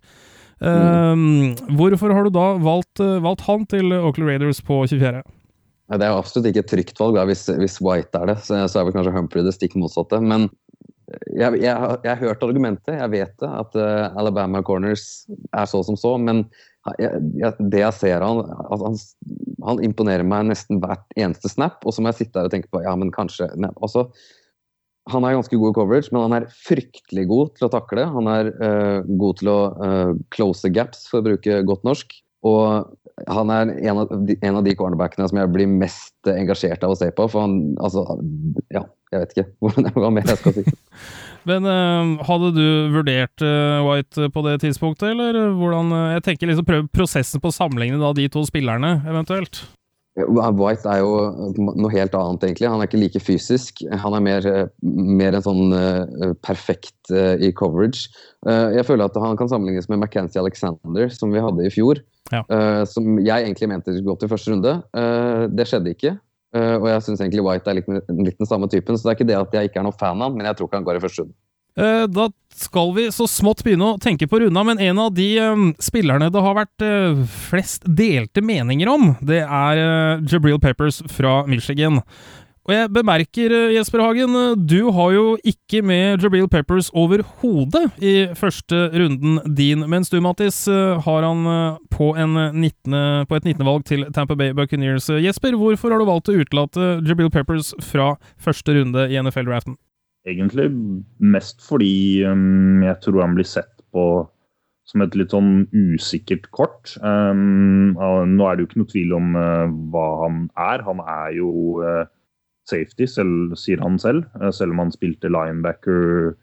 Mm. 0.56 1.16
Um, 1.20 1.76
hvorfor 1.76 2.14
har 2.16 2.24
du 2.24 2.32
da 2.32 2.54
valgt, 2.64 3.00
valgt 3.00 3.44
han 3.44 3.66
til 3.68 3.92
Oakland 3.92 4.30
Raiders 4.30 4.62
på 4.64 4.84
24.? 4.88 5.24
Det 5.86 6.02
er 6.02 6.10
jo 6.10 6.18
absolutt 6.18 6.48
ikke 6.50 6.64
et 6.64 6.70
trygt 6.72 7.00
valg 7.00 7.18
hvis, 7.30 7.44
hvis, 7.60 7.80
White 7.84 8.18
er 8.18 8.32
det. 8.32 8.40
Så, 8.42 8.58
så 8.66 8.80
er 8.80 8.88
vel 8.88 8.96
kanskje 8.96 9.14
Humphrey 9.14 9.44
det 9.46 9.54
stikk 9.54 9.76
motsatte. 9.78 10.18
Men 10.22 10.48
jeg, 11.06 11.60
jeg, 11.62 11.74
jeg 12.02 12.10
har 12.10 12.22
hørt 12.22 12.42
argumentet, 12.42 12.96
jeg 12.98 13.12
vet 13.12 13.34
det, 13.38 13.50
at 13.62 13.76
uh, 13.78 14.16
Alabama 14.18 14.62
Corners 14.66 15.04
er 15.54 15.68
så 15.70 15.84
som 15.86 15.98
så. 15.98 16.16
Men 16.18 16.42
jeg, 16.98 17.52
det 17.70 17.84
jeg 17.84 17.94
ser 17.94 18.24
han, 18.24 18.42
altså, 18.66 18.90
han, 18.90 18.98
han 19.68 19.84
imponerer 19.86 20.26
meg 20.26 20.50
nesten 20.50 20.82
hvert 20.82 21.06
eneste 21.14 21.50
snap. 21.52 21.78
Og 21.86 21.94
så 21.94 22.02
må 22.02 22.10
jeg 22.10 22.24
sitte 22.24 22.42
her 22.42 22.50
og 22.50 22.56
tenke 22.56 22.72
på 22.74 22.82
ja, 22.82 22.96
men 22.98 23.14
kanskje 23.14 23.52
ne, 23.54 23.70
også, 23.78 24.08
Han 25.14 25.22
er 25.22 25.36
ganske 25.36 25.54
god 25.54 25.70
i 25.70 25.74
coverage, 25.78 26.10
men 26.10 26.24
han 26.24 26.32
er 26.40 26.50
fryktelig 26.50 27.28
god 27.30 27.54
til 27.54 27.68
å 27.68 27.70
takle. 27.70 28.08
Han 28.10 28.26
er 28.26 28.50
uh, 28.58 29.06
god 29.06 29.38
til 29.38 29.52
å 29.52 29.58
uh, 29.78 30.14
close 30.34 30.66
gaps, 30.74 31.06
for 31.06 31.22
å 31.22 31.28
bruke 31.28 31.62
godt 31.68 31.86
norsk. 31.86 32.16
Og 32.44 32.96
han 33.32 33.50
er 33.50 33.70
en 33.88 34.02
av, 34.02 34.10
de, 34.28 34.36
en 34.44 34.58
av 34.58 34.66
de 34.66 34.74
cornerbackene 34.76 35.28
som 35.30 35.38
jeg 35.40 35.52
blir 35.54 35.70
mest 35.70 36.28
engasjert 36.28 36.84
av 36.84 36.92
å 36.92 36.98
se 36.98 37.08
på. 37.16 37.28
For 37.32 37.46
han 37.46 37.56
Altså, 37.80 38.04
ja, 38.74 38.84
jeg 39.14 39.22
vet 39.22 39.32
ikke 39.32 39.46
hvordan, 39.64 39.88
hva 40.02 40.10
mer 40.12 40.28
jeg 40.28 40.42
skal 40.42 40.58
si. 40.58 40.66
Men 41.48 41.68
uh, 41.70 42.26
hadde 42.26 42.52
du 42.56 42.66
vurdert 42.92 43.44
uh, 43.44 43.80
White 43.86 44.28
på 44.34 44.44
det 44.48 44.58
tidspunktet, 44.64 45.12
eller 45.14 45.54
hvordan 45.54 45.94
uh, 45.94 46.12
Jeg 46.16 46.26
tenker 46.26 46.50
liksom 46.50 46.66
prøv 46.68 46.88
prosessen 46.92 47.42
på 47.42 47.52
å 47.52 47.54
sammenligne 47.54 48.02
da 48.02 48.12
de 48.16 48.28
to 48.32 48.42
spillerne, 48.48 48.98
eventuelt. 49.06 49.62
White 50.16 50.88
er 50.88 51.02
jo 51.02 51.52
noe 51.60 51.90
helt 51.92 52.14
annet, 52.16 52.44
egentlig. 52.46 52.70
Han 52.72 52.80
er 52.80 52.88
ikke 52.88 53.00
like 53.02 53.20
fysisk. 53.20 53.82
Han 54.00 54.16
er 54.16 54.24
mer, 54.24 54.46
mer 54.80 55.36
en 55.36 55.44
sånn 55.44 55.76
uh, 55.76 56.32
perfekt 56.46 57.12
uh, 57.12 57.36
i 57.36 57.52
coverage. 57.52 58.08
Uh, 58.48 58.72
jeg 58.78 58.86
føler 58.88 59.10
at 59.10 59.18
han 59.20 59.36
kan 59.36 59.50
sammenlignes 59.52 59.90
med 59.92 60.00
McKenzie 60.00 60.40
Alexander, 60.40 61.12
som 61.12 61.36
vi 61.36 61.44
hadde 61.44 61.68
i 61.68 61.72
fjor. 61.72 62.00
Ja. 62.32 62.42
som 62.90 63.18
jeg 63.22 63.44
egentlig 63.44 63.68
mente 63.70 63.92
skulle 63.92 64.12
gå 64.12 64.16
til 64.20 64.30
første 64.30 64.50
runde. 64.50 64.72
det 65.54 65.66
skjedde 65.68 65.92
ikke. 65.94 66.16
og 66.56 66.86
jeg 66.90 67.04
syns 67.06 67.20
egentlig 67.22 67.44
White 67.46 67.70
er 67.70 67.78
litt, 67.78 67.90
litt, 67.90 68.38
den 68.38 68.48
samme 68.48 68.66
typen, 68.72 68.96
så 68.96 69.06
det 69.06 69.12
er 69.12 69.18
ikke 69.18 69.28
det 69.28 69.36
at 69.38 69.54
jeg 69.54 69.70
ikke 69.70 69.82
er 69.82 69.86
noen 69.86 69.98
fan 70.00 70.18
av 70.18 70.30
han, 70.30 70.38
men 70.38 70.48
jeg 70.48 70.58
tror 70.58 70.70
ikke 70.70 70.80
han 70.80 70.88
går 70.88 70.98
i 70.98 71.02
første 71.04 71.22
runde. 71.22 71.36
Da 72.16 72.26
skal 72.56 72.94
vi 72.96 73.04
så 73.12 73.26
smått 73.28 73.60
begynne 73.66 73.90
å 73.92 73.98
tenke 74.00 74.26
på 74.30 74.40
runda, 74.40 74.62
men 74.64 74.80
en 74.80 75.00
av 75.02 75.12
de 75.14 75.28
spillerne 75.82 76.30
det 76.32 76.42
har 76.46 76.56
vært 76.56 76.84
uh, 76.86 77.20
flest 77.50 77.84
delte 77.84 78.40
meninger 78.40 78.88
om, 78.88 79.10
det 79.20 79.42
er 79.44 79.82
uh, 79.82 80.24
Jabril 80.24 80.58
Peppers 80.62 81.02
fra 81.12 81.42
Michigan. 81.50 82.00
Og 82.66 82.72
jeg 82.74 82.90
bemerker, 82.90 83.52
Jesper 83.76 84.02
Hagen, 84.02 84.32
du 84.66 84.88
har 84.90 85.12
jo 85.14 85.26
ikke 85.46 85.84
med 85.86 86.18
Jabril 86.18 86.48
Peppers 86.50 86.88
overhodet 86.90 87.84
i 88.02 88.14
første 88.34 88.88
runden 88.90 89.38
din, 89.54 89.84
mens 89.86 90.10
du, 90.10 90.18
Mattis, 90.18 90.64
har 90.66 91.26
han 91.28 91.46
på, 91.94 92.10
19, 92.18 92.96
på 93.30 93.38
et 93.38 93.46
19.-valg 93.46 93.86
til 93.86 94.02
Tamper 94.10 94.34
Bay 94.40 94.50
Buccaneers. 94.50 95.06
Jesper, 95.22 95.54
hvorfor 95.54 95.94
har 95.94 96.02
du 96.02 96.10
valgt 96.10 96.32
å 96.32 96.34
utelate 96.34 96.96
Jabril 97.06 97.30
Peppers 97.30 97.70
fra 97.86 98.16
første 98.34 98.74
runde 98.74 99.06
i 99.14 99.22
NFL-draften? 99.22 99.78
Egentlig 100.26 100.66
mest 101.22 101.62
fordi 101.62 102.24
um, 102.26 102.82
jeg 102.82 102.98
tror 103.04 103.22
han 103.22 103.38
blir 103.38 103.46
sett 103.46 103.70
på 103.94 104.26
som 104.86 105.02
et 105.02 105.14
litt 105.18 105.30
sånn 105.34 105.68
usikkert 105.70 106.50
kort. 106.54 106.96
Um, 106.98 107.94
nå 107.94 108.46
er 108.46 108.58
det 108.58 108.64
jo 108.64 108.68
ikke 108.68 108.82
noe 108.82 108.90
tvil 108.90 109.14
om 109.16 109.32
uh, 109.38 109.70
hva 109.94 110.06
han 110.24 110.44
er. 110.66 110.84
Han 110.86 111.02
er 111.02 111.32
jo 111.38 111.48
uh, 111.82 112.04
safety, 112.70 113.06
selv, 113.10 113.54
sier 113.58 113.82
han 113.82 113.98
selv. 114.02 114.26
Uh, 114.40 114.50
selv 114.54 114.74
om 114.74 114.84
han 114.84 114.94
spilte 114.94 115.30
linebacker 115.32 116.34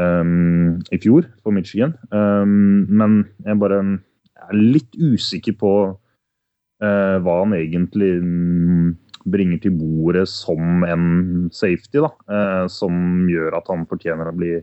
um, 0.00 0.78
i 0.94 1.00
fjor 1.02 1.28
for 1.42 1.54
Michigan. 1.54 1.96
Um, 2.12 2.86
men 2.88 3.20
jeg 3.46 3.60
bare 3.62 3.82
er 3.82 4.54
litt 4.54 4.94
usikker 4.94 5.58
på 5.58 5.74
uh, 5.90 7.16
hva 7.24 7.36
han 7.42 7.56
egentlig 7.58 8.14
um, 8.22 8.94
bringer 9.28 9.60
til 9.62 9.74
bordet 9.76 10.26
som 10.30 10.86
en 10.86 11.48
safety, 11.52 12.00
da, 12.04 12.12
Uh, 12.28 12.66
som 12.70 13.26
gjør 13.30 13.56
at 13.58 13.68
han 13.72 13.86
fortjener 13.88 14.30
å 14.30 14.36
bli 14.36 14.58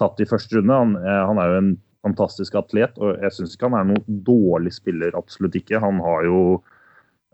tatt 0.00 0.20
i 0.20 0.28
første 0.28 0.58
runde. 0.58 0.76
Han, 0.76 0.96
uh, 1.00 1.24
han 1.30 1.40
er 1.40 1.50
jo 1.50 1.58
en 1.62 1.74
fantastisk 2.04 2.56
atlet, 2.58 2.96
og 3.00 3.20
jeg 3.22 3.32
syns 3.34 3.54
ikke 3.54 3.70
han 3.70 3.78
er 3.78 3.90
noen 3.92 4.22
dårlig 4.26 4.74
spiller. 4.76 5.14
Absolutt 5.18 5.56
ikke. 5.58 5.80
Han 5.82 6.02
har 6.04 6.26
jo 6.28 6.40
eh, 6.58 6.73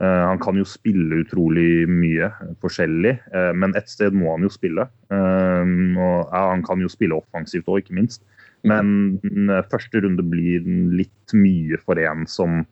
han 0.00 0.40
kan 0.40 0.56
jo 0.56 0.64
spille 0.64 1.20
utrolig 1.20 1.84
mye 1.88 2.30
forskjellig, 2.62 3.12
men 3.52 3.74
et 3.76 3.90
sted 3.92 4.14
må 4.16 4.30
han 4.32 4.46
jo 4.46 4.52
spille. 4.52 4.86
Og 5.12 6.32
han 6.32 6.64
kan 6.64 6.80
jo 6.80 6.88
spille 6.88 7.18
offensivt 7.18 7.68
òg, 7.68 7.82
ikke 7.82 7.98
minst. 7.98 8.24
Men 8.64 9.52
første 9.68 10.00
runde 10.00 10.24
blir 10.24 10.64
litt 10.96 11.34
mye 11.36 11.76
for 11.84 12.00
en 12.00 12.24
som 12.28 12.62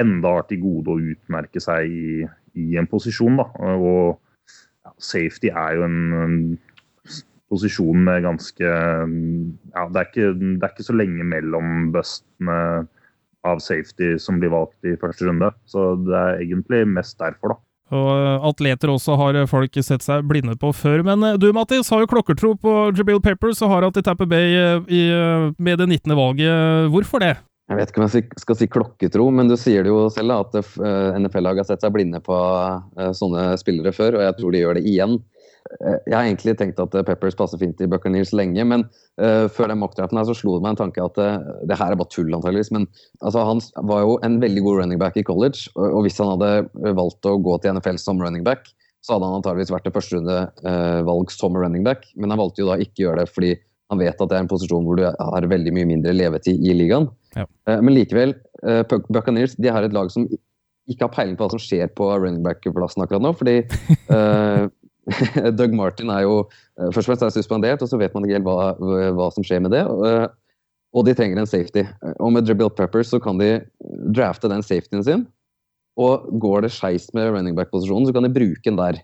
enda 0.00 0.36
har 0.36 0.46
til 0.48 0.62
gode 0.64 0.94
å 0.94 1.02
utmerke 1.14 1.62
seg 1.62 1.90
i, 1.90 2.28
i 2.58 2.78
en 2.80 2.88
posisjon. 2.90 3.38
Da. 3.40 3.48
Og 3.74 4.16
ja, 4.84 4.94
safety 4.98 5.52
er 5.52 5.78
jo 5.78 5.88
en, 5.88 6.00
en, 6.24 6.38
posisjon 7.52 8.00
med 8.06 8.24
ganske 8.24 8.64
ja, 8.64 9.82
det, 9.92 10.00
er 10.00 10.06
ikke, 10.08 10.30
det 10.34 10.64
er 10.64 10.72
ikke 10.72 10.86
så 10.86 10.94
lenge 10.96 11.26
mellom 11.28 11.90
bustene 11.94 12.56
av 13.46 13.62
safety 13.62 14.14
som 14.20 14.40
blir 14.40 14.52
valgt 14.54 14.88
i 14.88 14.96
første 15.00 15.28
runde. 15.28 15.52
Så 15.70 15.94
det 16.06 16.18
er 16.18 16.42
egentlig 16.44 16.84
mest 16.90 17.18
derfor, 17.20 17.54
da. 17.54 17.60
Og 17.94 18.10
eh, 18.10 18.46
atleter 18.48 18.90
også 18.90 19.16
har 19.20 19.38
folk 19.50 19.76
sett 19.84 20.04
seg 20.04 20.24
blinde 20.28 20.56
på 20.60 20.72
før. 20.74 21.04
Men 21.06 21.24
eh, 21.26 21.38
du, 21.40 21.50
Mattis, 21.56 21.90
har 21.92 22.04
jo 22.04 22.10
klokkertro 22.10 22.54
på 22.60 22.76
Jabil 22.96 23.20
Peppers 23.24 23.60
og 23.62 23.74
har 23.74 23.88
hatt 23.88 24.00
i 24.00 24.04
Tapper 24.06 24.28
Bay 24.30 24.54
eh, 24.56 24.78
i, 24.88 25.02
med 25.58 25.82
det 25.82 25.90
19. 25.90 26.16
valget. 26.16 26.88
Hvorfor 26.94 27.22
det? 27.24 27.36
Jeg 27.64 27.78
vet 27.78 27.90
ikke 27.90 28.00
om 28.02 28.10
jeg 28.12 28.40
skal 28.42 28.56
si 28.60 28.66
klokketro, 28.68 29.30
men 29.32 29.48
du 29.48 29.54
sier 29.56 29.86
det 29.86 29.88
jo 29.88 30.02
selv 30.12 30.34
at 30.36 30.56
eh, 30.60 31.16
NFL-laget 31.16 31.62
har 31.62 31.68
sett 31.70 31.84
seg 31.84 31.94
blinde 31.94 32.20
på 32.24 32.36
eh, 32.36 33.12
sånne 33.16 33.54
spillere 33.60 33.92
før, 33.96 34.18
og 34.18 34.26
jeg 34.26 34.36
tror 34.36 34.52
de 34.52 34.60
gjør 34.60 34.76
det 34.76 34.82
igjen. 34.90 35.16
Eh, 35.64 35.96
jeg 36.10 36.14
har 36.14 36.26
egentlig 36.26 36.54
tenkt 36.60 36.80
at 36.82 36.94
Peppers 37.08 37.36
passer 37.38 37.60
fint 37.60 37.80
i 37.80 37.88
Buccaneers 37.90 38.34
lenge, 38.36 38.64
men 38.68 38.86
uh, 39.20 39.46
før 39.52 39.72
den 39.72 39.80
mockdraften 39.80 40.20
her 40.20 40.28
så 40.28 40.36
slo 40.36 40.58
det 40.58 40.64
meg 40.64 40.74
en 40.74 40.82
tanke 40.84 41.02
at 41.02 41.20
uh, 41.20 41.50
det 41.68 41.78
her 41.80 41.94
er 41.94 42.00
bare 42.00 42.12
tull, 42.12 42.30
antageligvis. 42.36 42.72
Men 42.74 42.86
altså, 43.20 43.44
han 43.48 43.62
var 43.88 44.04
jo 44.04 44.16
en 44.26 44.38
veldig 44.42 44.64
god 44.66 44.82
running 44.82 45.00
back 45.00 45.18
i 45.20 45.26
college, 45.26 45.70
og, 45.74 45.86
og 45.88 46.06
hvis 46.06 46.20
han 46.20 46.32
hadde 46.34 46.94
valgt 47.00 47.30
å 47.30 47.36
gå 47.42 47.58
til 47.62 47.76
NFL 47.78 48.00
som 48.02 48.20
running 48.22 48.44
back, 48.46 48.70
så 49.04 49.16
hadde 49.16 49.28
han 49.28 49.40
antageligvis 49.40 49.72
vært 49.72 49.88
det 49.88 49.94
førsterundevalg 49.96 51.32
uh, 51.32 51.36
som 51.36 51.56
running 51.60 51.84
back, 51.86 52.06
men 52.16 52.32
han 52.32 52.40
valgte 52.40 52.64
jo 52.64 52.70
da 52.70 52.78
ikke 52.80 53.06
gjøre 53.06 53.24
det 53.24 53.32
fordi 53.32 53.54
han 53.92 54.00
vet 54.00 54.16
at 54.16 54.30
det 54.30 54.36
er 54.36 54.46
en 54.46 54.48
posisjon 54.48 54.86
hvor 54.86 54.96
du 54.96 55.04
har 55.04 55.46
veldig 55.50 55.72
mye 55.76 55.88
mindre 55.90 56.14
levetid 56.16 56.62
i 56.64 56.72
ligaen. 56.76 57.10
Ja. 57.36 57.44
Uh, 57.68 57.80
men 57.80 57.96
likevel, 57.96 58.36
Buccaneers 59.12 59.58
de 59.60 59.68
har 59.68 59.84
et 59.84 59.92
lag 59.92 60.08
som 60.12 60.24
ikke 60.88 61.04
har 61.04 61.12
peiling 61.12 61.36
på 61.36 61.44
hva 61.44 61.52
som 61.52 61.60
skjer 61.60 61.90
på 61.96 62.06
running 62.12 62.40
back-plassen 62.44 63.04
akkurat 63.04 63.24
nå. 63.24 63.32
fordi 63.36 63.58
Doug 65.58 65.74
Martin 65.76 66.10
er 66.12 66.24
jo 66.24 66.40
uh, 66.44 66.88
først 66.90 67.04
og 67.04 67.12
fremst 67.12 67.26
er 67.26 67.34
suspendert, 67.36 67.84
og 67.84 67.90
så 67.90 68.00
vet 68.00 68.14
man 68.16 68.26
ikke 68.26 68.38
helt 68.38 68.48
hva, 68.48 68.72
hva 69.16 69.28
som 69.34 69.46
skjer 69.46 69.62
med 69.64 69.74
det. 69.76 69.84
Og, 69.90 70.34
og 70.94 71.06
de 71.08 71.14
trenger 71.16 71.40
en 71.40 71.50
safety. 71.50 71.84
Og 72.18 72.34
med 72.34 72.46
Dribble 72.46 72.70
Peppers 72.72 73.10
så 73.12 73.20
kan 73.22 73.40
de 73.40 73.56
drafte 74.14 74.50
den 74.50 74.64
safetyen 74.64 75.04
sin. 75.06 75.26
Og 76.00 76.26
går 76.42 76.64
det 76.64 76.72
skeis 76.74 77.08
med 77.14 77.32
running 77.34 77.56
back-posisjonen, 77.58 78.08
så 78.08 78.14
kan 78.14 78.26
de 78.26 78.32
bruke 78.34 78.64
den 78.66 78.78
der. 78.80 79.00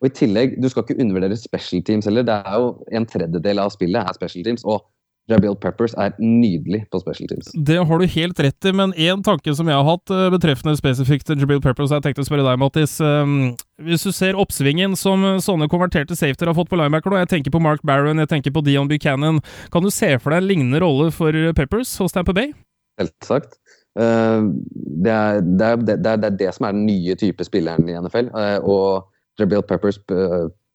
Og 0.00 0.08
i 0.08 0.14
tillegg, 0.16 0.56
Du 0.60 0.68
skal 0.68 0.84
ikke 0.84 1.00
undervurdere 1.00 1.36
special 1.36 1.82
teams 1.84 2.08
heller. 2.08 2.24
Det 2.24 2.34
er 2.34 2.56
jo 2.56 2.84
En 2.92 3.06
tredjedel 3.06 3.60
av 3.60 3.72
spillet 3.72 4.00
er 4.00 4.16
special 4.16 4.44
teams. 4.44 4.64
og 4.64 4.84
Jabiel 5.30 5.56
Peppers 5.60 5.92
er 6.00 6.14
nydelig 6.18 6.82
på 6.90 7.00
special 7.02 7.28
teams. 7.30 7.50
Det 7.54 7.76
har 7.86 8.00
du 8.00 8.06
helt 8.14 8.40
rett 8.42 8.66
i, 8.66 8.72
men 8.74 8.94
én 8.98 9.22
tanke 9.26 9.54
som 9.54 9.68
jeg 9.70 9.78
har 9.78 9.86
hatt 9.86 10.12
uh, 10.14 10.26
betreffende 10.32 10.74
spesifikt 10.78 11.30
Jabil 11.34 11.62
Peppers, 11.62 11.92
jeg 11.94 12.04
tenkte 12.04 12.24
å 12.24 12.28
spørre 12.28 12.46
deg, 12.46 12.58
Mattis. 12.60 12.96
Um, 12.98 13.52
hvis 13.84 14.06
du 14.06 14.10
ser 14.16 14.38
oppsvingen 14.40 14.96
som 14.98 15.22
sånne 15.42 15.70
konverterte 15.70 16.18
safeter 16.18 16.50
har 16.50 16.58
fått 16.58 16.70
på 16.72 16.80
linebacker 16.80 17.12
nå, 17.12 17.20
jeg 17.22 17.32
tenker 17.36 17.54
på 17.54 17.62
Mark 17.62 17.84
Barron, 17.86 18.22
jeg 18.22 18.32
tenker 18.32 18.54
på 18.54 18.64
Dion 18.66 18.90
Buchanan, 18.90 19.42
kan 19.70 19.86
du 19.86 19.92
se 19.94 20.12
for 20.18 20.34
deg 20.34 20.42
en 20.42 20.50
lignende 20.50 20.82
rolle 20.82 21.10
for 21.14 21.36
Peppers 21.56 21.94
hos 22.02 22.16
Tamper 22.16 22.36
Bay? 22.36 22.50
Selvsagt. 23.00 23.60
Uh, 23.98 24.50
det, 25.02 25.10
er, 25.14 25.40
det, 25.44 25.66
er, 25.66 25.78
det, 25.78 25.94
er, 25.94 26.02
det, 26.02 26.30
er, 26.32 26.36
det 26.42 26.52
som 26.56 26.66
er 26.68 26.74
den 26.74 26.86
nye 26.88 27.16
type 27.18 27.46
spilleren 27.46 27.88
i 27.90 27.98
NFL. 27.98 28.32
Uh, 28.34 28.58
og 28.66 29.40
Jabil 29.40 29.62
Peppers 29.64 30.00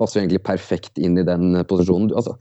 passer 0.01 0.21
egentlig 0.21 0.43
perfekt 0.43 0.99
inn 0.99 1.19
i 1.19 1.25
den 1.27 1.55
posisjonen. 1.69 2.11
Altså, 2.17 2.35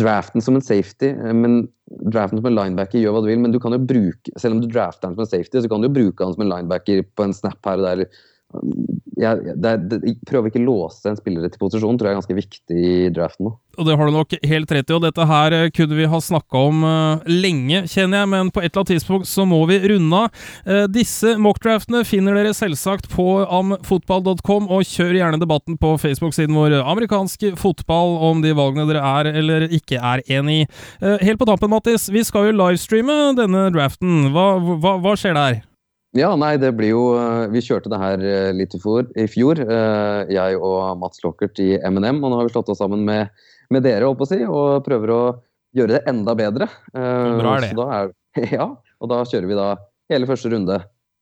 draften 0.00 0.42
som 0.44 0.58
en 0.58 0.64
safety, 0.64 1.12
eh, 1.12 1.34
men 1.36 1.62
draften 2.10 2.40
som 2.40 2.50
en 2.50 2.56
linebacker 2.56 3.02
gjør 3.02 3.16
hva 3.16 3.22
du 3.24 3.30
vil, 3.30 3.42
men 3.44 3.54
du 3.54 3.60
kan 3.62 3.76
jo 3.76 3.82
bruke, 3.82 4.34
selv 4.40 4.56
om 4.56 4.64
du 4.64 4.68
drafter 4.70 5.08
han 5.08 5.18
som 5.18 5.26
en 5.26 5.32
safety, 5.32 5.62
så 5.62 5.70
kan 5.70 5.82
du 5.82 5.90
jo 5.90 5.96
bruke 6.00 6.26
han 6.26 6.36
som 6.36 6.46
en 6.46 6.52
linebacker 6.52 7.04
på 7.14 7.26
en 7.26 7.36
snap 7.36 7.70
her 7.70 7.82
og 7.82 7.88
der 7.88 8.06
jeg, 9.20 9.54
det, 9.60 9.72
det, 9.90 10.14
prøve 10.28 10.50
ikke 10.50 10.62
låse 10.62 11.08
en 11.08 11.18
spiller 11.18 11.50
til 11.50 11.60
posisjon 11.60 11.98
tror 11.98 12.08
jeg 12.08 12.16
er 12.16 12.20
ganske 12.20 12.36
viktig 12.38 12.78
i 12.80 13.10
draften 13.14 13.48
nå. 13.48 13.54
Og 13.78 13.86
Det 13.86 13.96
har 13.96 14.08
du 14.08 14.12
nok 14.12 14.34
helt 14.50 14.72
rett 14.74 14.90
i, 14.90 14.94
og 14.96 15.04
dette 15.04 15.26
her 15.30 15.54
eh, 15.56 15.68
kunne 15.72 15.96
vi 15.96 16.08
ha 16.10 16.18
snakka 16.20 16.62
om 16.68 16.82
uh, 16.84 17.28
lenge, 17.30 17.84
kjenner 17.88 18.20
jeg, 18.20 18.30
men 18.32 18.50
på 18.52 18.60
et 18.60 18.68
eller 18.68 18.82
annet 18.82 18.92
tidspunkt 18.96 19.30
så 19.30 19.46
må 19.48 19.60
vi 19.70 19.78
runde 19.92 20.18
av. 20.24 20.42
Uh, 20.66 20.84
disse 20.90 21.36
mockdraftene 21.40 22.02
finner 22.08 22.36
dere 22.36 22.52
selvsagt 22.56 23.08
på 23.14 23.28
amfotball.com, 23.46 24.68
og 24.68 24.84
kjør 24.90 25.16
gjerne 25.20 25.40
debatten 25.40 25.78
på 25.80 25.94
Facebook-siden 26.02 26.58
vår 26.58 26.80
Amerikansk 26.82 27.52
fotball 27.60 28.18
om 28.30 28.44
de 28.44 28.52
valgene 28.58 28.88
dere 28.90 29.06
er 29.20 29.32
eller 29.32 29.68
ikke 29.70 30.02
er 30.02 30.24
enig 30.28 30.62
i. 30.64 30.68
Helt 31.22 31.40
på 31.40 31.48
tampen, 31.48 31.70
Mattis, 31.72 32.08
vi 32.12 32.24
skal 32.26 32.50
jo 32.50 32.58
livestreame 32.58 33.32
denne 33.38 33.68
draften. 33.74 34.30
Hva, 34.34 34.52
hva, 34.60 34.98
hva 35.00 35.16
skjer 35.18 35.38
der? 35.38 35.60
Ja, 36.16 36.32
nei, 36.34 36.56
det 36.58 36.72
blir 36.74 36.90
jo 36.90 37.02
eh, 37.14 37.44
Vi 37.54 37.62
kjørte 37.62 37.90
det 37.92 38.00
her 38.02 38.24
eh, 38.24 38.48
litt 38.56 38.74
i 38.74 38.80
fjor, 38.82 39.06
i 39.14 39.28
fjor 39.30 39.60
eh, 39.62 40.32
jeg 40.34 40.58
og 40.58 40.98
Mats 40.98 41.22
Lockert 41.22 41.60
i 41.62 41.76
M&M. 41.78 42.18
Og 42.18 42.32
nå 42.32 42.40
har 42.40 42.48
vi 42.48 42.54
slått 42.54 42.72
oss 42.72 42.80
sammen 42.82 43.04
med, 43.06 43.30
med 43.70 43.86
dere 43.86 44.08
holdt 44.08 44.18
på 44.18 44.26
å 44.26 44.30
si, 44.32 44.40
og 44.46 44.82
prøver 44.86 45.14
å 45.14 45.20
gjøre 45.76 45.98
det 45.98 46.02
enda 46.10 46.34
bedre. 46.34 46.66
Bra 46.90 47.54
er 47.60 47.68
det. 47.68 47.86
Er, 47.86 48.10
ja, 48.58 48.66
og 48.98 49.12
da 49.12 49.22
kjører 49.22 49.46
vi 49.46 49.58
da 49.58 49.70
hele 50.10 50.26
første 50.26 50.50
runde 50.50 50.80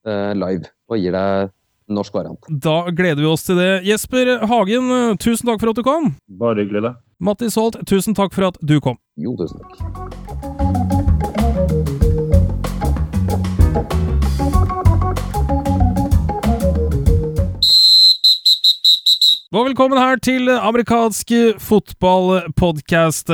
live 0.09 0.70
og 0.89 0.97
gir 0.97 1.12
deg 1.12 1.53
norsk 1.93 2.14
variant. 2.16 2.49
Da 2.49 2.78
gleder 2.89 3.20
vi 3.20 3.28
oss 3.28 3.45
til 3.45 3.61
det. 3.61 3.82
Jesper 3.84 4.39
Hagen, 4.49 4.89
tusen 5.20 5.51
takk 5.51 5.61
for 5.61 5.74
at 5.74 5.80
du 5.80 5.84
kom. 5.84 6.14
Bare 6.41 6.64
hyggelig, 6.64 6.86
det. 6.89 6.97
Mattis 7.20 7.61
Holt, 7.61 7.76
tusen 7.89 8.16
takk 8.16 8.32
for 8.32 8.49
at 8.49 8.61
du 8.64 8.78
kom. 8.80 8.97
Jo, 9.20 9.36
tusen 9.36 9.61
takk. 9.61 10.78
Og 19.49 19.64
velkommen 19.64 19.96
her 19.96 20.18
til 20.20 20.51
amerikansk 20.53 21.30
fotballpodkast. 21.64 23.30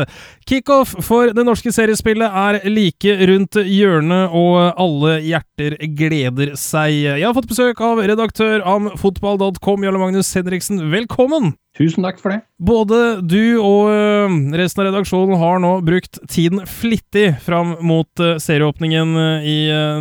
Kickoff 0.46 0.92
for 1.02 1.32
det 1.34 1.42
norske 1.42 1.72
seriespillet 1.74 2.30
er 2.30 2.60
like 2.70 3.16
rundt 3.32 3.58
hjørnet, 3.58 4.30
og 4.30 4.78
alle 4.78 5.16
hjerter 5.26 5.74
gleder 5.98 6.54
seg. 6.54 7.00
Jeg 7.18 7.26
har 7.26 7.34
fått 7.34 7.50
besøk 7.50 7.82
av 7.82 8.04
redaktør 8.06 8.62
am 8.62 8.92
fotball.com, 8.94 9.82
Jarle 9.82 10.04
Magnus 10.04 10.30
Henriksen. 10.38 10.84
Velkommen! 10.94 11.56
Tusen 11.74 12.04
takk 12.06 12.20
for 12.22 12.30
det. 12.30 12.44
Både 12.62 12.98
du 13.26 13.58
og 13.58 13.88
øh, 13.90 14.34
resten 14.54 14.84
av 14.84 14.92
redaksjonen 14.92 15.40
har 15.40 15.58
nå 15.58 15.72
brukt 15.82 16.20
tiden 16.30 16.60
flittig 16.70 17.32
fram 17.42 17.72
mot 17.82 18.22
øh, 18.22 18.36
serieåpningen 18.38 19.16
øh, 19.18 19.46
i 19.50 19.56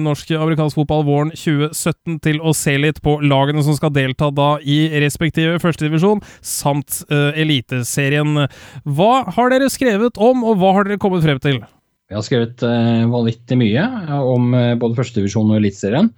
norsk 0.06 0.36
amerikansk 0.38 0.78
fotball 0.78 1.02
våren 1.08 1.32
2017 1.34 2.20
til 2.22 2.38
å 2.46 2.54
se 2.54 2.76
litt 2.78 3.00
på 3.02 3.16
lagene 3.26 3.64
som 3.66 3.74
skal 3.74 3.90
delta 3.96 4.30
da 4.30 4.52
i 4.62 4.86
respektive 5.02 5.58
førstedivisjon, 5.64 6.22
samt 6.46 7.00
Eliteserien. 7.10 8.46
Hva 8.86 9.14
har 9.34 9.50
dere 9.50 9.72
skrevet 9.74 10.20
om, 10.22 10.44
og 10.46 10.60
hva 10.62 10.76
har 10.78 10.86
dere 10.86 11.02
kommet 11.02 11.26
frem 11.26 11.42
til? 11.42 11.58
Vi 12.12 12.18
har 12.18 12.26
skrevet 12.26 12.62
vanvittig 13.10 13.58
mye 13.58 13.88
om 14.22 14.54
både 14.54 15.00
førstedivisjon 15.00 15.56
og 15.56 15.58
Eliteserien. 15.58 16.12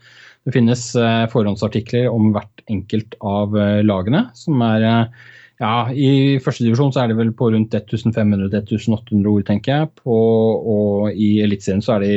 Det 0.45 0.53
finnes 0.58 0.84
forhåndsartikler 1.32 2.10
om 2.12 2.34
hvert 2.36 2.66
enkelt 2.72 3.16
av 3.24 3.56
lagene, 3.88 4.26
som 4.36 4.62
er 4.66 5.08
ja, 5.62 5.88
I 5.91 6.38
førstedivisjon 6.43 6.91
er 6.99 7.12
det 7.12 7.20
vel 7.20 7.32
på 7.38 7.47
rundt 7.53 7.76
1500-1800 7.78 9.30
ord, 9.32 9.45
tenker 9.47 9.72
jeg. 9.72 9.91
På, 10.01 10.18
og 10.76 11.16
i 11.16 11.38
Eliteserien 11.45 11.84
så 11.86 11.95
er 11.95 12.03
det 12.03 12.16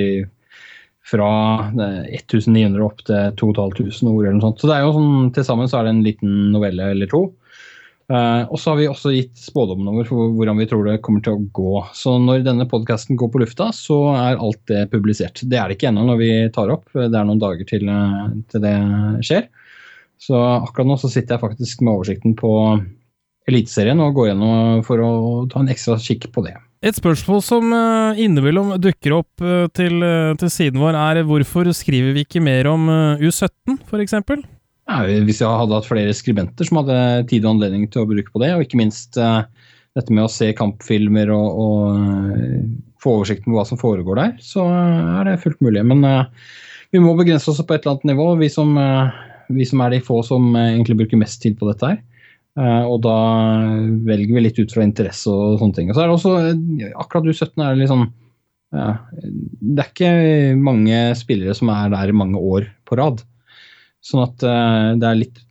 fra 1.08 1.28
1900 1.72 2.82
opp 2.84 3.04
til 3.06 3.36
2500 3.40 4.10
ord 4.10 4.24
eller 4.24 4.38
noe 4.38 4.48
sånt. 4.48 4.62
Så 4.62 4.70
det 4.70 4.76
er 4.76 4.86
jo 4.86 4.96
sånn, 4.96 5.28
til 5.36 5.46
sammen 5.46 5.70
så 5.70 5.80
er 5.80 5.86
det 5.86 5.94
en 5.94 6.06
liten 6.06 6.34
novelle 6.54 6.90
eller 6.94 7.10
to. 7.10 7.28
Uh, 8.08 8.48
og 8.48 8.56
så 8.56 8.72
har 8.72 8.78
vi 8.78 8.86
også 8.88 9.10
gitt 9.12 9.36
spådommen 9.36 9.90
over 9.90 10.06
for 10.08 10.30
hvordan 10.32 10.56
vi 10.56 10.66
tror 10.70 10.86
det 10.86 11.00
kommer 11.04 11.20
til 11.24 11.36
å 11.36 11.42
gå. 11.54 11.82
Så 11.96 12.14
når 12.22 12.46
denne 12.46 12.64
podkasten 12.68 13.18
går 13.20 13.30
på 13.34 13.42
lufta, 13.42 13.68
så 13.76 13.98
er 14.16 14.40
alt 14.40 14.62
det 14.70 14.86
publisert. 14.94 15.42
Det 15.44 15.60
er 15.60 15.68
det 15.68 15.76
ikke 15.76 15.90
ennå 15.90 16.06
når 16.08 16.20
vi 16.22 16.30
tar 16.54 16.72
opp, 16.72 16.88
det 16.96 17.12
er 17.12 17.28
noen 17.28 17.42
dager 17.42 17.68
til, 17.68 17.84
eh, 17.92 18.30
til 18.48 18.64
det 18.64 18.76
skjer. 19.28 19.50
Så 20.18 20.40
akkurat 20.40 20.88
nå 20.88 20.96
så 20.98 21.12
sitter 21.12 21.36
jeg 21.36 21.44
faktisk 21.44 21.84
med 21.84 21.92
oversikten 21.92 22.32
på 22.38 22.52
Eliteserien 23.48 24.00
og 24.04 24.16
gå 24.16 24.28
gjennom 24.28 24.82
for 24.86 25.00
å 25.00 25.10
ta 25.50 25.62
en 25.62 25.70
ekstra 25.72 25.96
kikk 26.02 26.28
på 26.34 26.44
det. 26.44 26.56
Et 26.78 26.94
spørsmål 26.94 27.40
som 27.42 27.72
uh, 27.74 28.18
innimellom 28.20 28.76
dukker 28.78 29.16
opp 29.16 29.42
uh, 29.42 29.66
til, 29.74 29.98
uh, 29.98 30.36
til, 30.38 30.50
siden 30.52 30.78
vår, 30.78 30.94
er 30.94 31.24
hvorfor 31.26 31.66
skriver 31.74 32.14
vi 32.14 32.22
ikke 32.22 32.42
mer 32.44 32.68
om 32.70 32.86
U17, 33.18 33.80
f.eks.? 33.88 34.14
Ja, 34.88 35.00
hvis 35.02 35.42
jeg 35.42 35.50
hadde 35.50 35.74
hatt 35.74 35.88
flere 35.88 36.14
skribenter 36.14 36.68
som 36.68 36.78
hadde 36.80 37.26
tid 37.28 37.42
og 37.44 37.56
anledning 37.56 37.88
til 37.90 38.04
å 38.04 38.08
bruke 38.08 38.30
på 38.30 38.40
det, 38.44 38.52
og 38.54 38.62
ikke 38.62 38.78
minst 38.78 39.18
dette 39.18 40.14
med 40.14 40.22
å 40.22 40.30
se 40.30 40.52
kampfilmer 40.56 41.32
og, 41.34 41.58
og 41.60 43.02
få 43.02 43.18
oversikten 43.18 43.50
på 43.50 43.58
hva 43.58 43.66
som 43.68 43.80
foregår 43.80 44.20
der, 44.20 44.30
så 44.40 44.64
er 44.70 45.28
det 45.28 45.40
fullt 45.42 45.60
mulig. 45.66 45.82
Men 45.90 46.06
vi 46.94 47.02
må 47.04 47.12
begrense 47.18 47.50
oss 47.50 47.60
på 47.60 47.74
et 47.74 47.82
eller 47.82 47.98
annet 47.98 48.14
nivå, 48.14 48.30
vi 48.40 48.48
som, 48.54 48.72
vi 49.52 49.66
som 49.68 49.82
er 49.84 49.92
de 49.92 50.00
få 50.06 50.22
som 50.24 50.48
egentlig 50.56 51.02
bruker 51.02 51.20
mest 51.20 51.42
tid 51.44 51.58
på 51.60 51.68
dette 51.68 51.90
her. 51.90 52.00
Uh, 52.58 52.84
og 52.90 53.02
da 53.04 53.16
velger 54.08 54.34
vi 54.34 54.42
litt 54.42 54.58
ut 54.58 54.72
fra 54.74 54.84
interesse 54.86 55.30
og 55.30 55.60
sånne 55.60 55.76
ting. 55.76 55.90
Og 55.90 55.96
så 55.96 56.02
er 56.02 56.08
det 56.08 56.16
også, 56.16 56.32
eh, 56.42 56.94
akkurat 56.98 57.28
U17 57.30 57.52
er 57.62 57.74
det 57.74 57.82
litt 57.82 57.92
sånn 57.92 58.08
ja, 58.74 58.88
Det 59.16 59.80
er 59.80 59.90
ikke 59.92 60.56
mange 60.60 60.96
spillere 61.16 61.54
som 61.56 61.70
er 61.72 61.92
der 61.92 62.10
mange 62.16 62.40
år 62.40 62.66
på 62.88 62.98
rad. 63.00 63.22
Sånn 64.04 64.24
at 64.26 64.42
uh, 64.46 64.96
det 64.98 65.06
er 65.06 65.20
litt 65.22 65.44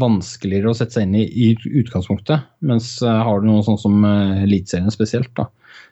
vanskeligere 0.00 0.72
å 0.72 0.76
sette 0.78 0.96
seg 0.96 1.08
inn 1.08 1.18
i 1.20 1.26
i 1.28 1.50
utgangspunktet. 1.82 2.48
Mens 2.64 2.96
har 3.04 3.42
du 3.42 3.50
noe 3.50 3.64
sånn 3.66 3.76
som 3.76 4.06
Eliteserien 4.06 4.88
spesielt, 4.94 5.28
da, 5.36 5.50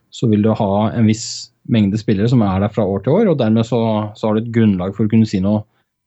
så 0.08 0.30
vil 0.30 0.46
du 0.46 0.48
ha 0.56 0.70
en 0.96 1.10
viss 1.10 1.52
mengde 1.68 2.00
spillere 2.00 2.30
som 2.32 2.40
er 2.46 2.64
der 2.64 2.72
fra 2.72 2.86
år 2.88 3.04
til 3.04 3.18
år. 3.18 3.28
Og 3.34 3.38
dermed 3.42 3.68
så, 3.68 3.82
så 4.16 4.30
har 4.30 4.38
du 4.38 4.46
et 4.46 4.54
grunnlag 4.54 4.96
for 4.96 5.04
å 5.04 5.12
kunne 5.12 5.28
si 5.28 5.42
noe 5.44 5.60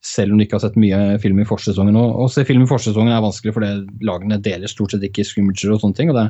selv 0.05 0.33
om 0.33 0.39
du 0.39 0.45
ikke 0.45 0.59
har 0.59 0.65
sett 0.67 0.79
mye 0.79 1.17
film 1.23 1.41
i 1.41 1.47
forsesongen. 1.49 1.97
Og 1.97 2.23
Å 2.25 2.29
se 2.31 2.45
film 2.47 2.65
i 2.65 2.69
forsesongen 2.69 3.13
er 3.13 3.23
vanskelig, 3.25 3.55
for 3.55 3.65
lagene 4.05 4.41
deler 4.43 4.71
stort 4.71 4.95
sett 4.95 5.05
ikke 5.07 5.25
scrimmager 5.25 5.73
og 5.73 5.81
sånne 5.83 5.97
ting. 5.97 6.13
og 6.13 6.19
det, 6.19 6.27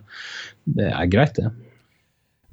det, 0.80 0.92
er 0.92 1.12
greit, 1.12 1.40
det. 1.40 1.52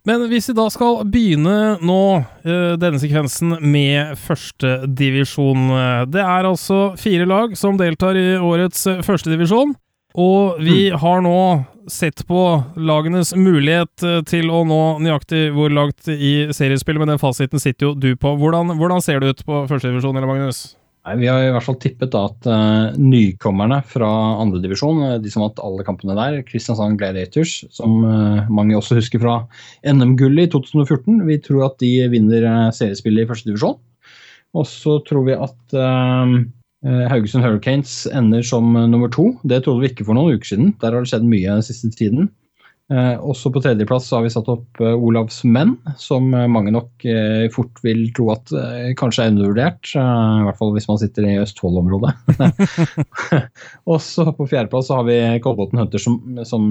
Men 0.09 0.25
hvis 0.33 0.51
vi 0.51 0.57
da 0.59 0.67
skal 0.75 1.05
begynne 1.07 1.77
nå, 1.79 2.03
uh, 2.49 2.73
denne 2.83 2.99
sekvensen, 2.99 3.55
med 3.63 4.17
førstedivisjon 4.19 5.71
Det 6.11 6.25
er 6.25 6.49
altså 6.49 6.97
fire 6.99 7.29
lag 7.29 7.55
som 7.59 7.79
deltar 7.79 8.19
i 8.19 8.33
årets 8.43 8.89
førstedivisjon. 9.07 9.77
Og 10.19 10.59
vi 10.61 10.91
mm. 10.91 10.99
har 11.01 11.23
nå 11.25 11.39
sett 11.89 12.27
på 12.29 12.63
lagenes 12.77 13.33
mulighet 13.35 14.05
eh, 14.07 14.21
til 14.29 14.51
å 14.53 14.63
nå 14.67 14.83
nøyaktig 15.03 15.49
hvor 15.57 15.73
langt 15.73 16.09
i 16.13 16.53
seriespillet, 16.55 17.01
men 17.03 17.15
den 17.15 17.23
fasiten 17.23 17.63
sitter 17.63 17.89
jo 17.89 17.95
du 17.97 18.13
på. 18.17 18.37
Hvordan, 18.39 18.77
hvordan 18.79 19.03
ser 19.03 19.23
det 19.23 19.33
ut 19.33 19.45
på 19.49 19.65
førstedivisjon, 19.71 20.17
eller 20.17 20.31
Magnus? 20.31 20.63
Nei, 21.03 21.17
Vi 21.19 21.27
har 21.27 21.43
i 21.43 21.51
hvert 21.51 21.67
fall 21.67 21.79
tippet 21.83 22.13
da 22.15 22.21
at 22.29 22.47
uh, 22.47 22.95
nykommerne 22.95 23.81
fra 23.91 24.09
andredivisjon, 24.39 25.01
uh, 25.03 25.15
de 25.19 25.33
som 25.33 25.43
vant 25.43 25.59
alle 25.67 25.87
kampene 25.87 26.15
der, 26.15 26.37
Kristiansand 26.47 27.01
Gladiators, 27.01 27.57
som 27.75 28.05
uh, 28.07 28.45
mange 28.55 28.77
også 28.79 29.01
husker 29.01 29.23
fra 29.23 29.41
NM-gullet 29.83 30.47
i 30.47 30.53
2014, 30.53 31.25
vi 31.27 31.41
tror 31.43 31.67
at 31.67 31.79
de 31.83 31.91
vinner 32.13 32.47
seriespillet 32.77 33.25
i 33.25 33.31
førstedivisjon. 33.33 33.81
Og 34.53 34.69
så 34.69 34.99
tror 35.09 35.25
vi 35.25 35.33
at 35.33 35.75
Haugesund 37.09 37.41
Hurricanes 37.41 38.03
ender 38.13 38.43
som 38.45 38.67
nummer 38.93 39.09
to. 39.09 39.31
Det 39.49 39.63
trodde 39.65 39.81
vi 39.81 39.89
ikke 39.89 40.05
for 40.05 40.19
noen 40.19 40.37
uker 40.37 40.51
siden. 40.51 40.75
Der 40.83 40.93
har 40.93 41.01
det 41.01 41.09
skjedd 41.09 41.25
mye 41.25 41.55
den 41.57 41.65
siste 41.65 41.89
tiden. 41.97 42.29
Eh, 42.93 43.15
også 43.25 43.49
på 43.53 43.61
tredjeplass 43.65 44.11
har 44.13 44.25
vi 44.25 44.31
satt 44.33 44.49
opp 44.53 44.81
eh, 44.83 44.93
Olavs 44.93 45.39
menn, 45.49 45.79
som 46.01 46.27
eh, 46.37 46.49
mange 46.51 46.75
nok 46.75 46.91
fort 47.55 47.81
vil 47.83 48.05
tro 48.15 48.29
at 48.35 48.51
kanskje 48.99 49.25
er 49.25 49.33
undervurdert. 49.33 49.89
I 49.97 50.45
hvert 50.47 50.59
fall 50.59 50.71
hvis 50.77 50.87
man 50.87 50.99
sitter 51.01 51.25
i 51.27 51.33
Østfold-området. 51.43 52.13
også 53.95 54.29
på 54.37 54.47
fjerdeplass 54.51 54.91
har 54.95 55.07
vi 55.09 55.17
Kolbotn 55.43 55.81
Hunter, 55.81 55.99
som, 56.03 56.21
som 56.47 56.69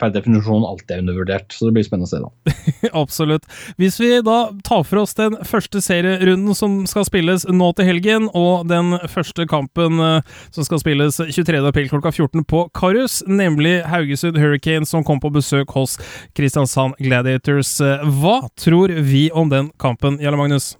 per 0.00 0.10
definisjon 0.14 0.66
alltid 0.66 0.96
er 0.96 1.04
undervurdert. 1.04 1.54
Så 1.54 1.68
det 1.68 1.76
blir 1.76 1.86
spennende 1.86 2.08
å 2.08 2.10
se, 2.10 2.22
da. 2.24 2.90
Absolutt. 3.02 3.46
Hvis 3.78 4.00
vi 4.02 4.10
da 4.26 4.38
tar 4.66 4.82
for 4.88 5.04
oss 5.04 5.14
den 5.18 5.38
første 5.46 5.82
serierunden 5.84 6.58
som 6.58 6.80
skal 6.90 7.06
spilles 7.06 7.46
nå 7.46 7.70
til 7.78 7.90
helgen, 7.92 8.26
og 8.34 8.66
den 8.70 8.96
første 9.10 9.46
kampen 9.50 10.02
som 10.50 10.66
skal 10.66 10.82
spilles 10.82 11.20
23. 11.22 11.62
april 11.70 11.90
klokka 11.92 12.10
14 12.16 12.42
på 12.50 12.64
Karus, 12.74 13.20
nemlig 13.30 13.78
Haugesund 13.86 14.40
Hurricanes 14.42 14.90
som 14.90 15.06
kom 15.06 15.22
på 15.22 15.32
besøk 15.34 15.57
hos 15.66 15.98
Kristiansand 16.36 16.94
Gladiators. 17.02 17.80
Eh, 17.80 18.04
Hva 18.20 18.48
tror 18.58 18.92
vi 19.02 19.30
om 19.32 19.48
den 19.48 19.72
kampen, 19.78 20.20
Jarle 20.22 20.38
Magnus? 20.38 20.76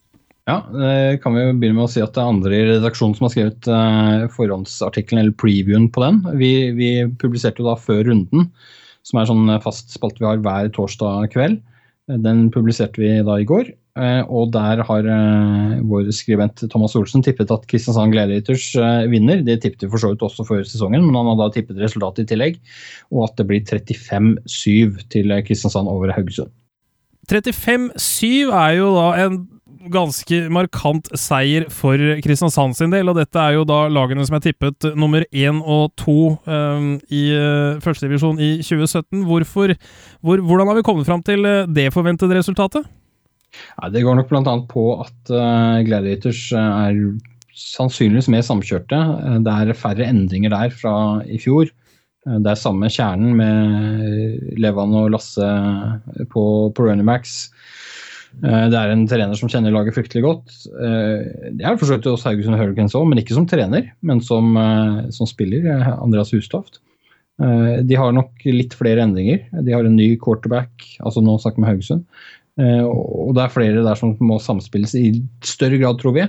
Ja, 0.48 0.62
det 0.72 1.20
kan 1.20 1.34
vi 1.36 1.42
jo 1.42 1.56
begynne 1.60 1.76
med 1.76 1.88
å 1.88 1.92
si 1.92 2.00
at 2.00 2.14
det 2.16 2.22
er 2.22 2.30
andre 2.32 2.56
i 2.56 2.66
redaksjonen 2.70 3.16
som 3.18 3.26
har 3.26 3.32
skrevet 3.34 3.68
eh, 3.68 4.28
forhåndsartikkelen 4.32 5.20
eller 5.20 5.36
previewen 5.36 5.90
på 5.92 6.00
den. 6.06 6.22
Vi, 6.40 6.52
vi 6.78 6.92
publiserte 7.20 7.60
jo 7.60 7.68
da 7.68 7.74
før 7.76 8.06
runden, 8.08 8.48
som 9.04 9.20
er 9.20 9.28
sånn 9.28 9.50
fast 9.64 9.92
spalte 9.92 10.22
vi 10.22 10.30
har 10.30 10.40
hver 10.44 10.70
torsdag 10.72 11.34
kveld. 11.34 11.60
Den 12.08 12.48
publiserte 12.54 13.02
vi 13.02 13.18
da 13.20 13.36
i 13.36 13.44
går, 13.44 13.68
eh, 13.68 13.87
og 14.30 14.52
der 14.54 14.82
har 14.86 15.08
eh, 15.10 15.74
vår 15.88 16.12
skribent 16.14 16.62
Thomas 16.70 16.94
Olsen 16.98 17.24
tippet 17.24 17.50
at 17.54 17.66
Kristiansand 17.70 18.14
Gladiators 18.14 18.70
eh, 18.78 19.08
vinner. 19.10 19.42
Det 19.46 19.58
tippet 19.64 19.86
vi 19.86 19.90
for 19.90 20.02
så 20.02 20.12
vidt 20.12 20.24
også 20.24 20.46
før 20.46 20.62
sesongen, 20.66 21.02
men 21.06 21.18
han 21.18 21.30
har 21.32 21.38
da 21.40 21.50
tippet 21.54 21.80
resultatet 21.82 22.26
i 22.26 22.32
tillegg. 22.32 22.58
Og 23.10 23.26
at 23.26 23.38
det 23.40 23.48
blir 23.48 23.64
35-7 23.66 25.04
til 25.12 25.34
Kristiansand 25.46 25.90
over 25.90 26.14
Haugesund. 26.14 26.52
35-7 27.28 28.52
er 28.56 28.74
jo 28.78 28.92
da 28.94 29.08
en 29.26 29.40
ganske 29.92 30.38
markant 30.52 31.10
seier 31.16 31.68
for 31.72 32.00
Kristiansand 32.24 32.76
sin 32.76 32.92
del, 32.92 33.08
og 33.08 33.18
dette 33.18 33.40
er 33.40 33.56
jo 33.56 33.66
da 33.68 33.84
lagene 33.92 34.24
som 34.26 34.36
er 34.38 34.44
tippet 34.44 34.88
nummer 34.98 35.24
én 35.30 35.60
og 35.62 35.92
to 36.00 36.34
um, 36.48 36.94
i 37.14 37.24
uh, 37.32 37.78
førstedivisjon 37.84 38.40
i 38.42 38.50
2017. 38.60 39.26
Hvorfor, 39.28 39.76
hvor, 40.20 40.44
hvordan 40.44 40.72
har 40.72 40.80
vi 40.80 40.86
kommet 40.88 41.08
fram 41.08 41.24
til 41.24 41.46
det 41.72 41.90
forventede 41.94 42.40
resultatet? 42.40 42.88
Ja, 43.78 43.88
det 43.92 44.04
går 44.04 44.18
nok 44.18 44.30
bl.a. 44.30 44.54
på 44.70 44.84
at 45.02 45.32
uh, 45.32 45.80
Gladiators 45.86 46.48
er 46.56 47.00
sannsynligvis 47.58 48.30
mer 48.30 48.44
samkjørte. 48.46 48.98
Det 49.42 49.54
er 49.54 49.78
færre 49.78 50.06
endringer 50.06 50.52
der 50.54 50.74
fra 50.74 50.94
i 51.26 51.40
fjor. 51.42 51.70
Det 52.28 52.50
er 52.50 52.60
samme 52.60 52.90
kjernen 52.92 53.34
med 53.38 54.58
Levan 54.60 54.94
og 54.94 55.10
Lasse 55.14 55.48
på, 56.30 56.44
på 56.76 56.88
backs. 57.08 57.36
Det 58.38 58.76
er 58.78 58.92
en 58.92 59.06
trener 59.08 59.38
som 59.38 59.50
kjenner 59.50 59.72
laget 59.74 59.96
fryktelig 59.96 60.22
godt. 60.22 60.52
Det 60.68 61.64
er 61.64 61.80
forsøkt 61.80 62.06
hos 62.06 62.26
Haugesund 62.28 62.58
Hurricanes 62.60 62.94
òg, 62.98 63.08
men 63.08 63.22
ikke 63.22 63.34
som 63.34 63.48
trener, 63.48 63.88
men 64.04 64.20
som, 64.20 64.52
som 65.14 65.30
spiller. 65.30 65.66
Andreas 65.96 66.34
Hustoft. 66.36 66.82
De 67.38 67.98
har 67.98 68.14
nok 68.14 68.44
litt 68.46 68.76
flere 68.76 69.06
endringer. 69.06 69.46
De 69.64 69.74
har 69.74 69.86
en 69.86 69.96
ny 69.96 70.12
quarterback, 70.20 70.84
altså 71.00 71.22
nå 71.24 71.38
snakker 71.40 71.58
vi 71.58 71.64
med 71.64 71.72
Haugesund. 71.72 72.04
Og 72.58 73.34
det 73.36 73.44
er 73.44 73.54
flere 73.54 73.86
der 73.86 73.98
som 73.98 74.16
må 74.24 74.40
samspilles 74.42 74.94
i 74.98 75.12
større 75.46 75.78
grad, 75.78 76.00
tror 76.00 76.16
vi, 76.16 76.24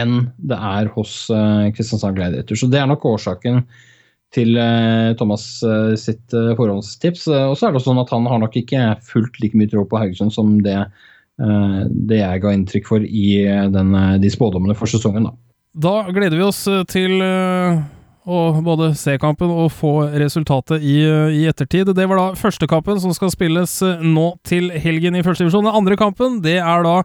enn 0.00 0.26
det 0.40 0.56
er 0.56 0.88
hos 0.94 1.26
Kristiansand 1.76 2.16
Gladiator. 2.16 2.56
Så 2.56 2.70
det 2.72 2.80
er 2.80 2.88
nok 2.88 3.04
årsaken 3.10 3.62
til 4.32 4.56
Thomas 5.20 5.44
sitt 6.00 6.32
forhåndstips. 6.32 7.26
Og 7.28 7.58
så 7.60 7.68
er 7.68 7.76
det 7.76 7.84
sånn 7.84 8.00
at 8.00 8.12
han 8.14 8.28
har 8.30 8.40
nok 8.40 8.56
ikke 8.56 8.94
fullt 9.04 9.36
like 9.42 9.58
mye 9.60 9.68
tro 9.68 9.84
på 9.84 10.00
Haugesund 10.00 10.32
som 10.32 10.54
det, 10.64 10.78
det 11.36 12.22
jeg 12.22 12.44
ga 12.46 12.56
inntrykk 12.56 12.88
for 12.88 13.04
i 13.04 13.42
den, 13.76 13.92
de 14.24 14.32
spådommene 14.32 14.78
for 14.78 14.88
sesongen. 14.88 15.28
Da. 15.28 15.36
da 15.90 15.96
gleder 16.16 16.40
vi 16.40 16.48
oss 16.48 16.64
til 16.88 17.20
å 18.22 18.38
både 18.62 18.92
se 18.98 19.16
kampen 19.20 19.50
og 19.50 19.72
få 19.74 19.92
resultatet 20.20 20.82
i, 20.82 21.00
i, 21.34 21.42
ettertid. 21.50 21.90
Det 21.96 22.06
var 22.08 22.20
da 22.20 22.38
første 22.38 22.68
kampen 22.70 23.00
som 23.02 23.14
skal 23.16 23.32
spilles 23.34 23.80
nå 24.02 24.28
til 24.46 24.70
helgen 24.70 25.18
i 25.18 25.24
første 25.26 25.44
divisjon. 25.44 25.66
Den 25.66 25.80
andre 25.82 25.98
kampen 25.98 26.40
det 26.44 26.60
er 26.62 26.86
da 26.86 27.02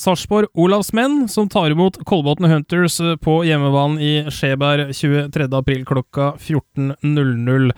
Sarpsborg 0.00 0.46
Olavs 0.54 0.92
menn, 0.94 1.24
som 1.28 1.48
tar 1.50 1.72
imot 1.74 1.98
Kolbotn 2.06 2.46
Hunters 2.48 3.00
på 3.24 3.40
hjemmebanen 3.48 3.98
i 3.98 4.12
Skjeberg 4.30 4.94
23.4 4.94 5.82
klokka 5.88 6.30
14.00. 6.38 7.74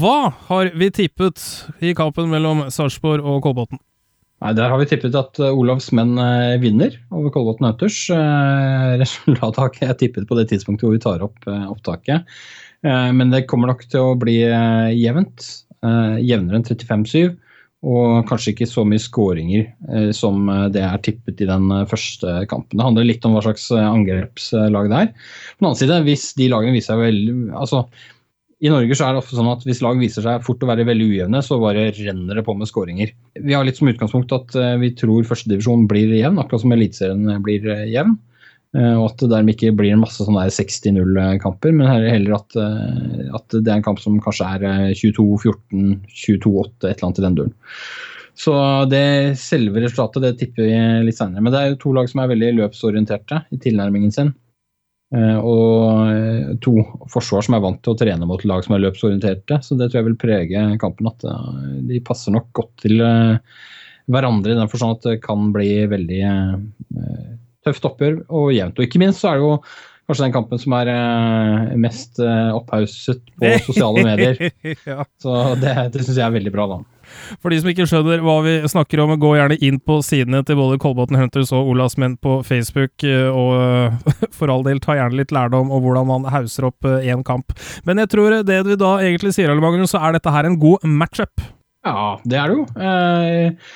Hva 0.00 0.16
har 0.48 0.72
vi 0.80 0.90
tippet 1.02 1.44
i 1.84 1.92
kampen 1.98 2.32
mellom 2.32 2.68
Sarpsborg 2.72 3.26
og 3.26 3.42
Kolbotn? 3.44 3.82
Nei, 4.40 4.54
Der 4.56 4.72
har 4.72 4.80
vi 4.80 4.88
tippet 4.88 5.16
at 5.18 5.40
Olavs 5.44 5.90
menn 5.96 6.14
vinner 6.62 6.94
over 7.12 7.32
Kolbotn 7.34 7.66
Hunters. 7.68 8.06
Resultatet 9.02 9.60
har 9.60 9.72
ikke 9.72 9.90
jeg 9.90 10.00
tippet 10.04 10.28
på 10.30 10.38
det 10.38 10.48
tidspunktet 10.52 10.86
hvor 10.86 10.96
vi 10.96 11.02
tar 11.04 11.24
opp 11.26 11.44
opptaket. 11.44 12.24
Men 12.80 13.28
det 13.34 13.44
kommer 13.50 13.68
nok 13.68 13.84
til 13.92 14.00
å 14.00 14.16
bli 14.16 14.38
jevnt. 14.96 15.44
Jevnere 15.84 16.56
enn 16.56 16.64
35-7. 16.64 17.36
Og 17.80 18.26
kanskje 18.28 18.52
ikke 18.52 18.68
så 18.68 18.82
mye 18.84 19.00
skåringer 19.00 19.62
eh, 19.64 20.10
som 20.12 20.48
det 20.72 20.82
er 20.84 21.00
tippet 21.00 21.40
i 21.40 21.48
den 21.48 21.70
første 21.88 22.42
kampen. 22.50 22.76
Det 22.76 22.84
handler 22.84 23.08
litt 23.08 23.24
om 23.24 23.36
hva 23.36 23.44
slags 23.46 23.70
angrepslag 23.72 24.90
det 24.92 24.98
er. 25.06 25.12
På 25.14 25.62
den 25.62 25.70
annen 25.70 25.80
side, 25.80 26.00
hvis 26.04 26.26
de 26.36 26.50
lagene 26.52 26.76
viser 26.76 26.92
seg 26.92 27.04
veldig 27.06 27.36
altså, 27.56 27.86
I 28.60 28.68
Norge 28.68 28.96
så 28.96 29.06
er 29.06 29.14
det 29.14 29.22
ofte 29.22 29.38
sånn 29.38 29.48
at 29.48 29.62
hvis 29.64 29.80
lag 29.80 30.00
viser 30.00 30.24
seg 30.24 30.42
fort 30.44 30.60
å 30.64 30.68
være 30.68 30.84
veldig 30.88 31.06
ujevne, 31.08 31.40
så 31.44 31.56
bare 31.62 31.86
renner 31.96 32.36
det 32.36 32.44
på 32.44 32.54
med 32.58 32.68
skåringer. 32.68 33.12
Vi 33.40 33.54
har 33.56 33.64
litt 33.64 33.78
som 33.80 33.88
utgangspunkt 33.88 34.34
at 34.36 34.56
vi 34.82 34.90
tror 35.00 35.24
førstedivisjon 35.28 35.86
blir 35.88 36.12
jevn, 36.18 36.36
akkurat 36.42 36.64
som 36.64 36.74
Eliteserien 36.76 37.40
blir 37.46 37.64
jevn. 37.88 38.18
Og 38.76 39.06
at 39.08 39.16
det 39.18 39.30
dermed 39.32 39.56
ikke 39.56 39.72
blir 39.74 39.96
en 39.96 40.02
masse 40.04 40.22
sånne 40.22 40.44
60-0-kamper, 40.54 41.72
men 41.74 41.88
heller 41.88 42.36
at, 42.36 42.58
at, 42.60 43.56
det 43.56 43.64
er 43.64 43.80
en 43.80 43.86
kamp 43.88 43.98
som 43.98 44.20
kanskje 44.22 44.46
er 44.46 44.92
22-14, 44.92 45.96
22-8, 46.12 46.68
et 46.84 46.92
eller 46.92 47.08
annet 47.08 47.18
i 47.22 47.24
den 47.24 47.40
duren. 47.40 47.56
Så 48.40 48.54
det 48.88 49.02
selve 49.40 49.82
resultatet 49.82 50.24
det 50.24 50.36
tipper 50.40 50.68
vi 50.68 50.76
litt 51.08 51.18
senere. 51.18 51.42
Men 51.42 51.52
det 51.52 51.60
er 51.60 51.72
jo 51.72 51.80
to 51.82 51.96
lag 51.96 52.12
som 52.12 52.22
er 52.22 52.30
veldig 52.30 52.54
løpsorienterte 52.60 53.42
i 53.50 53.58
tilnærmingen 53.60 54.14
sin. 54.14 54.30
Og 55.10 56.58
to 56.62 56.72
forsvar 57.10 57.42
som 57.42 57.56
er 57.56 57.62
vant 57.64 57.80
til 57.82 57.96
å 57.96 57.98
trene 57.98 58.28
mot 58.30 58.44
lag 58.46 58.62
som 58.62 58.76
er 58.76 58.84
løpsorienterte. 58.84 59.58
Så 59.66 59.74
det 59.74 59.88
tror 59.90 60.00
jeg 60.00 60.06
vil 60.06 60.20
prege 60.20 60.62
kampen. 60.78 61.10
At 61.10 61.24
de 61.88 61.98
passer 62.06 62.36
nok 62.36 62.46
godt 62.54 62.84
til 62.84 63.02
hverandre 64.10 64.54
i 64.54 64.58
den 64.58 64.70
forstand 64.70 65.00
at 65.00 65.08
det 65.08 65.22
kan 65.24 65.50
bli 65.54 65.72
veldig 65.90 66.20
tøft 67.66 67.86
oppgjør 67.90 68.20
og 68.28 68.52
jevnt. 68.54 68.78
Og 68.78 68.86
ikke 68.86 69.02
minst 69.02 69.22
så 69.22 69.32
er 69.32 69.40
det 69.40 69.48
jo 69.48 69.56
kanskje 70.10 70.26
den 70.26 70.34
kampen 70.34 70.60
som 70.60 70.74
er 70.74 70.90
eh, 70.90 71.74
mest 71.78 72.18
eh, 72.22 72.50
opphauset 72.56 73.22
på 73.38 73.52
sosiale 73.68 74.04
medier. 74.06 74.40
Så 75.22 75.36
det, 75.60 75.76
det 75.94 76.02
syns 76.04 76.16
jeg 76.16 76.26
er 76.26 76.34
veldig 76.34 76.54
bra, 76.54 76.66
da. 76.72 76.80
For 77.40 77.52
de 77.52 77.60
som 77.60 77.70
ikke 77.72 77.86
skjønner 77.90 78.24
hva 78.24 78.36
vi 78.46 78.56
snakker 78.70 79.04
om, 79.04 79.14
gå 79.20 79.34
gjerne 79.36 79.58
inn 79.64 79.80
på 79.82 80.00
sidene 80.06 80.42
til 80.46 80.58
både 80.60 80.80
Kolbotn 80.82 81.18
Hunters 81.18 81.52
og 81.56 81.70
Olas 81.72 81.98
Menn 82.00 82.16
på 82.20 82.40
Facebook, 82.46 83.04
og 83.04 83.94
for 84.36 84.52
all 84.52 84.66
del 84.66 84.82
ta 84.82 84.98
gjerne 84.98 85.20
litt 85.20 85.34
lærdom 85.34 85.72
om 85.72 85.84
hvordan 85.84 86.10
man 86.10 86.28
hauser 86.32 86.68
opp 86.70 86.88
én 87.00 87.24
kamp. 87.26 87.54
Men 87.88 88.02
jeg 88.02 88.12
tror 88.14 88.40
det 88.46 88.60
vi 88.66 88.78
da 88.80 88.96
egentlig 89.02 89.34
sier, 89.36 89.50
Alle 89.52 89.64
Magnus, 89.64 89.94
så 89.94 90.02
er 90.02 90.16
dette 90.16 90.34
her 90.34 90.48
en 90.48 90.60
god 90.60 90.84
matchup. 90.86 91.48
Ja, 91.86 92.18
det 92.28 92.36
er 92.36 92.50
det 92.50 92.58
jo. 92.58 92.66
Eh, 92.76 93.70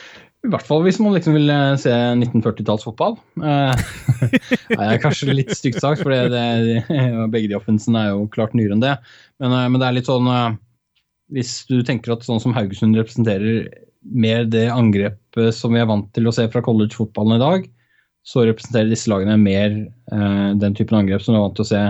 i 0.44 0.50
hvert 0.52 0.66
fall 0.68 0.82
hvis 0.84 0.98
man 1.00 1.14
liksom 1.16 1.38
vil 1.38 1.52
se 1.80 1.92
1940-tallsfotball. 1.92 3.16
Eh, 3.40 3.84
det 4.74 4.88
er 4.90 5.00
kanskje 5.02 5.32
litt 5.32 5.54
stygt 5.56 5.80
sagt, 5.80 6.02
for 6.04 6.12
det, 6.12 6.26
det, 6.34 6.98
begge 7.32 7.48
de 7.48 7.58
offensene 7.58 8.02
er 8.02 8.12
jo 8.12 8.26
klart 8.34 8.56
nyere 8.56 8.76
enn 8.76 8.84
det. 8.84 8.98
Men, 9.40 9.56
men, 9.56 9.80
det 9.80 9.88
er 9.88 9.98
litt 9.98 10.10
sånn 10.10 10.28
Hvis 11.34 11.64
du 11.66 11.80
tenker 11.86 12.14
at 12.14 12.24
sånn 12.26 12.42
som 12.42 12.54
Haugesund 12.54 12.96
representerer 12.98 13.66
mer 14.04 14.44
det 14.46 14.68
angrepet 14.70 15.56
som 15.56 15.74
vi 15.74 15.80
er 15.82 15.88
vant 15.90 16.06
til 16.14 16.28
å 16.28 16.34
se 16.34 16.44
fra 16.52 16.62
college-fotballen 16.64 17.38
i 17.38 17.42
dag, 17.42 17.68
så 18.24 18.44
representerer 18.46 18.92
disse 18.92 19.10
lagene 19.10 19.36
mer 19.40 19.74
eh, 19.74 20.50
den 20.60 20.76
typen 20.76 21.00
angrep 21.00 21.24
som 21.24 21.34
vi 21.34 21.40
er 21.40 21.44
vant 21.44 21.56
til 21.58 21.66
å 21.66 21.72
se 21.72 21.82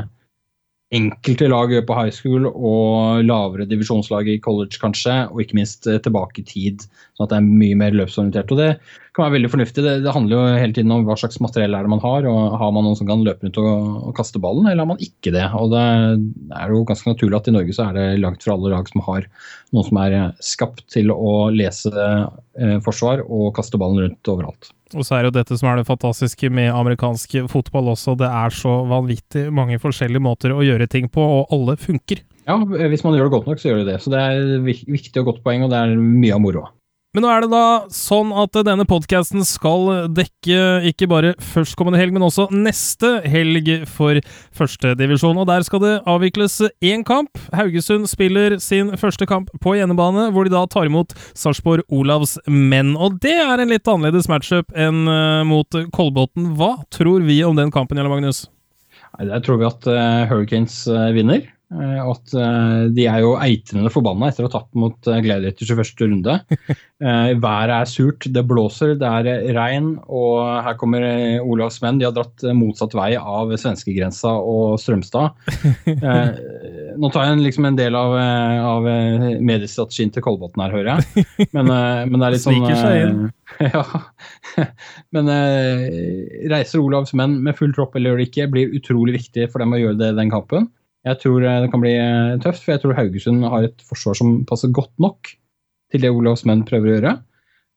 enkelte 0.94 1.48
lag 1.50 1.72
gjør 1.72 1.86
på 1.88 1.96
high 1.96 2.12
school 2.14 2.48
og 2.50 3.24
lavere 3.26 3.66
divisjonslag 3.66 4.28
i 4.30 4.38
college, 4.42 4.78
kanskje, 4.82 5.14
og 5.30 5.42
ikke 5.42 5.58
minst 5.58 5.86
tilbake 5.86 6.42
i 6.42 6.46
tid. 6.48 6.84
Sånn 7.16 7.26
at 7.26 7.32
det 7.32 7.40
er 7.40 7.48
mye 7.62 7.78
mer 7.80 7.96
løpsorientert. 7.96 8.52
Og 8.54 8.60
det 8.60 8.70
kan 9.14 9.28
være 9.28 9.36
veldig 9.36 9.50
fornuftig. 9.52 9.82
Det, 9.84 9.94
det, 10.02 10.12
handler 10.14 10.34
jo 10.34 10.58
hele 10.58 10.74
tiden 10.74 10.92
om 10.94 11.04
hva 11.06 11.16
slags 11.18 11.38
materiell 11.42 11.76
er 11.76 11.86
det 11.86 11.92
man 11.92 12.02
har. 12.02 12.26
og 12.30 12.56
Har 12.60 12.72
man 12.74 12.86
noen 12.86 12.98
som 12.98 13.08
kan 13.08 13.22
løpe 13.26 13.46
rundt 13.46 13.60
og, 13.62 13.98
og 14.10 14.14
kaste 14.18 14.42
ballen, 14.42 14.66
eller 14.66 14.82
har 14.82 14.90
man 14.90 15.02
ikke 15.04 15.32
det? 15.34 15.44
Og 15.54 15.70
det 15.74 15.84
er 16.58 16.74
jo 16.74 16.82
ganske 16.88 17.12
naturlig 17.12 17.38
at 17.38 17.50
i 17.50 17.54
Norge 17.54 17.76
så 17.76 17.88
er 17.88 17.98
det 17.98 18.06
langt 18.24 18.42
fra 18.44 18.56
alle 18.56 18.72
lag 18.74 18.90
som 18.90 19.04
har 19.06 19.28
noen 19.74 19.88
som 19.88 20.00
er 20.02 20.18
skapt 20.42 20.84
til 20.94 21.14
å 21.14 21.34
lese 21.54 21.92
eh, 21.94 22.76
forsvar 22.84 23.22
og 23.24 23.52
kaste 23.56 23.80
ballen 23.80 24.02
rundt 24.04 24.34
overalt. 24.34 24.70
Og 24.94 25.06
så 25.06 25.16
er 25.16 25.24
det 25.24 25.32
jo 25.32 25.38
dette 25.38 25.58
som 25.58 25.70
er 25.70 25.80
det 25.80 25.88
fantastiske 25.88 26.50
med 26.54 26.70
amerikansk 26.74 27.40
fotball 27.50 27.94
også. 27.94 28.14
Det 28.18 28.28
er 28.28 28.54
så 28.54 28.76
vanvittig 28.90 29.48
mange 29.54 29.80
forskjellige 29.82 30.22
måter 30.22 30.54
å 30.54 30.62
gjøre 30.62 30.90
ting 30.90 31.10
på, 31.10 31.22
og 31.22 31.54
alle 31.54 31.78
funker. 31.80 32.22
Ja, 32.44 32.58
hvis 32.60 33.02
man 33.06 33.16
gjør 33.16 33.30
det 33.30 33.34
godt 33.38 33.50
nok, 33.50 33.60
så 33.62 33.70
gjør 33.70 33.82
de 33.82 33.92
det. 33.94 34.00
Så 34.04 34.12
det 34.12 34.20
er 34.20 34.62
viktig 34.64 35.22
og 35.22 35.32
godt 35.32 35.44
poeng, 35.46 35.64
og 35.64 35.72
det 35.72 35.80
er 35.80 35.94
mye 35.98 36.34
av 36.36 36.42
moroa. 36.44 36.70
Men 37.14 37.22
nå 37.22 37.30
er 37.30 37.44
det 37.44 37.50
da 37.52 37.66
sånn 37.94 38.32
at 38.42 38.56
denne 38.66 38.82
podkasten 38.90 39.44
skal 39.46 40.08
dekke 40.10 40.82
ikke 40.90 41.06
bare 41.06 41.34
førstkommende 41.38 42.00
helg, 42.00 42.10
men 42.16 42.24
også 42.26 42.48
neste 42.50 43.20
helg 43.30 43.70
for 43.86 44.18
førstedivisjon. 44.58 45.38
Og 45.38 45.46
der 45.46 45.62
skal 45.62 45.82
det 45.84 45.92
avvikles 46.10 46.58
én 46.82 47.04
kamp. 47.06 47.38
Haugesund 47.54 48.10
spiller 48.10 48.58
sin 48.58 48.90
første 48.98 49.28
kamp 49.30 49.52
på 49.62 49.76
hjemmebane, 49.78 50.26
hvor 50.34 50.48
de 50.48 50.56
da 50.56 50.64
tar 50.66 50.90
imot 50.90 51.14
Sarpsborg 51.38 51.86
Olavs 51.94 52.34
menn. 52.50 52.96
Og 52.98 53.20
det 53.22 53.36
er 53.44 53.62
en 53.62 53.70
litt 53.70 53.86
annerledes 53.86 54.26
matchup 54.30 54.74
enn 54.74 55.06
uh, 55.06 55.46
mot 55.46 55.78
Kolbotn. 55.94 56.50
Hva 56.58 56.80
tror 56.90 57.22
vi 57.22 57.38
om 57.46 57.54
den 57.54 57.70
kampen, 57.74 58.02
Jarle 58.02 58.10
Magnus? 58.10 58.48
Der 59.22 59.38
tror 59.46 59.62
vi 59.62 59.70
at 59.70 59.86
uh, 59.86 60.26
Hurricanes 60.26 60.82
uh, 60.90 61.12
vinner. 61.14 61.46
Eh, 61.72 62.00
at 62.04 62.34
eh, 62.36 62.82
de 62.94 63.06
er 63.08 63.22
jo 63.24 63.32
eitrende 63.40 63.90
forbanna 63.92 64.28
etter 64.28 64.44
å 64.44 64.50
ha 64.50 64.52
tapt 64.52 64.76
mot 64.78 65.08
uh, 65.08 65.16
Gladiators 65.24 65.72
i 65.72 65.76
første 65.78 66.08
runde. 66.10 66.36
været 67.44 67.72
er 67.74 67.88
surt, 67.90 68.24
det 68.32 68.44
blåser, 68.48 68.94
det 69.00 69.08
er 69.08 69.48
regn, 69.56 69.90
og 70.08 70.38
her 70.64 70.76
kommer 70.80 71.02
Olavs 71.42 71.80
menn. 71.82 71.98
De 72.00 72.06
har 72.06 72.14
dratt 72.16 72.44
motsatt 72.56 72.94
vei 72.96 73.10
av 73.18 73.50
svenskegrensa 73.60 74.30
og 74.40 74.78
Strømstad. 74.80 75.34
nå 76.96 77.10
tar 77.12 77.26
jeg 77.26 77.42
liksom 77.42 77.68
en 77.68 77.76
del 77.76 77.98
av, 77.98 78.14
av 78.70 78.88
mediestrategien 79.44 80.14
til 80.14 80.24
Kolbotn 80.24 80.64
her, 80.64 80.72
hører 80.72 80.94
jeg. 80.94 81.26
Men, 81.52 81.68
men, 81.68 82.16
det 82.16 82.30
er 82.30 82.36
litt 82.36 82.44
sånn 82.46 83.28
ja. 83.74 83.84
Men 85.12 85.32
reiser 86.54 86.80
Olavs 86.80 87.12
menn 87.18 87.36
med 87.44 87.58
full 87.58 87.74
tropp 87.76 87.98
eller 87.98 88.14
gjør 88.14 88.22
det 88.22 88.30
ikke, 88.30 88.48
blir 88.54 88.78
utrolig 88.80 89.18
viktig 89.18 89.50
for 89.52 89.60
dem 89.60 89.76
å 89.76 89.82
gjøre 89.82 90.00
det 90.00 90.14
i 90.14 90.18
den 90.22 90.32
kampen. 90.32 90.70
Jeg 91.04 91.20
tror 91.20 91.44
eh, 91.44 91.60
det 91.64 91.70
kan 91.72 91.82
bli 91.82 91.94
eh, 91.98 92.34
tøft, 92.42 92.64
for 92.64 92.74
jeg 92.74 92.82
tror 92.82 92.96
Haugesund 92.96 93.44
har 93.52 93.66
et 93.66 93.86
forsvar 93.88 94.16
som 94.18 94.36
passer 94.48 94.72
godt 94.74 94.92
nok 95.02 95.34
til 95.92 96.02
det 96.02 96.12
Olavs 96.12 96.46
menn 96.48 96.64
prøver 96.66 96.90
å 96.90 96.94
gjøre. 96.96 97.16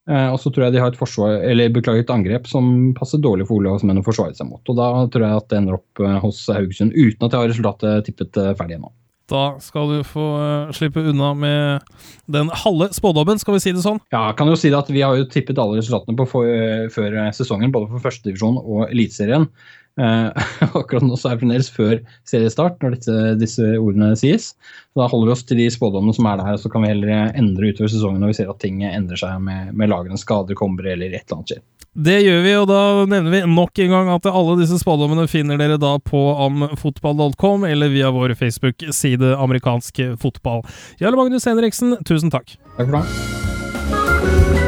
Eh, 0.08 0.30
og 0.32 0.40
så 0.40 0.52
tror 0.54 0.68
jeg 0.68 0.78
de 0.78 0.84
har 0.84 0.94
et 0.94 1.00
forsvar, 1.00 1.42
et 1.44 2.14
angrep 2.14 2.48
som 2.48 2.94
passer 2.98 3.20
dårlig 3.24 3.50
for 3.50 3.60
Olavs 3.60 3.84
menn 3.88 4.00
å 4.00 4.06
forsvare 4.06 4.38
seg 4.38 4.48
mot. 4.48 4.64
Og 4.64 4.80
da 4.80 4.88
tror 5.12 5.28
jeg 5.28 5.42
at 5.42 5.50
det 5.52 5.60
ender 5.60 5.82
opp 5.82 6.06
hos 6.24 6.46
Haugesund, 6.48 6.96
uten 6.96 7.28
at 7.28 7.36
jeg 7.36 7.44
har 7.44 7.52
resultatet 7.52 8.08
tippet 8.08 8.40
ferdig 8.60 8.80
ennå. 8.80 8.94
Da 9.28 9.58
skal 9.60 9.90
du 9.92 9.98
få 10.08 10.24
slippe 10.72 11.02
unna 11.04 11.34
med 11.36 11.90
den 12.32 12.48
halve 12.64 12.88
spådommen, 12.96 13.42
skal 13.42 13.58
vi 13.58 13.60
si 13.60 13.74
det 13.76 13.84
sånn? 13.84 14.00
Ja, 14.16 14.30
jeg 14.30 14.38
kan 14.40 14.48
jo 14.48 14.56
si 14.56 14.72
det 14.72 14.80
at 14.80 14.88
vi 14.88 15.04
har 15.04 15.20
jo 15.20 15.26
tippet 15.28 15.60
alle 15.60 15.82
resultatene 15.82 16.16
på 16.16 16.30
for, 16.32 16.48
før 16.96 17.18
sesongen, 17.36 17.74
både 17.76 17.92
for 17.92 18.06
førstedivisjon 18.08 18.62
og 18.62 18.86
Eliteserien. 18.88 19.50
Uh, 19.98 20.30
akkurat 20.78 21.06
nå 21.06 21.18
så 21.18 21.32
er 21.32 21.40
fremdeles 21.42 21.70
før 21.74 21.96
seriestart, 22.30 22.78
når 22.84 22.98
disse, 22.98 23.16
disse, 23.42 23.70
ordene 23.82 24.12
sies. 24.20 24.52
Så 24.94 25.02
Da 25.02 25.10
holder 25.12 25.32
vi 25.32 25.36
oss 25.38 25.48
til 25.48 25.62
de 25.62 25.70
spådommene 25.74 26.14
som 26.16 26.30
er 26.30 26.42
der, 26.42 26.60
så 26.62 26.72
kan 26.74 26.86
vi 26.86 26.92
heller 26.94 27.32
endre 27.34 27.72
utover 27.72 27.90
sesongen 27.92 28.22
når 28.22 28.34
vi 28.34 28.38
ser 28.42 28.54
at 28.54 28.62
ting 28.62 28.84
endrer 28.86 29.20
seg 29.24 29.42
med, 29.42 29.74
med 29.78 29.92
lagene, 29.94 30.20
skader 30.22 30.58
kommer 30.58 30.86
eller 30.86 31.10
et 31.10 31.26
eller 31.26 31.40
annet 31.40 31.56
skjer. 31.56 31.66
Det 31.98 32.20
gjør 32.22 32.44
vi, 32.46 32.52
og 32.60 32.68
da 32.70 32.82
nevner 33.10 33.34
vi 33.34 33.40
nok 33.50 33.80
en 33.82 33.94
gang 33.96 34.12
at 34.14 34.28
alle 34.30 34.60
disse 34.60 34.78
spådommene 34.84 35.26
finner 35.32 35.58
dere 35.58 35.80
da 35.82 35.96
på 35.98 36.22
amfotball.com 36.46 37.66
eller 37.66 37.90
via 37.90 38.14
vår 38.14 38.36
Facebook-side 38.38 39.34
Amerikansk 39.34 40.04
fotball. 40.22 40.62
Jarle 41.02 41.18
Magnus 41.18 41.50
Henriksen, 41.50 41.98
tusen 42.06 42.30
takk. 42.34 42.54
Takk 42.78 42.86
for 42.86 43.00
det. 43.02 44.67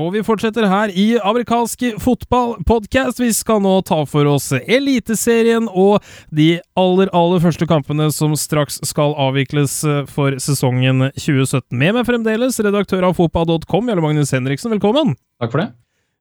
Og 0.00 0.14
vi 0.14 0.22
fortsetter 0.24 0.64
her 0.70 0.92
i 0.96 1.18
amerikansk 1.20 1.84
fotballpodkast. 2.00 3.20
Vi 3.20 3.28
skal 3.36 3.60
nå 3.64 3.74
ta 3.84 3.98
for 4.08 4.28
oss 4.30 4.48
Eliteserien 4.56 5.68
og 5.68 6.00
de 6.32 6.54
aller, 6.78 7.12
aller 7.12 7.42
første 7.44 7.68
kampene 7.68 8.08
som 8.14 8.36
straks 8.38 8.80
skal 8.88 9.12
avvikles 9.20 9.82
eh, 9.84 10.02
for 10.08 10.38
sesongen 10.40 11.10
2017. 11.12 11.68
Med 11.76 11.98
meg 11.98 12.08
fremdeles 12.08 12.60
redaktør 12.64 13.10
av 13.10 13.18
fotball.com, 13.20 13.92
Jarle 13.92 14.04
Magnus 14.04 14.32
Henriksen. 14.32 14.72
Velkommen! 14.72 15.16
Takk 15.42 15.52
for 15.52 15.66
det. 15.66 15.72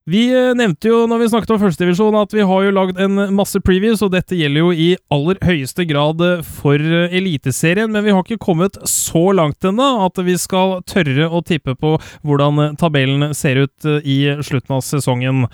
Vi 0.09 0.21
eh, 0.33 0.55
nevnte 0.57 0.89
jo 0.89 1.03
når 1.05 1.19
vi 1.21 1.27
snakket 1.29 1.51
om 1.53 1.59
førstedivisjon 1.61 2.15
at 2.17 2.31
vi 2.33 2.45
har 2.49 2.63
jo 2.65 2.73
lagd 2.73 2.97
en 3.03 3.19
masse 3.37 3.59
previews, 3.61 4.01
og 4.01 4.15
dette 4.15 4.37
gjelder 4.37 4.63
jo 4.63 4.71
i 4.73 4.87
aller 5.13 5.37
høyeste 5.45 5.85
grad 5.85 6.23
eh, 6.25 6.41
for 6.41 6.81
eh, 6.81 7.13
Eliteserien, 7.19 7.91
men 7.93 8.07
vi 8.07 8.15
har 8.15 8.25
ikke 8.25 8.41
kommet 8.41 8.79
så 8.89 9.27
langt 9.37 9.61
ennå 9.67 9.91
at 10.07 10.17
vi 10.25 10.33
skal 10.41 10.79
tørre 10.89 11.29
å 11.29 11.43
tippe 11.45 11.77
på 11.77 11.93
hvordan 12.25 12.79
tabellen 12.81 13.29
ser 13.37 13.61
ut 13.67 13.85
i 14.01 14.17
slutten 14.41 14.79
av 14.79 14.81
sesongen. 14.85 15.45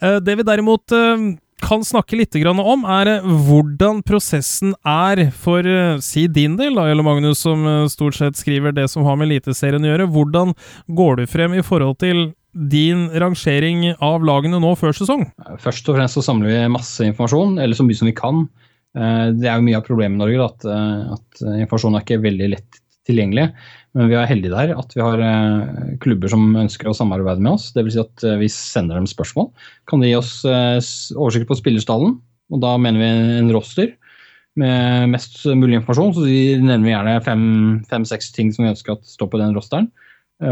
Det 0.00 0.36
vi 0.36 0.46
derimot 0.46 0.92
kan 1.64 1.84
snakke 1.86 2.18
litt 2.18 2.36
om, 2.36 2.84
er 2.84 3.10
hvordan 3.24 4.02
prosessen 4.04 4.74
er 4.84 5.30
for 5.32 5.64
si 6.04 6.26
din 6.28 6.58
del, 6.60 6.76
da, 6.76 6.88
Jelle 6.90 7.06
Magnus, 7.06 7.40
som 7.44 7.64
stort 7.88 8.18
sett 8.18 8.36
skriver 8.40 8.74
det 8.76 8.90
som 8.92 9.06
har 9.08 9.16
med 9.16 9.30
Eliteserien 9.30 9.84
å 9.84 9.92
gjøre. 9.92 10.10
Hvordan 10.12 10.56
går 10.92 11.22
du 11.22 11.26
frem 11.30 11.56
i 11.56 11.64
forhold 11.64 12.02
til 12.04 12.26
din 12.54 13.08
rangering 13.10 13.90
av 14.02 14.24
lagene 14.24 14.60
nå 14.62 14.74
før 14.78 14.94
sesong? 14.96 15.26
Først 15.62 15.88
og 15.90 15.98
fremst 15.98 16.18
så 16.18 16.24
samler 16.24 16.52
vi 16.52 16.72
masse 16.72 17.02
informasjon, 17.06 17.58
eller 17.62 17.76
så 17.78 17.86
mye 17.86 17.98
som 17.98 18.10
vi 18.10 18.16
kan. 18.16 18.44
Eh, 18.94 19.28
det 19.34 19.50
er 19.50 19.58
jo 19.58 19.66
mye 19.66 19.78
av 19.80 19.86
problemet 19.86 20.16
i 20.16 20.22
Norge 20.22 20.44
at, 20.44 20.66
eh, 20.70 21.14
at 21.16 21.44
informasjon 21.64 21.98
er 21.98 22.04
ikke 22.04 22.22
veldig 22.24 22.50
lett 22.54 22.78
tilgjengelig. 23.04 23.48
Men 23.94 24.08
vi 24.10 24.16
er 24.18 24.30
heldige 24.30 24.54
der 24.54 24.74
at 24.78 24.94
vi 24.94 25.02
har 25.02 25.20
eh, 25.22 25.96
klubber 26.02 26.30
som 26.30 26.54
ønsker 26.62 26.90
å 26.90 26.96
samarbeide 26.96 27.42
med 27.42 27.56
oss. 27.56 27.72
Dvs. 27.74 27.96
Si 27.96 28.04
at 28.04 28.28
vi 28.40 28.52
sender 28.52 29.00
dem 29.00 29.10
spørsmål. 29.10 29.50
Kan 29.90 30.04
de 30.04 30.12
gi 30.12 30.16
oss 30.18 30.38
oversikt 30.46 31.50
på 31.50 31.58
spillerstallen? 31.58 32.16
Og 32.52 32.62
da 32.62 32.76
mener 32.78 33.02
vi 33.02 33.38
en 33.40 33.52
roster 33.54 33.94
med 34.60 35.10
mest 35.10 35.42
mulig 35.58 35.80
informasjon. 35.80 36.14
Så 36.14 36.26
de 36.28 36.62
nevner 36.62 36.86
vi 36.86 36.94
gjerne 36.94 37.84
fem-seks 37.90 38.30
fem, 38.30 38.36
ting 38.38 38.54
som 38.54 38.64
vi 38.64 38.72
ønsker 38.72 38.94
at 38.94 39.08
står 39.10 39.32
på 39.32 39.42
den 39.42 39.56
rosteren. 39.56 39.90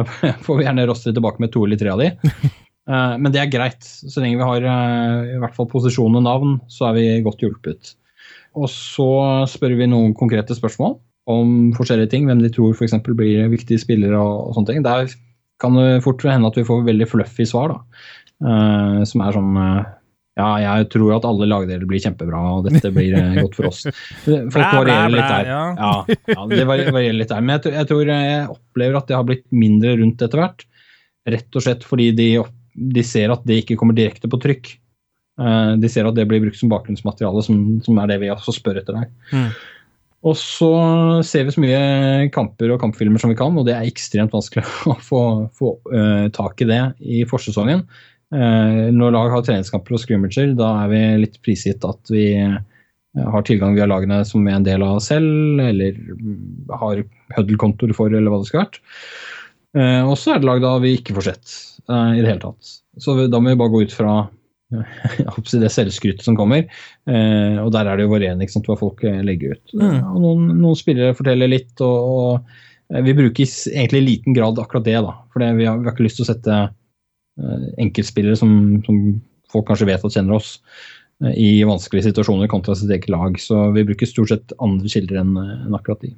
får 0.46 0.58
vi 0.58 0.66
gjerne 0.66 0.88
rostre 0.88 1.14
tilbake 1.14 1.42
med 1.42 1.52
to 1.54 1.64
eller 1.66 1.80
tre 1.80 1.94
av 1.94 2.02
de. 2.02 2.12
Eh, 2.90 3.12
men 3.14 3.30
det 3.30 3.38
er 3.38 3.46
greit. 3.46 3.84
Så 3.86 4.18
lenge 4.18 4.40
vi 4.40 4.46
har 4.48 4.64
eh, 4.66 5.34
i 5.36 5.38
hvert 5.38 5.54
fall 5.54 5.68
posisjon 5.70 6.16
og 6.18 6.24
navn, 6.26 6.56
så 6.66 6.88
er 6.88 6.96
vi 6.96 7.04
godt 7.22 7.44
hjulpet. 7.44 7.92
Og 8.58 8.66
så 8.66 9.06
spør 9.46 9.76
vi 9.78 9.86
noen 9.86 10.16
konkrete 10.18 10.56
spørsmål 10.58 10.96
om 11.30 11.70
forskjellige 11.76 12.10
ting. 12.10 12.26
Hvem 12.26 12.42
de 12.42 12.50
tror 12.50 12.74
f.eks. 12.74 12.96
blir 13.06 13.46
viktige 13.52 13.78
spillere 13.78 14.18
og, 14.18 14.50
sånne 14.56 14.72
ting. 14.72 14.82
Der 14.82 15.14
kan 15.62 15.78
det 15.78 16.02
fort 16.02 16.26
hende 16.26 16.50
at 16.50 16.58
vi 16.58 16.66
får 16.66 16.82
veldig 16.88 17.06
fluffy 17.06 17.46
svar, 17.46 17.70
da. 17.76 18.02
Som 19.06 19.22
er 19.22 19.38
sånn 19.38 19.54
ja, 20.32 20.48
jeg 20.62 20.86
tror 20.94 21.18
at 21.18 21.26
alle 21.28 21.44
lagdeler 21.44 21.84
blir 21.88 22.00
kjempebra, 22.00 22.38
og 22.56 22.68
dette 22.68 22.88
blir 22.94 23.12
eh, 23.18 23.34
godt 23.36 23.56
for 23.58 23.68
oss. 23.68 23.82
Folk 24.24 24.54
varierer 24.78 25.12
litt 25.12 25.28
der. 25.28 25.50
Ja, 25.50 25.64
ja 26.08 26.44
det 26.48 26.64
varierer 26.68 27.18
litt 27.18 27.32
der. 27.32 27.42
Men 27.44 27.58
jeg, 27.58 27.74
jeg, 27.76 27.88
tror 27.90 28.08
jeg 28.08 28.46
opplever 28.54 28.96
at 28.96 29.10
det 29.10 29.18
har 29.18 29.26
blitt 29.28 29.44
mindre 29.52 29.98
rundt 30.00 30.24
etter 30.24 30.40
hvert. 30.40 30.64
Rett 31.28 31.58
og 31.58 31.66
slett 31.66 31.84
fordi 31.84 32.08
de, 32.16 32.28
de 32.96 33.04
ser 33.04 33.34
at 33.34 33.44
det 33.48 33.60
ikke 33.60 33.76
kommer 33.80 33.98
direkte 33.98 34.30
på 34.30 34.40
trykk. 34.40 34.72
Uh, 35.40 35.76
de 35.80 35.88
ser 35.92 36.08
at 36.08 36.16
det 36.16 36.24
blir 36.28 36.40
brukt 36.44 36.56
som 36.56 36.72
bakgrunnsmateriale, 36.72 37.44
som, 37.44 37.60
som 37.84 38.00
er 38.00 38.10
det 38.10 38.18
vi 38.24 38.32
også 38.32 38.56
spør 38.56 38.80
etter 38.80 39.02
der. 39.02 39.12
Mm. 39.36 39.50
Og 40.32 40.36
så 40.38 40.72
ser 41.26 41.44
vi 41.44 41.52
så 41.52 41.60
mye 41.60 41.78
kamper 42.32 42.72
og 42.72 42.80
kampfilmer 42.80 43.20
som 43.20 43.32
vi 43.32 43.36
kan, 43.36 43.56
og 43.58 43.66
det 43.66 43.74
er 43.74 43.88
ekstremt 43.88 44.32
vanskelig 44.32 44.64
å 44.92 44.96
få, 45.02 45.22
få 45.60 45.74
uh, 45.92 46.32
tak 46.32 46.64
i 46.64 46.70
det 46.72 46.82
i 47.04 47.20
forsesongen. 47.28 47.84
Eh, 48.32 48.90
når 48.96 49.12
lag 49.12 49.32
har 49.34 49.42
treningskamper 49.44 49.96
og 49.96 50.00
scrimmager, 50.00 50.54
da 50.56 50.70
er 50.84 50.92
vi 50.92 51.00
litt 51.26 51.40
prisgitt 51.44 51.84
at 51.84 52.12
vi 52.12 52.30
eh, 52.40 52.56
har 53.20 53.44
tilgang 53.44 53.76
via 53.76 53.88
lagene 53.90 54.22
som 54.24 54.44
vi 54.46 54.54
er 54.54 54.60
en 54.60 54.68
del 54.68 54.84
av 54.86 55.02
selv, 55.04 55.60
eller 55.60 55.98
har 56.80 57.02
Huddle-kontoer 57.36 57.92
for, 57.96 58.12
eller 58.12 58.32
hva 58.32 58.40
det 58.40 58.48
skal 58.48 58.64
vært. 58.64 58.80
Eh, 59.76 60.00
og 60.00 60.16
så 60.20 60.34
er 60.34 60.40
det 60.40 60.48
lag 60.48 60.64
da 60.64 60.78
vi 60.80 60.94
ikke 60.96 61.16
får 61.18 61.28
sett 61.28 61.58
i 61.82 62.22
det 62.22 62.28
hele 62.28 62.40
tatt. 62.40 62.76
Så 63.02 63.16
da 63.26 63.40
må 63.42 63.52
vi 63.52 63.58
bare 63.58 63.72
gå 63.72 63.82
ut 63.84 63.92
fra 63.92 64.16
det 65.64 65.72
selvskrytet 65.74 66.24
som 66.24 66.36
kommer. 66.38 66.62
og 67.04 67.70
der 67.74 67.88
er 67.90 67.98
det 67.98 68.04
jo 68.06 68.12
varierende 68.12 68.46
hva 68.46 68.76
folk 68.78 69.02
legger 69.02 69.58
ut. 69.58 69.72
Mm. 69.74 69.96
Noen, 70.22 70.44
noen, 70.62 70.78
spillere 70.78 71.16
forteller 71.18 71.50
litt, 71.50 71.74
og, 71.84 72.12
og 72.94 73.02
vi 73.04 73.16
bruker 73.18 73.50
egentlig 73.74 74.00
i 74.00 74.06
liten 74.06 74.36
grad 74.38 74.60
akkurat 74.62 74.86
det. 74.86 75.00
da, 75.04 75.16
For 75.34 75.42
vi, 75.42 75.50
vi, 75.58 75.66
har 75.68 75.90
ikke 75.90 76.06
lyst 76.06 76.20
til 76.20 76.24
å 76.24 76.30
sette 76.30 76.60
enkeltspillere 77.80 78.36
som, 78.36 78.82
som, 78.86 78.98
folk 79.52 79.68
kanskje 79.68 79.88
vet 79.88 80.04
at 80.04 80.16
kjenner 80.16 80.38
oss. 80.38 80.58
eh, 81.24 81.34
i 81.36 81.64
vanskelige 81.68 82.10
situasjoner 82.10 82.50
kontra 82.50 82.74
sitt 82.74 82.90
eget 82.90 83.08
lag. 83.12 83.38
Så 83.40 83.70
vi 83.76 83.84
bruker 83.84 84.08
stort 84.08 84.32
sett 84.32 84.52
andre 84.58 84.88
kilder 84.88 85.20
enn 85.22 85.36
en 85.38 85.76
akkurat 85.76 86.00
de. 86.02 86.14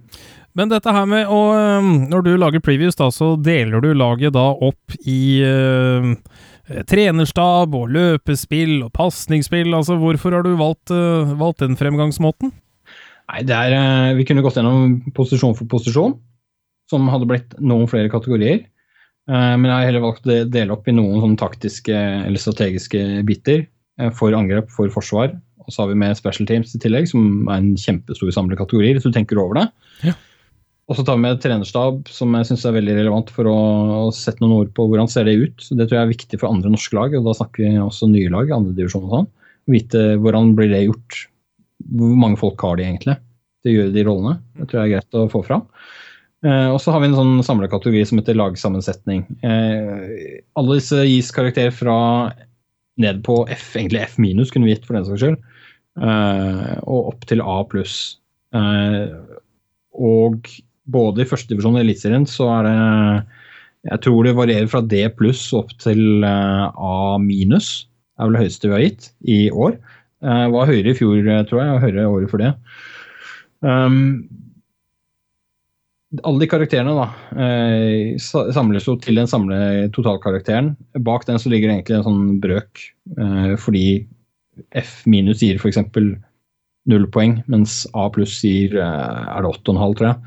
Men 0.54 0.70
dette 0.70 0.92
her 0.94 1.06
med 1.10 1.26
å 1.26 1.40
Når 1.82 2.22
du 2.22 2.36
lager 2.38 2.62
previews, 2.62 2.96
da, 2.96 3.10
så 3.10 3.34
deler 3.36 3.82
du 3.82 3.92
laget 3.92 4.32
da 4.36 4.52
opp 4.54 4.94
i 5.02 5.42
øhm, 5.42 6.14
trenerstab 6.88 7.74
og 7.74 7.90
løpespill 7.92 8.84
og 8.86 8.92
pasningsspill. 8.94 9.74
Altså, 9.74 9.98
hvorfor 10.00 10.38
har 10.38 10.46
du 10.46 10.54
valgt, 10.56 10.90
øh, 10.94 11.34
valgt 11.38 11.60
den 11.60 11.76
fremgangsmåten? 11.76 12.52
Nei, 13.32 13.42
det 13.42 13.56
er, 13.56 13.72
eh, 13.74 14.14
Vi 14.14 14.24
kunne 14.24 14.42
gått 14.42 14.54
gjennom 14.54 15.12
posisjon 15.12 15.56
for 15.56 15.66
posisjon, 15.66 16.18
som 16.88 17.08
hadde 17.08 17.26
blitt 17.26 17.58
noen 17.60 17.88
flere 17.88 18.08
kategorier. 18.08 18.66
Eh, 19.30 19.54
Men 19.56 19.64
jeg 19.70 19.74
har 19.76 19.88
heller 19.88 20.04
valgt 20.04 20.28
å 20.28 20.38
dele 20.50 20.74
opp 20.74 20.88
i 20.88 20.94
noen 20.96 21.22
sånn 21.22 21.38
taktiske 21.40 21.94
eller 21.94 22.40
strategiske 22.40 23.24
biter. 23.24 23.66
eh, 23.98 24.10
For 24.10 24.32
angrep, 24.32 24.70
for 24.70 24.88
forsvar. 24.88 25.34
Og 25.64 25.72
så 25.72 25.82
har 25.82 25.88
vi 25.88 25.94
med 25.96 26.16
special 26.16 26.46
teams 26.46 26.74
i 26.74 26.78
tillegg, 26.78 27.08
som 27.08 27.48
er 27.48 27.56
en 27.56 27.74
kjempestor 27.74 28.28
samlekategori, 28.36 28.94
hvis 28.94 29.06
du 29.06 29.12
tenker 29.12 29.40
over 29.40 29.54
det. 29.54 29.68
Ja. 30.04 30.12
Og 30.88 30.98
så 30.98 31.04
tar 31.06 31.16
vi 31.16 31.22
med 31.24 31.40
trenerstab, 31.40 32.02
som 32.12 32.34
jeg 32.36 32.44
syns 32.50 32.66
er 32.68 32.74
veldig 32.76 32.98
relevant 32.98 33.30
for 33.32 33.48
å, 33.48 33.54
å 34.04 34.12
sette 34.12 34.42
noen 34.44 34.58
ord 34.58 34.74
på 34.76 34.84
hvordan 34.84 35.08
ser 35.08 35.24
det 35.24 35.38
ut. 35.40 35.56
Det 35.70 35.86
tror 35.88 35.96
jeg 35.96 36.04
er 36.04 36.12
viktig 36.12 36.40
for 36.42 36.50
andre 36.52 36.68
norske 36.74 36.92
lag, 36.92 37.14
og 37.16 37.24
da 37.24 37.32
snakker 37.38 37.64
vi 37.64 37.78
også 37.80 38.10
nye 38.12 38.28
lag, 38.28 38.52
andre 38.52 38.76
divisjon 38.76 39.06
og 39.06 39.14
sånn. 39.14 39.30
Vite 39.72 40.02
hvordan 40.20 40.52
blir 40.58 40.68
det 40.74 40.82
gjort. 40.84 41.22
Hvor 41.96 42.12
mange 42.20 42.36
folk 42.36 42.60
har 42.60 42.76
de 42.76 42.84
egentlig 42.84 43.16
til 43.64 43.72
å 43.72 43.76
gjøre 43.78 43.94
de 43.96 44.04
rollene? 44.04 44.36
Det 44.60 44.68
tror 44.68 44.82
jeg 44.82 44.84
er 44.84 44.94
greit 44.98 45.16
å 45.16 45.24
få 45.32 45.40
fram. 45.48 45.64
Eh, 46.44 46.68
og 46.68 46.80
så 46.82 46.92
har 46.92 47.00
vi 47.00 47.08
en 47.08 47.16
sånn 47.16 47.38
samlekategori 47.46 48.02
som 48.08 48.20
heter 48.20 48.36
lagsammensetning. 48.36 49.24
Eh, 49.46 50.42
alle 50.60 50.76
disse 50.76 51.00
gis 51.08 51.30
karakter 51.32 51.72
fra 51.72 51.96
ned 53.00 53.22
på 53.26 53.40
F, 53.50 53.70
egentlig 53.78 54.04
F 54.04 54.18
minus 54.22 54.52
kunne 54.52 54.68
vi 54.68 54.74
gitt 54.74 54.84
for 54.86 54.98
den 54.98 55.06
saks 55.08 55.24
skyld, 55.24 55.38
eh, 56.04 56.76
og 56.84 57.14
opp 57.14 57.24
til 57.30 57.42
A 57.42 57.62
pluss. 57.70 57.96
Og 58.54 60.46
både 60.94 61.24
i 61.24 61.26
førstedivisjon 61.26 61.74
og 61.74 61.82
Eliteserien 61.82 62.26
så 62.28 62.46
er 62.60 62.68
det 62.68 62.76
Jeg 63.90 64.00
tror 64.04 64.24
det 64.24 64.36
varierer 64.38 64.68
fra 64.70 64.80
D 64.80 65.00
pluss 65.16 65.48
opp 65.52 65.72
til 65.82 66.22
A 66.24 67.18
minus. 67.18 67.88
Er 68.16 68.28
vel 68.28 68.36
det 68.36 68.44
høyeste 68.44 68.68
vi 68.68 68.76
har 68.76 68.84
gitt 68.84 69.10
i 69.26 69.40
år. 69.50 69.74
Det 70.22 70.52
var 70.54 70.70
høyere 70.70 70.94
i 70.94 70.96
fjor, 70.96 71.18
tror 71.50 71.60
jeg, 71.60 71.72
og 71.74 71.82
høyere 71.82 72.06
året 72.08 72.30
for 72.30 72.40
det. 72.40 72.54
Um, 73.60 74.28
alle 76.22 76.42
de 76.44 76.48
karakterene 76.50 76.94
da, 76.94 77.06
eh, 77.40 78.14
samles 78.20 78.86
jo 78.86 78.96
til 79.00 79.18
den 79.18 79.30
samle 79.30 79.88
totalkarakteren. 79.94 80.74
Bak 81.00 81.26
den 81.26 81.40
så 81.40 81.50
ligger 81.50 81.70
det 81.70 81.78
egentlig 81.78 81.98
en 81.98 82.06
sånn 82.08 82.40
brøk, 82.42 82.84
eh, 83.18 83.54
fordi 83.60 84.06
F 84.78 85.02
minus 85.10 85.42
gir 85.42 85.58
f.eks. 85.58 85.80
null 86.86 87.06
poeng, 87.10 87.38
mens 87.48 87.86
A 87.94 88.08
pluss 88.12 88.42
gir 88.44 88.76
eh, 88.76 88.82
er 88.84 89.42
det 89.42 89.50
8,5, 89.50 89.94
tror 89.98 90.10
jeg. 90.10 90.18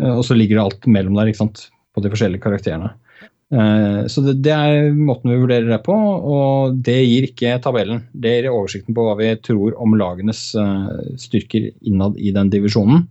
Eh, 0.00 0.12
og 0.12 0.24
så 0.28 0.36
ligger 0.36 0.58
det 0.58 0.66
alt 0.66 0.86
mellom 0.86 1.16
der, 1.18 1.32
ikke 1.32 1.42
sant, 1.44 1.70
på 1.94 2.04
de 2.04 2.12
forskjellige 2.12 2.44
karakterene. 2.44 2.92
Eh, 3.52 4.06
Så 4.08 4.22
det, 4.24 4.38
det 4.44 4.52
er 4.52 4.92
måten 4.96 5.32
vi 5.32 5.40
vurderer 5.40 5.68
det 5.68 5.82
på, 5.84 5.94
og 5.94 6.78
det 6.84 7.00
gir 7.04 7.26
ikke 7.28 7.58
tabellen. 7.64 8.04
Det 8.12 8.36
gir 8.38 8.52
oversikten 8.52 8.96
på 8.96 9.08
hva 9.08 9.16
vi 9.18 9.32
tror 9.44 9.76
om 9.82 9.96
lagenes 9.98 10.54
eh, 10.54 11.16
styrker 11.20 11.72
innad 11.82 12.16
i 12.16 12.32
den 12.32 12.52
divisjonen. 12.52 13.08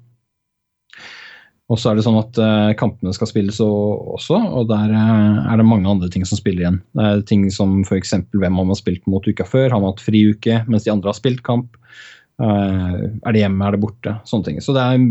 Og 1.71 1.79
så 1.79 1.91
er 1.91 1.97
det 1.97 2.03
sånn 2.03 2.19
at 2.19 2.35
eh, 2.41 2.73
kampene 2.79 3.13
skal 3.15 3.29
spilles 3.29 3.61
også, 3.63 4.35
og 4.59 4.65
der 4.67 4.91
eh, 4.91 5.37
er 5.53 5.61
det 5.61 5.67
mange 5.67 5.87
andre 5.87 6.09
ting 6.11 6.25
som 6.27 6.39
spiller 6.39 6.65
igjen. 6.65 6.81
Det 6.97 7.05
er 7.07 7.21
ting 7.29 7.45
som 7.53 7.77
f.eks. 7.85 8.17
hvem 8.35 8.57
man 8.59 8.73
har 8.73 8.79
spilt 8.79 9.07
mot 9.07 9.23
uka 9.23 9.47
før. 9.47 9.69
Har 9.71 9.79
man 9.79 9.93
hatt 9.93 10.03
friuke 10.03 10.61
mens 10.67 10.87
de 10.87 10.91
andre 10.91 11.13
har 11.13 11.17
spilt 11.17 11.39
kamp? 11.47 11.77
Eh, 12.41 12.99
er 13.23 13.35
det 13.35 13.43
hjemme, 13.43 13.63
er 13.67 13.77
det 13.77 13.83
borte? 13.83 14.17
Sånne 14.27 14.49
ting. 14.49 14.59
Så 14.63 14.75
det 14.75 14.83
er, 14.83 15.07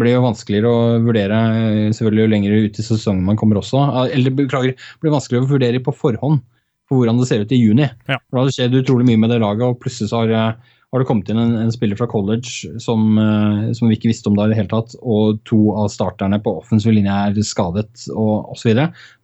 blir 0.00 0.16
jo 0.16 0.24
vanskeligere 0.26 0.70
å 0.70 0.98
vurdere 1.06 1.38
eh, 1.60 1.90
selvfølgelig 1.96 2.24
jo 2.26 2.32
lenger 2.34 2.56
ut 2.66 2.80
i 2.80 2.86
sesongen 2.86 3.26
man 3.26 3.38
kommer 3.40 3.60
også. 3.60 3.82
Eh, 4.04 4.16
Eller 4.18 4.34
beklager, 4.36 4.76
blir 5.02 5.14
vanskeligere 5.14 5.46
å 5.46 5.52
vurdere 5.54 5.84
på 5.84 5.94
forhånd 5.96 6.42
for 6.90 6.98
hvordan 6.98 7.20
det 7.20 7.30
ser 7.30 7.44
ut 7.44 7.54
i 7.54 7.60
juni. 7.60 7.86
Ja. 8.10 8.18
For 8.18 8.36
Da 8.36 8.42
har 8.42 8.50
det 8.50 8.56
skjedd 8.56 8.78
utrolig 8.82 9.06
mye 9.08 9.22
med 9.22 9.30
det 9.32 9.40
laget, 9.44 9.66
og 9.66 9.80
plutselig 9.82 10.10
så 10.10 10.24
har, 10.24 10.34
eh, 10.34 10.76
har 10.92 11.02
det 11.02 11.06
kommet 11.06 11.28
inn 11.30 11.38
en, 11.38 11.54
en 11.56 11.72
spiller 11.72 11.98
fra 11.98 12.08
college 12.10 12.80
som, 12.82 13.18
eh, 13.18 13.70
som 13.78 13.88
vi 13.88 13.98
ikke 13.98 14.10
visste 14.10 14.30
om 14.30 14.38
da 14.38 14.48
i 14.48 14.52
det 14.52 14.58
hele 14.58 14.72
tatt, 14.72 14.96
og 15.00 15.38
to 15.46 15.60
av 15.78 15.90
starterne 15.92 16.40
på 16.42 16.56
offensiv 16.64 16.96
linje 16.96 17.14
er 17.28 17.38
skadet, 17.46 18.08
og 18.10 18.50
osv. 18.56 18.74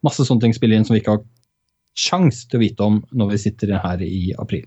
Masse 0.05 0.23
sånne 0.27 0.47
ting 0.47 0.55
spiller 0.55 0.79
inn 0.79 0.87
som 0.87 0.95
vi 0.95 1.03
ikke 1.03 1.17
har 1.17 1.27
sjans 1.97 2.45
til 2.47 2.59
å 2.59 2.63
vite 2.63 2.87
om 2.87 3.01
når 3.11 3.33
vi 3.33 3.43
sitter 3.47 3.77
her 3.83 4.03
i 4.05 4.31
april. 4.39 4.63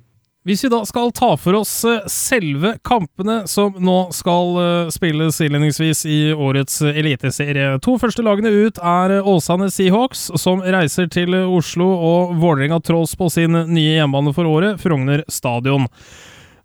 Hvis 0.49 0.63
vi 0.65 0.71
da 0.73 0.79
skal 0.89 1.11
ta 1.13 1.35
for 1.41 1.57
oss 1.59 1.73
eh, 1.89 2.05
selve 2.09 2.75
kampene 2.85 3.43
som 3.49 3.77
nå 3.81 3.99
skal 4.17 4.61
eh, 4.61 4.93
spilles 4.93 5.41
innledningsvis 5.41 6.03
i 6.09 6.21
årets 6.33 6.83
eliteserie. 6.85 7.79
To 7.85 7.97
første 8.01 8.25
lagene 8.25 8.53
ut 8.53 8.81
er 8.81 9.21
Åsane 9.21 9.71
Seahawks, 9.73 10.31
som 10.41 10.61
reiser 10.61 11.09
til 11.13 11.37
Oslo, 11.47 11.89
og 11.97 12.37
Vålerenga 12.41 12.81
Trolls 12.85 13.17
på 13.17 13.29
sin 13.33 13.57
nye 13.73 14.03
hjemmebane 14.03 14.37
for 14.37 14.49
året, 14.49 14.81
Frogner 14.85 15.25
stadion. 15.33 15.89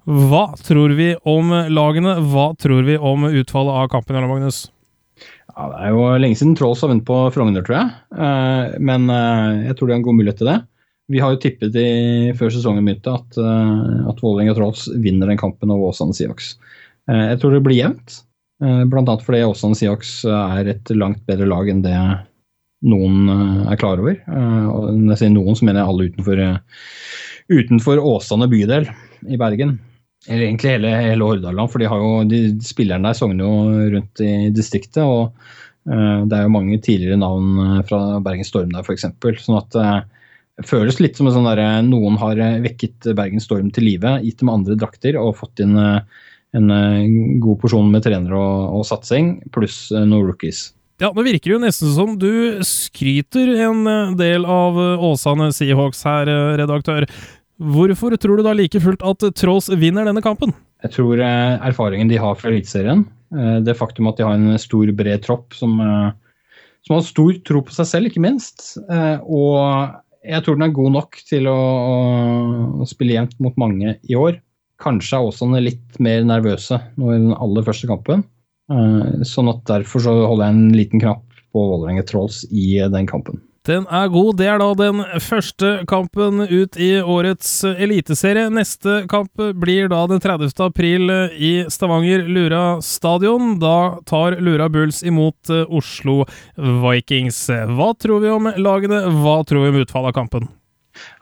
Hva 0.06 0.44
tror 0.62 0.94
vi 0.98 1.14
om 1.26 1.50
lagene? 1.74 2.20
Hva 2.30 2.52
tror 2.62 2.84
vi 2.86 2.98
om 2.98 3.26
utfallet 3.26 3.74
av 3.82 3.88
kampen, 3.90 4.16
Jarle 4.18 4.30
Magnus? 4.30 4.68
Ja, 5.56 5.70
det 5.72 5.80
er 5.88 5.94
jo 5.96 6.04
lenge 6.20 6.38
siden 6.38 6.56
Trolls 6.60 6.82
har 6.84 6.92
vunnet 6.92 7.08
på 7.08 7.18
Frogner, 7.34 7.64
tror 7.66 7.78
jeg. 7.80 7.94
Eh, 8.14 8.76
Men 8.86 9.10
eh, 9.10 9.64
jeg 9.70 9.78
tror 9.80 9.88
de 9.90 9.96
har 9.96 10.02
en 10.02 10.06
god 10.06 10.18
mulighet 10.20 10.42
til 10.42 10.50
det. 10.52 10.60
Vi 11.14 11.22
har 11.22 11.34
jo 11.34 11.40
tippet 11.42 11.76
i, 11.78 11.88
før 12.38 12.50
sesongen 12.54 12.86
begynte 12.86 13.14
at, 13.18 13.38
eh, 13.40 14.06
at 14.12 14.22
Vålerenga 14.22 14.56
Trolls 14.58 14.86
vinner 15.02 15.30
den 15.32 15.42
kampen 15.42 15.74
over 15.74 15.90
Åsane 15.94 16.14
Seahawks. 16.18 16.56
Eh, 17.10 17.24
Jeg 17.32 17.42
tror 17.42 17.56
det 17.56 17.64
blir 17.66 17.80
jevnt, 17.80 18.20
bl.a. 18.62 19.18
fordi 19.26 19.42
Åsane 19.46 19.76
Seahawks 19.78 20.14
er 20.32 20.70
et 20.72 20.90
langt 20.96 21.26
bedre 21.28 21.48
lag 21.50 21.68
enn 21.70 21.82
det 21.84 21.96
noen 22.86 23.26
er 23.68 23.76
klar 23.82 24.00
over. 24.00 24.16
Når 24.30 25.12
jeg 25.16 25.20
sier 25.24 25.34
noen, 25.34 25.58
så 25.58 25.66
mener 25.66 25.82
jeg 25.82 25.90
alle 25.92 26.08
utenfor, 26.12 26.42
utenfor 27.52 28.02
Åsane 28.14 28.48
bydel 28.52 28.88
i 29.28 29.40
Bergen. 29.42 29.76
Eller 30.28 30.48
egentlig 30.48 30.72
hele, 30.74 30.90
hele 30.90 31.28
Hordaland, 31.28 31.70
for 31.72 31.82
de, 31.82 31.90
har 31.90 32.02
jo, 32.02 32.12
de 32.30 32.40
spillerne 32.66 33.12
der 33.12 33.18
sogner 33.18 33.46
jo 33.46 33.88
rundt 33.94 34.22
i 34.26 34.50
distriktet. 34.56 35.04
og 35.04 35.36
uh, 35.92 36.26
Det 36.26 36.38
er 36.38 36.46
jo 36.48 36.54
mange 36.56 36.80
tidligere 36.82 37.20
navn 37.22 37.60
eh, 37.62 37.82
fra 37.86 38.20
Bergen 38.26 38.48
Storm 38.48 38.74
der, 38.74 38.86
f.eks. 38.86 39.06
Sånn 39.46 39.60
at 39.60 39.78
eh, 39.78 40.00
det 40.56 40.70
føles 40.70 41.02
litt 41.04 41.20
som 41.20 41.30
sånn 41.30 41.46
derre 41.46 41.84
Noen 41.86 42.18
har 42.22 42.40
vekket 42.64 43.12
Bergen 43.18 43.44
Storm 43.44 43.70
til 43.76 43.86
live, 43.90 44.16
gitt 44.24 44.40
dem 44.42 44.54
andre 44.54 44.78
drakter 44.80 45.20
og 45.20 45.36
fått 45.42 45.62
inn 45.62 45.78
uh, 45.78 46.00
en 46.56 46.72
god 47.44 47.60
porsjon 47.60 47.92
med 47.92 48.06
trenere 48.06 48.40
og, 48.40 48.80
og 48.80 48.86
satsing, 48.88 49.36
pluss 49.54 49.90
noen 49.92 50.24
rookies. 50.24 50.70
Ja, 51.04 51.10
det 51.12 51.26
virker 51.28 51.52
jo 51.52 51.60
nesten 51.60 51.92
som 51.92 52.14
du 52.16 52.64
skryter 52.64 53.52
en 53.68 54.16
del 54.16 54.48
av 54.48 54.80
Åsane 54.80 55.50
Seahawks 55.52 56.06
her, 56.08 56.32
redaktør. 56.56 57.04
Hvorfor 57.56 58.16
tror 58.20 58.40
du 58.40 58.44
da 58.44 58.54
like 58.56 58.80
fullt 58.84 59.04
at 59.06 59.24
Trolls 59.40 59.70
vinner 59.80 60.08
denne 60.08 60.24
kampen? 60.24 60.52
Jeg 60.84 60.92
tror 60.98 61.22
eh, 61.24 61.56
erfaringen 61.66 62.10
de 62.12 62.20
har 62.20 62.36
fra 62.38 62.52
Eliteserien, 62.52 63.06
eh, 63.34 63.60
det 63.64 63.78
faktum 63.80 64.10
at 64.12 64.20
de 64.20 64.26
har 64.28 64.36
en 64.36 64.60
stor, 64.62 64.92
bred 64.98 65.24
tropp 65.24 65.56
som, 65.56 65.78
eh, 65.80 66.10
som 66.86 66.98
har 66.98 67.06
stor 67.08 67.38
tro 67.48 67.64
på 67.66 67.76
seg 67.76 67.90
selv, 67.90 68.12
ikke 68.12 68.24
minst, 68.26 68.76
og 68.86 69.96
jeg 70.26 70.44
tror 70.44 70.58
den 70.58 70.68
er 70.68 70.76
god 70.76 70.92
nok 70.94 71.18
til 71.26 71.48
å, 71.50 71.58
å 72.82 72.88
spille 72.90 73.16
jevnt 73.16 73.40
mot 73.42 73.58
mange 73.62 73.96
i 74.04 74.18
år. 74.20 74.38
Kanskje 74.82 75.18
er 75.18 75.30
Åsane 75.30 75.64
litt 75.64 76.00
mer 76.04 76.26
nervøse 76.28 76.82
nå 77.00 77.14
i 77.14 77.20
den 77.22 77.34
aller 77.38 77.66
første 77.66 77.90
kampen. 77.90 78.26
Sånn 79.26 79.50
at 79.50 79.62
derfor 79.70 80.02
så 80.02 80.16
holder 80.26 80.50
jeg 80.50 80.56
en 80.58 80.78
liten 80.78 81.04
knapp 81.04 81.24
på 81.54 81.66
Vålerenga 81.72 82.06
Trolls 82.10 82.42
i 82.50 82.74
den 82.92 83.10
kampen. 83.10 83.40
Den 83.66 83.88
er 83.90 84.12
god. 84.14 84.36
Det 84.38 84.46
er 84.46 84.60
da 84.62 84.68
den 84.78 85.02
første 85.26 85.70
kampen 85.90 86.44
ut 86.46 86.78
i 86.78 86.92
årets 87.02 87.50
eliteserie. 87.66 88.52
Neste 88.54 89.00
kamp 89.10 89.42
blir 89.58 89.90
da 89.90 90.04
den 90.12 90.22
30. 90.22 90.54
april 90.68 91.10
i 91.34 91.54
Stavanger 91.74 92.28
Lura 92.30 92.66
stadion. 92.86 93.56
Da 93.62 94.04
tar 94.06 94.38
Lura 94.38 94.70
Bulls 94.70 95.02
imot 95.02 95.50
eh, 95.50 95.66
Oslo 95.66 96.22
Vikings. 96.56 97.40
Hva 97.74 97.90
tror 97.98 98.22
vi 98.22 98.36
om 98.36 98.52
lagene? 98.54 99.02
Hva 99.24 99.40
tror 99.50 99.66
vi 99.66 99.74
om 99.74 99.82
utfallet 99.82 100.14
av 100.14 100.20
kampen? 100.20 100.46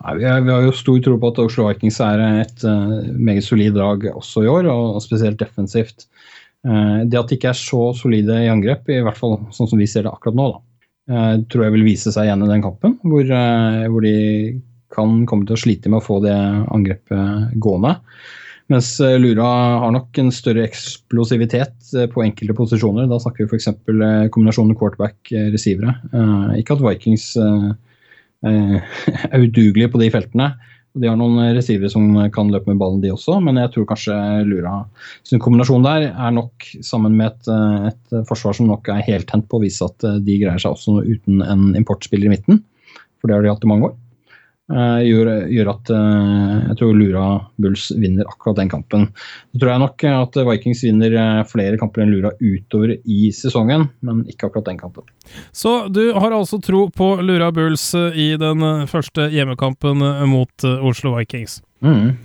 Nei, 0.03 0.17
vi, 0.19 0.27
har, 0.27 0.43
jo 0.67 0.75
stor 0.75 0.99
tro 1.05 1.15
på 1.19 1.31
at 1.31 1.39
Oslo 1.41 1.69
Vikings 1.69 2.01
er 2.03 2.25
et 2.27 2.67
eh, 2.67 2.93
meget 3.15 3.47
solid 3.47 3.79
lag 3.79 4.03
også 4.11 4.43
i 4.43 4.51
år, 4.51 4.67
og 4.67 4.99
spesielt 5.05 5.39
defensivt. 5.39 6.07
Eh, 6.67 6.99
det 7.07 7.19
at 7.19 7.31
de 7.31 7.39
ikke 7.39 7.53
er 7.53 7.59
så 7.59 7.89
solide 7.97 8.43
i 8.43 8.51
angrep, 8.51 8.91
i 8.91 9.01
hvert 9.03 9.19
fall 9.19 9.39
sånn 9.55 9.71
som 9.71 9.81
vi 9.81 9.89
ser 9.89 10.05
det 10.05 10.13
akkurat 10.13 10.37
nå, 10.37 10.51
da, 10.51 10.61
eh, 10.61 10.72
tror 11.07 11.65
jeg 11.65 11.73
vil 11.75 11.87
vise 11.87 12.13
seg 12.13 12.29
igjen 12.29 12.45
i 12.45 12.51
den 12.51 12.63
kampen, 12.63 12.93
hvor, 13.03 13.25
eh, 13.27 13.87
hvor 13.91 14.05
de 14.05 14.15
kan 14.93 15.23
komme 15.29 15.47
til 15.47 15.57
å 15.57 15.63
slite 15.63 15.91
med 15.91 15.99
å 15.99 16.05
få 16.05 16.21
det 16.23 16.35
angrepet 16.71 17.57
gående. 17.61 17.97
Mens 18.71 18.95
eh, 19.03 19.17
Lura 19.19 19.47
har 19.83 19.91
nok 19.93 20.17
en 20.21 20.31
større 20.33 20.63
eksplosivitet 20.67 21.93
eh, 21.97 22.07
på 22.11 22.23
enkelte 22.23 22.55
posisjoner. 22.57 23.09
Da 23.11 23.19
snakker 23.21 23.43
vi 23.43 23.51
f.eks. 23.51 23.71
kombinasjonen 24.33 24.77
quarterback-receivere. 24.79 25.97
ikke 26.59 26.77
at 26.77 26.85
Vikings 26.85 27.27
eh, 27.41 27.67
eh, 28.47 28.77
er 29.33 29.43
udugelige 29.43 29.91
på 29.93 30.01
de 30.01 30.11
feltene. 30.13 30.53
De 30.93 31.09
har 31.09 31.17
noen 31.17 31.55
receivere 31.55 31.89
som 31.89 32.05
kan 32.33 32.51
løpe 32.53 32.69
med 32.69 32.77
ballen, 32.81 32.99
de 33.01 33.09
også, 33.13 33.39
men 33.41 33.57
jeg 33.57 33.71
tror 33.73 33.87
kanskje 33.89 34.17
Lura 34.45 34.75
sin 35.25 35.41
kombinasjon 35.41 35.85
der 35.85 36.11
er 36.11 36.35
nok, 36.35 36.67
sammen 36.85 37.15
med 37.17 37.31
et, 37.31 37.49
et 37.89 38.29
forsvar 38.29 38.53
som 38.57 38.69
nok 38.69 38.91
er 38.93 39.01
helt 39.07 39.25
tent 39.31 39.47
på 39.49 39.57
å 39.57 39.63
vise 39.63 39.87
at 39.87 40.05
de 40.21 40.37
greier 40.37 40.61
seg 40.61 40.75
også 40.75 40.99
uten 41.01 41.41
en 41.41 41.71
importspiller 41.79 42.29
i 42.29 42.35
midten, 42.35 42.61
for 43.17 43.29
det 43.29 43.39
har 43.39 43.45
de 43.45 43.53
hatt 43.55 43.65
i 43.65 43.71
mange 43.71 43.89
år. 43.89 43.97
Uh, 44.71 45.01
gjør, 45.03 45.27
gjør, 45.51 45.69
at 45.73 45.89
uh, 45.91 46.51
jeg 46.69 46.77
tror 46.79 46.93
Lura 46.95 47.23
Bulls 47.59 47.89
vinner 47.99 48.29
akkurat 48.31 48.61
den 48.61 48.71
kampen. 48.71 49.09
Så 49.51 49.59
tror 49.59 49.73
jeg 49.73 49.81
nok 49.83 50.05
at 50.07 50.39
Vikings 50.47 50.83
vinner 50.87 51.17
flere 51.49 51.79
kamper 51.81 52.05
enn 52.05 52.13
Lura 52.13 52.31
utover 52.39 52.95
i 53.03 53.27
sesongen, 53.35 53.89
men 54.07 54.23
ikke 54.31 54.47
akkurat 54.47 54.71
den 54.71 54.79
kampen. 54.79 55.03
Så 55.51 55.89
du 55.91 56.05
har 56.15 56.31
altså 56.31 56.61
tro 56.63 56.85
på 56.95 57.09
Lura 57.21 57.51
Bulls 57.55 57.89
i 58.15 58.33
den 58.39 58.87
første 58.87 59.27
hjemmekampen 59.33 60.07
mot 60.31 60.69
Oslo 60.79 61.17
Vikings? 61.17 61.59
Mm. 61.83 62.15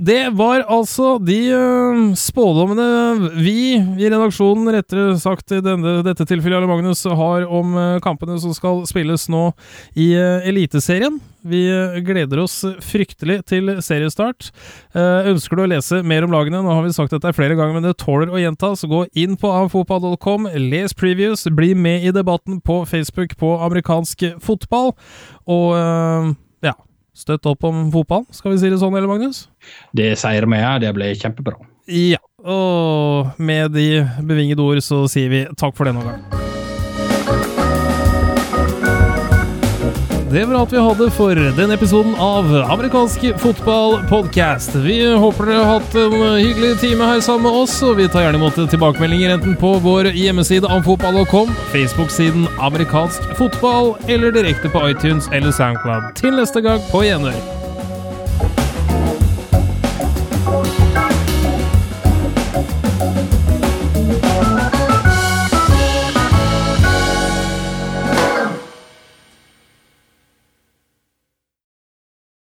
Det 0.00 0.30
var 0.32 0.62
altså 0.64 1.18
de 1.20 1.36
uh, 1.52 2.12
spådommene 2.16 3.34
vi 3.36 3.76
i 3.76 4.06
redaksjonen, 4.08 4.70
rettere 4.72 5.18
sagt 5.20 5.52
i 5.52 5.58
denne, 5.60 5.98
dette 6.06 6.24
tilfellet, 6.24 6.56
Jarle 6.56 6.70
Magnus, 6.70 7.02
har 7.04 7.44
om 7.44 7.76
uh, 7.76 7.98
kampene 8.00 8.38
som 8.40 8.54
skal 8.56 8.80
spilles 8.88 9.26
nå 9.28 9.50
i 10.00 10.14
uh, 10.16 10.48
Eliteserien. 10.48 11.20
Vi 11.44 11.60
gleder 12.04 12.40
oss 12.42 12.58
fryktelig 12.84 13.38
til 13.48 13.70
seriestart. 13.80 14.50
ønsker 14.92 15.56
du 15.56 15.62
å 15.64 15.68
lese 15.72 16.02
mer 16.04 16.26
om 16.26 16.34
lagene? 16.34 16.60
Nå 16.60 16.74
har 16.76 16.84
vi 16.84 16.92
sagt 16.92 17.14
dette 17.14 17.32
flere 17.32 17.56
ganger, 17.56 17.78
men 17.78 17.86
det 17.88 17.94
tåler 17.96 18.28
å 18.28 18.40
gjenta, 18.40 18.74
så 18.76 18.90
Gå 18.90 19.06
inn 19.16 19.38
på 19.40 19.48
avfotball.com, 19.48 20.50
les 20.68 20.92
previews, 20.92 21.46
bli 21.48 21.72
med 21.72 22.04
i 22.04 22.12
debatten 22.12 22.60
på 22.60 22.82
Facebook 22.84 23.38
på 23.40 23.54
amerikansk 23.64 24.26
fotball, 24.44 24.92
og 25.48 26.36
Støtt 27.20 27.44
opp 27.50 27.66
om 27.68 27.88
fotball, 27.92 28.24
skal 28.32 28.54
vi 28.54 28.62
si 28.62 28.70
det 28.72 28.80
sånn, 28.80 28.96
eller 28.96 29.10
Magnus? 29.10 29.44
Det 29.96 30.14
sier 30.20 30.48
vi 30.48 30.62
ja. 30.62 30.76
det 30.80 30.94
ble 30.96 31.12
kjempebra. 31.20 31.58
Ja, 31.90 32.20
og 32.40 33.34
med 33.42 33.74
de 33.76 34.06
bevingede 34.24 34.64
ord 34.64 34.80
så 34.84 35.04
sier 35.10 35.32
vi 35.32 35.44
takk 35.60 35.76
for 35.76 35.90
denne 35.90 36.06
gang. 36.06 36.39
Det 40.30 40.44
var 40.44 40.54
alt 40.54 40.72
vi 40.72 40.78
hadde 40.78 41.08
for 41.10 41.34
denne 41.34 41.74
episoden 41.74 42.12
av 42.22 42.46
Amerikansk 42.70 43.24
fotballpodkast. 43.42 44.76
Vi 44.84 45.00
håper 45.18 45.50
dere 45.50 45.64
har 45.64 45.80
hatt 45.80 45.96
en 45.98 46.14
hyggelig 46.38 46.76
time 46.78 47.08
her 47.10 47.18
sammen 47.24 47.48
med 47.48 47.58
oss, 47.64 47.74
og 47.82 47.98
vi 47.98 48.06
tar 48.06 48.28
gjerne 48.28 48.38
imot 48.38 48.62
tilbakemeldinger 48.70 49.34
enten 49.34 49.58
på 49.58 49.74
vår 49.82 50.12
hjemmeside 50.14 50.70
amfotball.com, 50.70 51.50
Facebook-siden 51.74 52.46
Amerikansk 52.62 53.26
fotball, 53.40 53.96
eller 54.06 54.30
direkte 54.38 54.70
på 54.70 54.86
iTunes 54.92 55.26
eller 55.34 55.50
SoundCloud. 55.50 56.12
Til 56.22 56.38
neste 56.38 56.62
gang, 56.62 56.78
på 56.92 57.02
gjenhør. 57.08 57.59